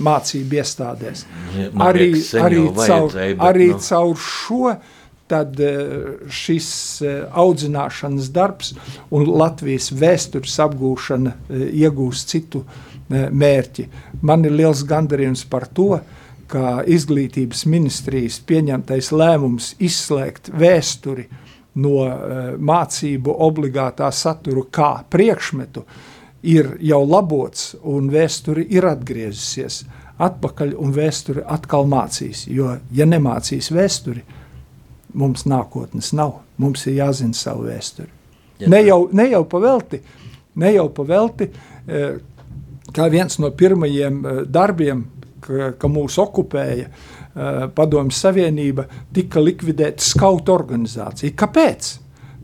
mācību 0.04 0.58
iestādēs. 0.60 1.22
Man 1.72 1.86
arī, 1.86 2.10
liekas, 2.12 2.32
arī, 2.44 2.64
caur, 2.76 3.16
arī 3.48 3.70
no... 3.70 3.78
Nu. 3.78 3.84
caur 3.86 4.24
šo 4.26 4.74
tad 5.30 5.60
eh, 5.60 5.80
šis 6.30 6.70
eh, 7.02 7.20
audzināšanas 7.32 8.32
darbs 8.34 8.74
un 9.14 9.28
Latvijas 9.30 9.92
vēstures 9.94 10.58
apgūšana 10.66 11.36
eh, 11.36 11.68
iegūs 11.86 12.26
citu 12.30 12.66
mērķi. 13.10 13.88
Man 14.22 14.44
ir 14.46 14.54
liels 14.54 14.84
gandarījums 14.86 15.42
par 15.50 15.64
to, 15.74 15.96
ka 16.50 16.84
izglītības 16.86 17.64
ministrijas 17.66 18.38
pieņemtais 18.46 19.10
lēmums 19.10 19.72
izslēgt 19.82 20.52
vēsturi 20.54 21.26
no 21.82 22.04
mācību 22.70 23.34
obligātā 23.48 24.12
satura 24.14 24.62
kā 24.70 24.92
priekšmetu 25.10 25.86
ir 26.54 26.76
jau 26.86 27.02
labots 27.02 27.72
un 27.82 28.12
vēsture 28.14 28.62
ir 28.78 28.86
atgriezusies 28.92 29.84
atpakaļ 30.22 30.76
un 30.78 30.94
vēsture 30.94 31.46
atkal 31.50 31.90
mācīs, 31.90 32.46
jo 32.46 32.76
ja 32.94 33.10
nemācīs 33.10 33.72
vēsturi, 33.74 34.22
mums 35.14 35.46
nākotnes 35.50 36.14
nav. 36.18 36.40
Mums 36.60 36.86
ir 36.88 37.00
jāzina 37.00 37.38
savu 37.38 37.68
vēsturi. 37.70 38.10
Ja, 38.60 38.68
ne, 38.70 38.82
jau, 38.84 39.06
ne 39.16 39.30
jau 39.32 39.46
pavelti, 39.48 40.02
ne 40.60 40.74
jau 40.74 40.90
pavelti, 40.92 41.48
eh, 41.88 42.18
kā 42.96 43.08
viens 43.12 43.40
no 43.40 43.52
pirmajiem 43.56 44.20
eh, 44.20 44.42
darbiem, 44.46 45.06
ka, 45.40 45.72
ka 45.80 45.92
mūs 45.92 46.20
okupēja 46.20 46.90
eh, 46.90 47.64
Padomju 47.76 48.16
Savienība, 48.16 48.86
tika 49.16 49.40
likvidēta 49.44 50.04
skautu 50.04 50.54
organizācija. 50.58 51.36
Kāpēc? 51.40 51.94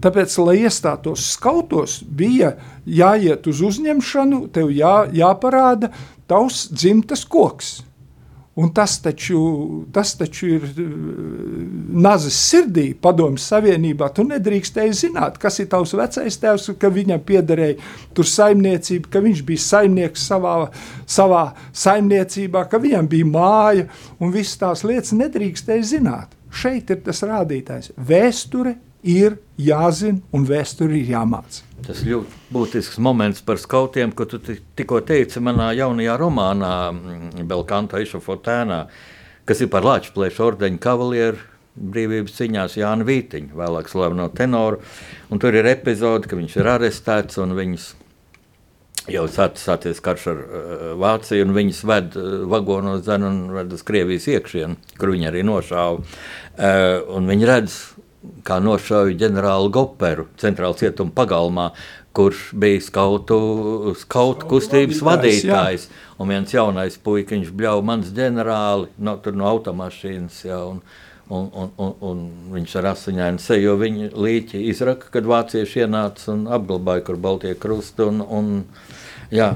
Tāpēc, 0.05 0.37
lai 0.43 0.59
iestātos 0.67 1.23
skautos, 1.33 1.99
bija 2.05 2.53
jāiet 2.85 3.47
uz 3.49 3.61
uzņemšanu, 3.65 4.45
tev 4.53 4.69
jā, 4.75 4.97
jāparāda 5.15 5.89
tavs 6.29 6.67
dzimtas 6.71 7.23
koks. 7.25 7.79
Un 8.55 8.69
tas 8.71 8.93
taču, 9.03 9.39
tas 9.91 10.13
taču 10.15 10.47
ir 10.47 10.63
eh, 10.63 10.83
nazis 12.05 12.37
sirdī, 12.39 12.85
padomju 12.95 13.41
savienībā. 13.43 14.07
Tu 14.15 14.23
nedrīkstēji 14.29 14.95
zināt, 14.95 15.35
kas 15.43 15.59
ir 15.59 15.67
tavs 15.73 15.91
vecais 15.99 16.39
tēvs, 16.39 16.69
ka 16.79 16.91
viņam 16.95 17.19
piederēja 17.27 17.75
tur 18.15 18.29
saimniecība, 18.31 19.11
ka 19.11 19.23
viņš 19.25 19.43
bija 19.49 19.65
saimnieks 19.65 20.23
savā, 20.31 20.55
savā 21.03 21.43
saimniecībā, 21.75 22.63
ka 22.71 22.79
viņam 22.79 23.11
bija 23.11 23.27
māja 23.33 23.89
un 24.23 24.31
visas 24.31 24.55
tās 24.63 24.87
lietas 24.87 25.11
nedrīkstēji 25.19 25.91
zināt. 25.91 26.31
Šeit 26.55 26.95
ir 26.95 27.03
tas 27.03 27.19
rādītājs. 27.27 27.91
Vēsture 27.99 28.77
ir 29.05 29.37
jāzina 29.61 30.19
un 30.35 30.45
vēsture 30.49 30.97
ir 30.97 31.11
jāmācās. 31.13 31.63
Tas 31.85 32.01
ļoti 32.07 32.39
būtisks 32.55 32.99
moments 33.03 33.43
par 33.45 33.59
skautiem, 33.61 34.13
ko 34.15 34.25
tu 34.29 34.39
tikko 34.41 35.01
teici 35.05 35.41
manā 35.43 35.69
jaunajā 35.77 36.15
romānā, 36.19 36.75
mm, 36.91 37.43
Belkanta 37.49 38.01
Išafotēnā, 38.01 38.85
kas 39.45 39.61
ir 39.61 39.69
par 39.69 39.85
Latvijas 39.85 40.39
ordeņa 40.41 40.81
kavalieru 40.81 41.51
brīvības 41.75 42.39
cīņās 42.39 42.79
Jānu 42.79 43.05
Vītiņu, 43.05 43.53
vēlāk 43.59 43.91
slaveno 43.91 44.29
tenoru. 44.33 44.81
Tur 45.29 45.59
ir 45.59 45.67
epizode, 45.67 46.29
ka 46.31 46.39
viņš 46.39 46.57
ir 46.57 46.71
arestēts 46.71 47.39
un 47.43 47.53
viņas 47.57 47.91
jau 49.11 49.25
sācies 49.29 49.99
karš 50.01 50.27
ar 50.31 50.39
uh, 50.39 50.85
Vāciju, 51.01 51.45
un 51.45 51.53
viņas 51.55 51.81
ved 51.85 52.15
uh, 52.17 52.37
vagonos 52.49 53.03
zenu 53.05 53.29
un 53.29 53.41
ved 53.53 53.73
uz 53.75 53.83
Krievijas 53.85 54.25
iekšienu, 54.31 54.79
kur 54.97 55.13
viņi 55.13 55.29
arī 55.29 55.43
nošāva. 55.45 56.01
Uh, 56.55 57.19
viņi 57.29 57.49
redz 57.49 57.77
kā 58.47 58.59
nošauja 58.63 59.15
ģenerāli 59.19 59.71
Goperu 59.73 60.27
centrāla 60.41 60.77
cietuma 60.79 61.13
pagalmā, 61.15 61.69
kurš 62.15 62.49
bija 62.55 62.81
skautu, 62.83 63.37
skautu 63.99 64.47
kustības 64.49 65.01
vadītājs. 65.03 65.89
Jā. 65.89 66.03
Un 66.21 66.31
viens 66.31 66.53
jaunais 66.53 66.95
puikiņš 67.03 67.51
bļauj 67.51 67.83
mans 67.83 68.13
ģenerāli 68.15 68.87
no, 69.03 69.17
no 69.35 69.49
automašīnas. 69.49 70.39
Jā, 70.47 70.61
un, 70.69 70.79
un, 71.27 71.49
un, 71.51 71.71
un, 71.75 71.93
un 72.09 72.25
viņš 72.55 72.75
ar 72.79 72.91
asiņainu 72.93 73.43
seju, 73.43 73.67
jo 73.67 73.77
viņa 73.81 74.11
līķi 74.15 74.63
izraka, 74.71 75.11
kad 75.11 75.27
vācieši 75.27 75.83
ienāca 75.83 76.31
un 76.33 76.45
apglabāja, 76.55 77.03
kur 77.09 77.19
Baltija 77.19 77.59
krusta. 77.59 78.07
Un, 78.07 78.23
un, 78.23 78.51
jā. 79.33 79.55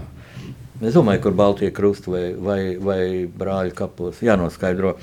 Es 0.79 0.93
domāju, 0.95 1.25
kur 1.25 1.33
Baltijas 1.35 1.73
krusta 1.75 2.11
vai, 2.13 2.21
vai, 2.39 2.59
vai 2.79 3.01
brāļa 3.27 3.73
kapos 3.75 4.21
jānoskaidro. 4.23 4.93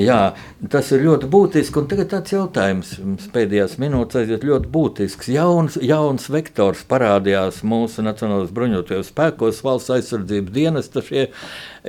Jā, 0.00 0.32
tas 0.72 0.88
ir 0.96 1.02
ļoti 1.04 1.28
būtiski. 1.28 1.82
Un 1.82 1.88
tagad 1.90 2.08
tāds 2.14 2.32
jautājums 2.32 2.94
pēdējās 3.34 3.74
minūtēs 3.82 4.22
aiziet 4.22 4.46
ļoti 4.48 4.72
būtisks. 4.72 5.28
Jauns, 5.34 5.76
jauns 5.84 6.30
vektors 6.32 6.80
parādījās 6.88 7.60
mūsu 7.60 8.06
Nacionālajos 8.06 8.54
bruņotajos 8.56 9.12
spēkos, 9.12 9.60
valsts 9.66 9.92
aizsardzības 9.98 10.54
dienesta 10.54 11.04
šie 11.04 11.26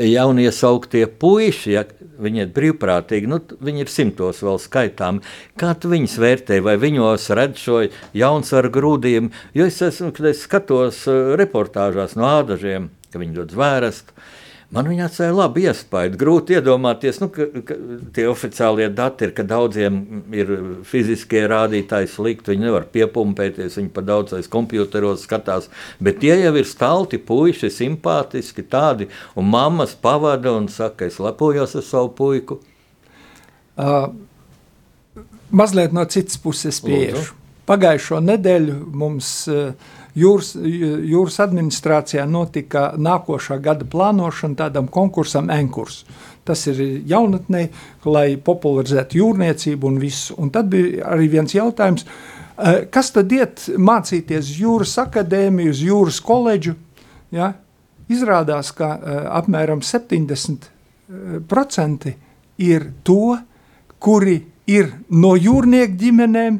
jaunie 0.09 0.49
sauktie 0.51 1.05
puiši, 1.07 1.73
ja 1.77 1.85
viņi 2.19 2.43
ir 2.43 2.53
brīvprātīgi, 2.59 3.31
nu, 3.31 3.39
viņi 3.63 3.85
ir 3.85 3.95
simtos 3.95 4.43
vēl 4.43 4.59
skaitām. 4.59 5.23
Kā 5.59 5.71
tu 5.79 5.95
viņus 5.95 6.19
vērtē, 6.19 6.59
vai 6.65 6.75
viņos 6.81 7.31
redz 7.39 7.63
šo 7.63 7.81
jaunsvaru 8.19 8.75
grūdījumu? 8.75 9.31
Jo 9.55 9.71
es, 9.71 9.79
esmu, 9.85 10.11
kad 10.17 10.33
es 10.33 10.43
skatos 10.43 11.05
uh, 11.07 11.37
reportāžās 11.39 12.19
no 12.19 12.27
ādažiem, 12.27 12.91
ka 13.13 13.21
viņi 13.21 13.37
dod 13.41 13.55
zvērstu. 13.55 14.15
Man 14.69 14.85
viņa 14.85 15.07
atstāja 15.07 15.33
labu 15.33 15.63
iespēju. 15.63 16.11
Grūti 16.21 16.53
iedomāties, 16.59 17.17
nu, 17.23 17.31
ka, 17.33 17.47
ka 17.65 17.75
tie 18.13 18.27
oficiālie 18.29 18.85
dati 18.93 19.25
ir, 19.25 19.31
ka 19.33 19.41
daudziem 19.49 19.95
ir 20.37 20.51
fiziskie 20.85 21.41
rādītāji 21.49 22.11
slikti. 22.11 22.53
Viņi 22.53 22.67
nevar 22.67 22.85
piepumpēties, 22.93 23.79
viņi 23.79 23.89
pa 23.95 24.03
daudzais 24.05 24.49
kompjuteros 24.53 25.25
skatās. 25.25 25.71
Bet 25.97 26.21
tie 26.21 26.35
jau 26.43 26.53
ir 26.61 26.69
stalti 26.69 27.17
puiši, 27.17 27.71
simpātiski 27.73 28.67
tādi. 28.69 29.09
Un 29.33 29.49
mammas 29.49 29.97
pavada 29.97 30.53
un 30.53 30.69
saka, 30.69 31.09
es 31.09 31.17
lepojos 31.17 31.73
ar 31.81 31.87
savu 31.89 32.13
puiku. 32.21 32.61
Uh, 33.73 34.11
mazliet 35.49 35.97
no 35.97 36.05
citas 36.05 36.37
puses 36.37 36.77
pieešu. 36.85 37.33
Pagājušo 37.69 38.21
nedēļu 38.21 38.77
mums 39.01 39.33
uh, 39.49 39.73
jūras, 40.17 40.55
jūras 40.55 41.39
administrācijā 41.43 42.25
notika 42.29 42.93
nākošā 42.97 43.59
gada 43.63 43.85
plānošana 43.89 44.55
tādam 44.63 44.87
konkursam 44.91 45.49
Enkurs. 45.53 46.03
Tas 46.47 46.65
ir 46.71 46.79
jaunatnē, 47.09 47.67
lai 48.09 48.37
popularizētu 48.41 49.19
jūrniecību 49.19 49.87
un 49.87 49.99
visu. 50.01 50.35
Un 50.41 50.49
tad 50.53 50.69
bija 50.71 51.05
arī 51.13 51.29
viens 51.29 51.53
jautājums, 51.53 52.05
eh, 52.57 52.85
kas 52.91 53.11
tad 53.11 53.31
iet 53.31 53.69
mācīties 53.77 54.59
jūras 54.59 54.97
akadēmiju, 55.05 55.69
uz 55.69 55.83
jūras 55.83 56.21
koledžu? 56.21 56.75
Ja? 57.31 57.53
Izrādās, 58.09 58.71
ka 58.73 58.97
uh, 58.97 59.37
apmēram 59.37 59.83
70% 59.85 60.65
eh, 62.09 62.15
ir 62.57 62.91
to, 63.03 63.37
kuri 63.99 64.39
ir 64.65 64.91
no 65.09 65.35
jūrnieku 65.37 65.97
ģimenēm, 65.99 66.59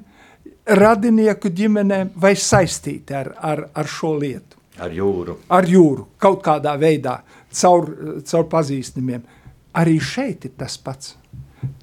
radinieku 0.78 1.50
ģimenēm 1.56 2.14
vai 2.22 2.36
saistīti 2.38 3.16
ar, 3.16 3.34
ar, 3.42 3.66
ar 3.74 3.90
šo 3.90 4.16
lietu. 4.20 4.58
Ar 4.80 4.94
jūru. 4.96 5.36
Ar 5.52 5.68
jūru, 5.68 6.06
kaut 6.22 6.42
kādā 6.46 6.76
veidā, 6.80 7.20
caur, 7.52 7.90
caur 8.26 8.48
pazīstamiem. 8.52 9.26
Arī 9.80 10.00
šeit 10.02 10.48
ir 10.48 10.56
tas 10.58 10.78
pats. 10.82 11.16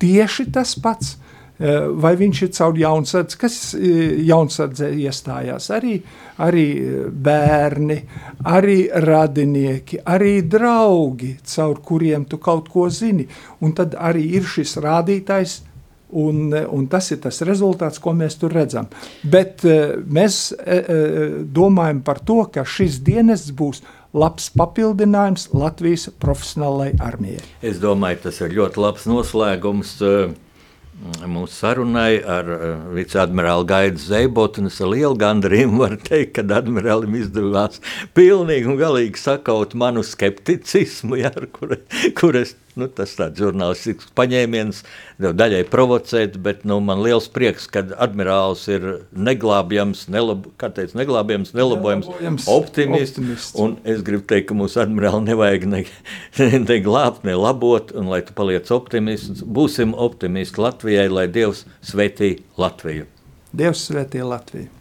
Tieši 0.00 0.50
tas 0.52 0.74
pats. 0.80 1.16
Eh, 1.56 1.86
vai 1.88 2.12
viņš 2.20 2.40
ir 2.44 2.48
caur 2.52 2.76
jaunsardzi, 2.76 3.36
kas 3.40 3.54
eh, 3.78 4.18
jaunsardzē 4.28 4.90
iestājās? 4.92 5.70
Arī, 5.72 5.94
arī 6.44 6.66
bērni, 7.08 7.96
arī 8.52 8.82
radinieki, 8.92 10.02
arī 10.04 10.42
draugi, 10.44 11.30
caur 11.48 11.80
kuriem 11.80 12.26
tu 12.28 12.36
kaut 12.36 12.68
ko 12.68 12.90
zini. 12.92 13.24
Un 13.64 13.72
tad 13.72 13.96
arī 13.96 14.26
ir 14.36 14.44
šis 14.44 14.76
rādītājs 14.84 15.62
Un, 16.06 16.52
un 16.54 16.86
tas 16.86 17.08
ir 17.10 17.18
tas 17.24 17.40
rezultāts, 17.42 17.98
ko 17.98 18.12
mēs 18.14 18.36
tur 18.38 18.54
redzam. 18.54 18.86
Bet 19.26 19.64
uh, 19.66 19.96
mēs 20.06 20.52
uh, 20.54 21.42
domājam 21.50 22.04
par 22.06 22.22
to, 22.22 22.44
ka 22.54 22.62
šis 22.62 23.00
dienests 23.02 23.50
būs 23.56 23.82
labs 24.16 24.48
papildinājums 24.56 25.50
Latvijas 25.56 26.08
profesionālajai 26.22 26.96
armijai. 27.02 27.44
Es 27.66 27.80
domāju, 27.82 28.22
tas 28.26 28.40
ir 28.44 28.54
ļoti 28.56 28.82
labs 28.82 29.06
noslēgums. 29.10 29.96
Mūsu 31.28 31.52
sarunai 31.52 32.22
ar 32.24 32.46
viceadmirāli 32.96 33.66
Gaidu 33.68 34.00
Zeibotu. 34.00 34.62
Es 34.70 34.78
ar 34.80 34.88
lielu 34.94 35.18
gandarījumu 35.20 35.82
varu 35.82 35.98
teikt, 36.00 36.38
ka 36.38 36.44
admirālim 36.56 37.18
izdevās 37.18 37.82
pilnīgi 38.16 38.70
un 38.72 38.78
galīgi 38.80 39.20
sakaut 39.20 39.76
manu 39.76 40.06
skepticismu, 40.06 41.18
ja, 41.20 41.34
kur, 41.52 41.76
kur 42.16 42.40
es 42.40 42.54
Nu, 42.76 42.90
tas 42.92 43.14
tāds 43.16 43.40
žurnālistisks 43.40 44.10
paņēmiens, 44.18 44.82
daļai 45.16 45.62
provocēt, 45.72 46.34
bet 46.44 46.66
nu, 46.68 46.76
man 46.84 47.00
liels 47.00 47.24
prieks, 47.32 47.64
ka 47.72 47.80
admirālis 48.04 48.66
ir 48.68 48.84
neglābjams, 49.16 50.02
nelab, 50.12 50.44
teic, 50.60 50.92
neglābjams 50.98 51.54
nelabojams 51.56 52.10
optimists. 52.52 53.16
optimists. 53.16 53.56
Un 53.56 53.78
es 53.88 54.04
gribu 54.04 54.28
teikt, 54.28 54.50
ka 54.50 54.58
mūsu 54.60 54.82
admirāli 54.84 55.24
nevajag 55.30 55.64
ne, 55.72 55.82
ne 56.68 56.78
glābt, 56.84 57.24
ne 57.24 57.38
labot, 57.40 57.96
un 57.96 58.12
lai 58.12 58.20
tu 58.28 58.36
paliec 58.36 58.68
optimists, 58.76 59.40
būsim 59.40 59.96
optimisti 59.96 60.60
Latvijai, 60.60 61.08
lai 61.08 61.30
Dievs 61.32 61.64
svētī 61.80 62.34
Latviju. 62.60 63.08
Dievs 63.56 63.88
svētī 63.88 64.20
Latviju. 64.20 64.75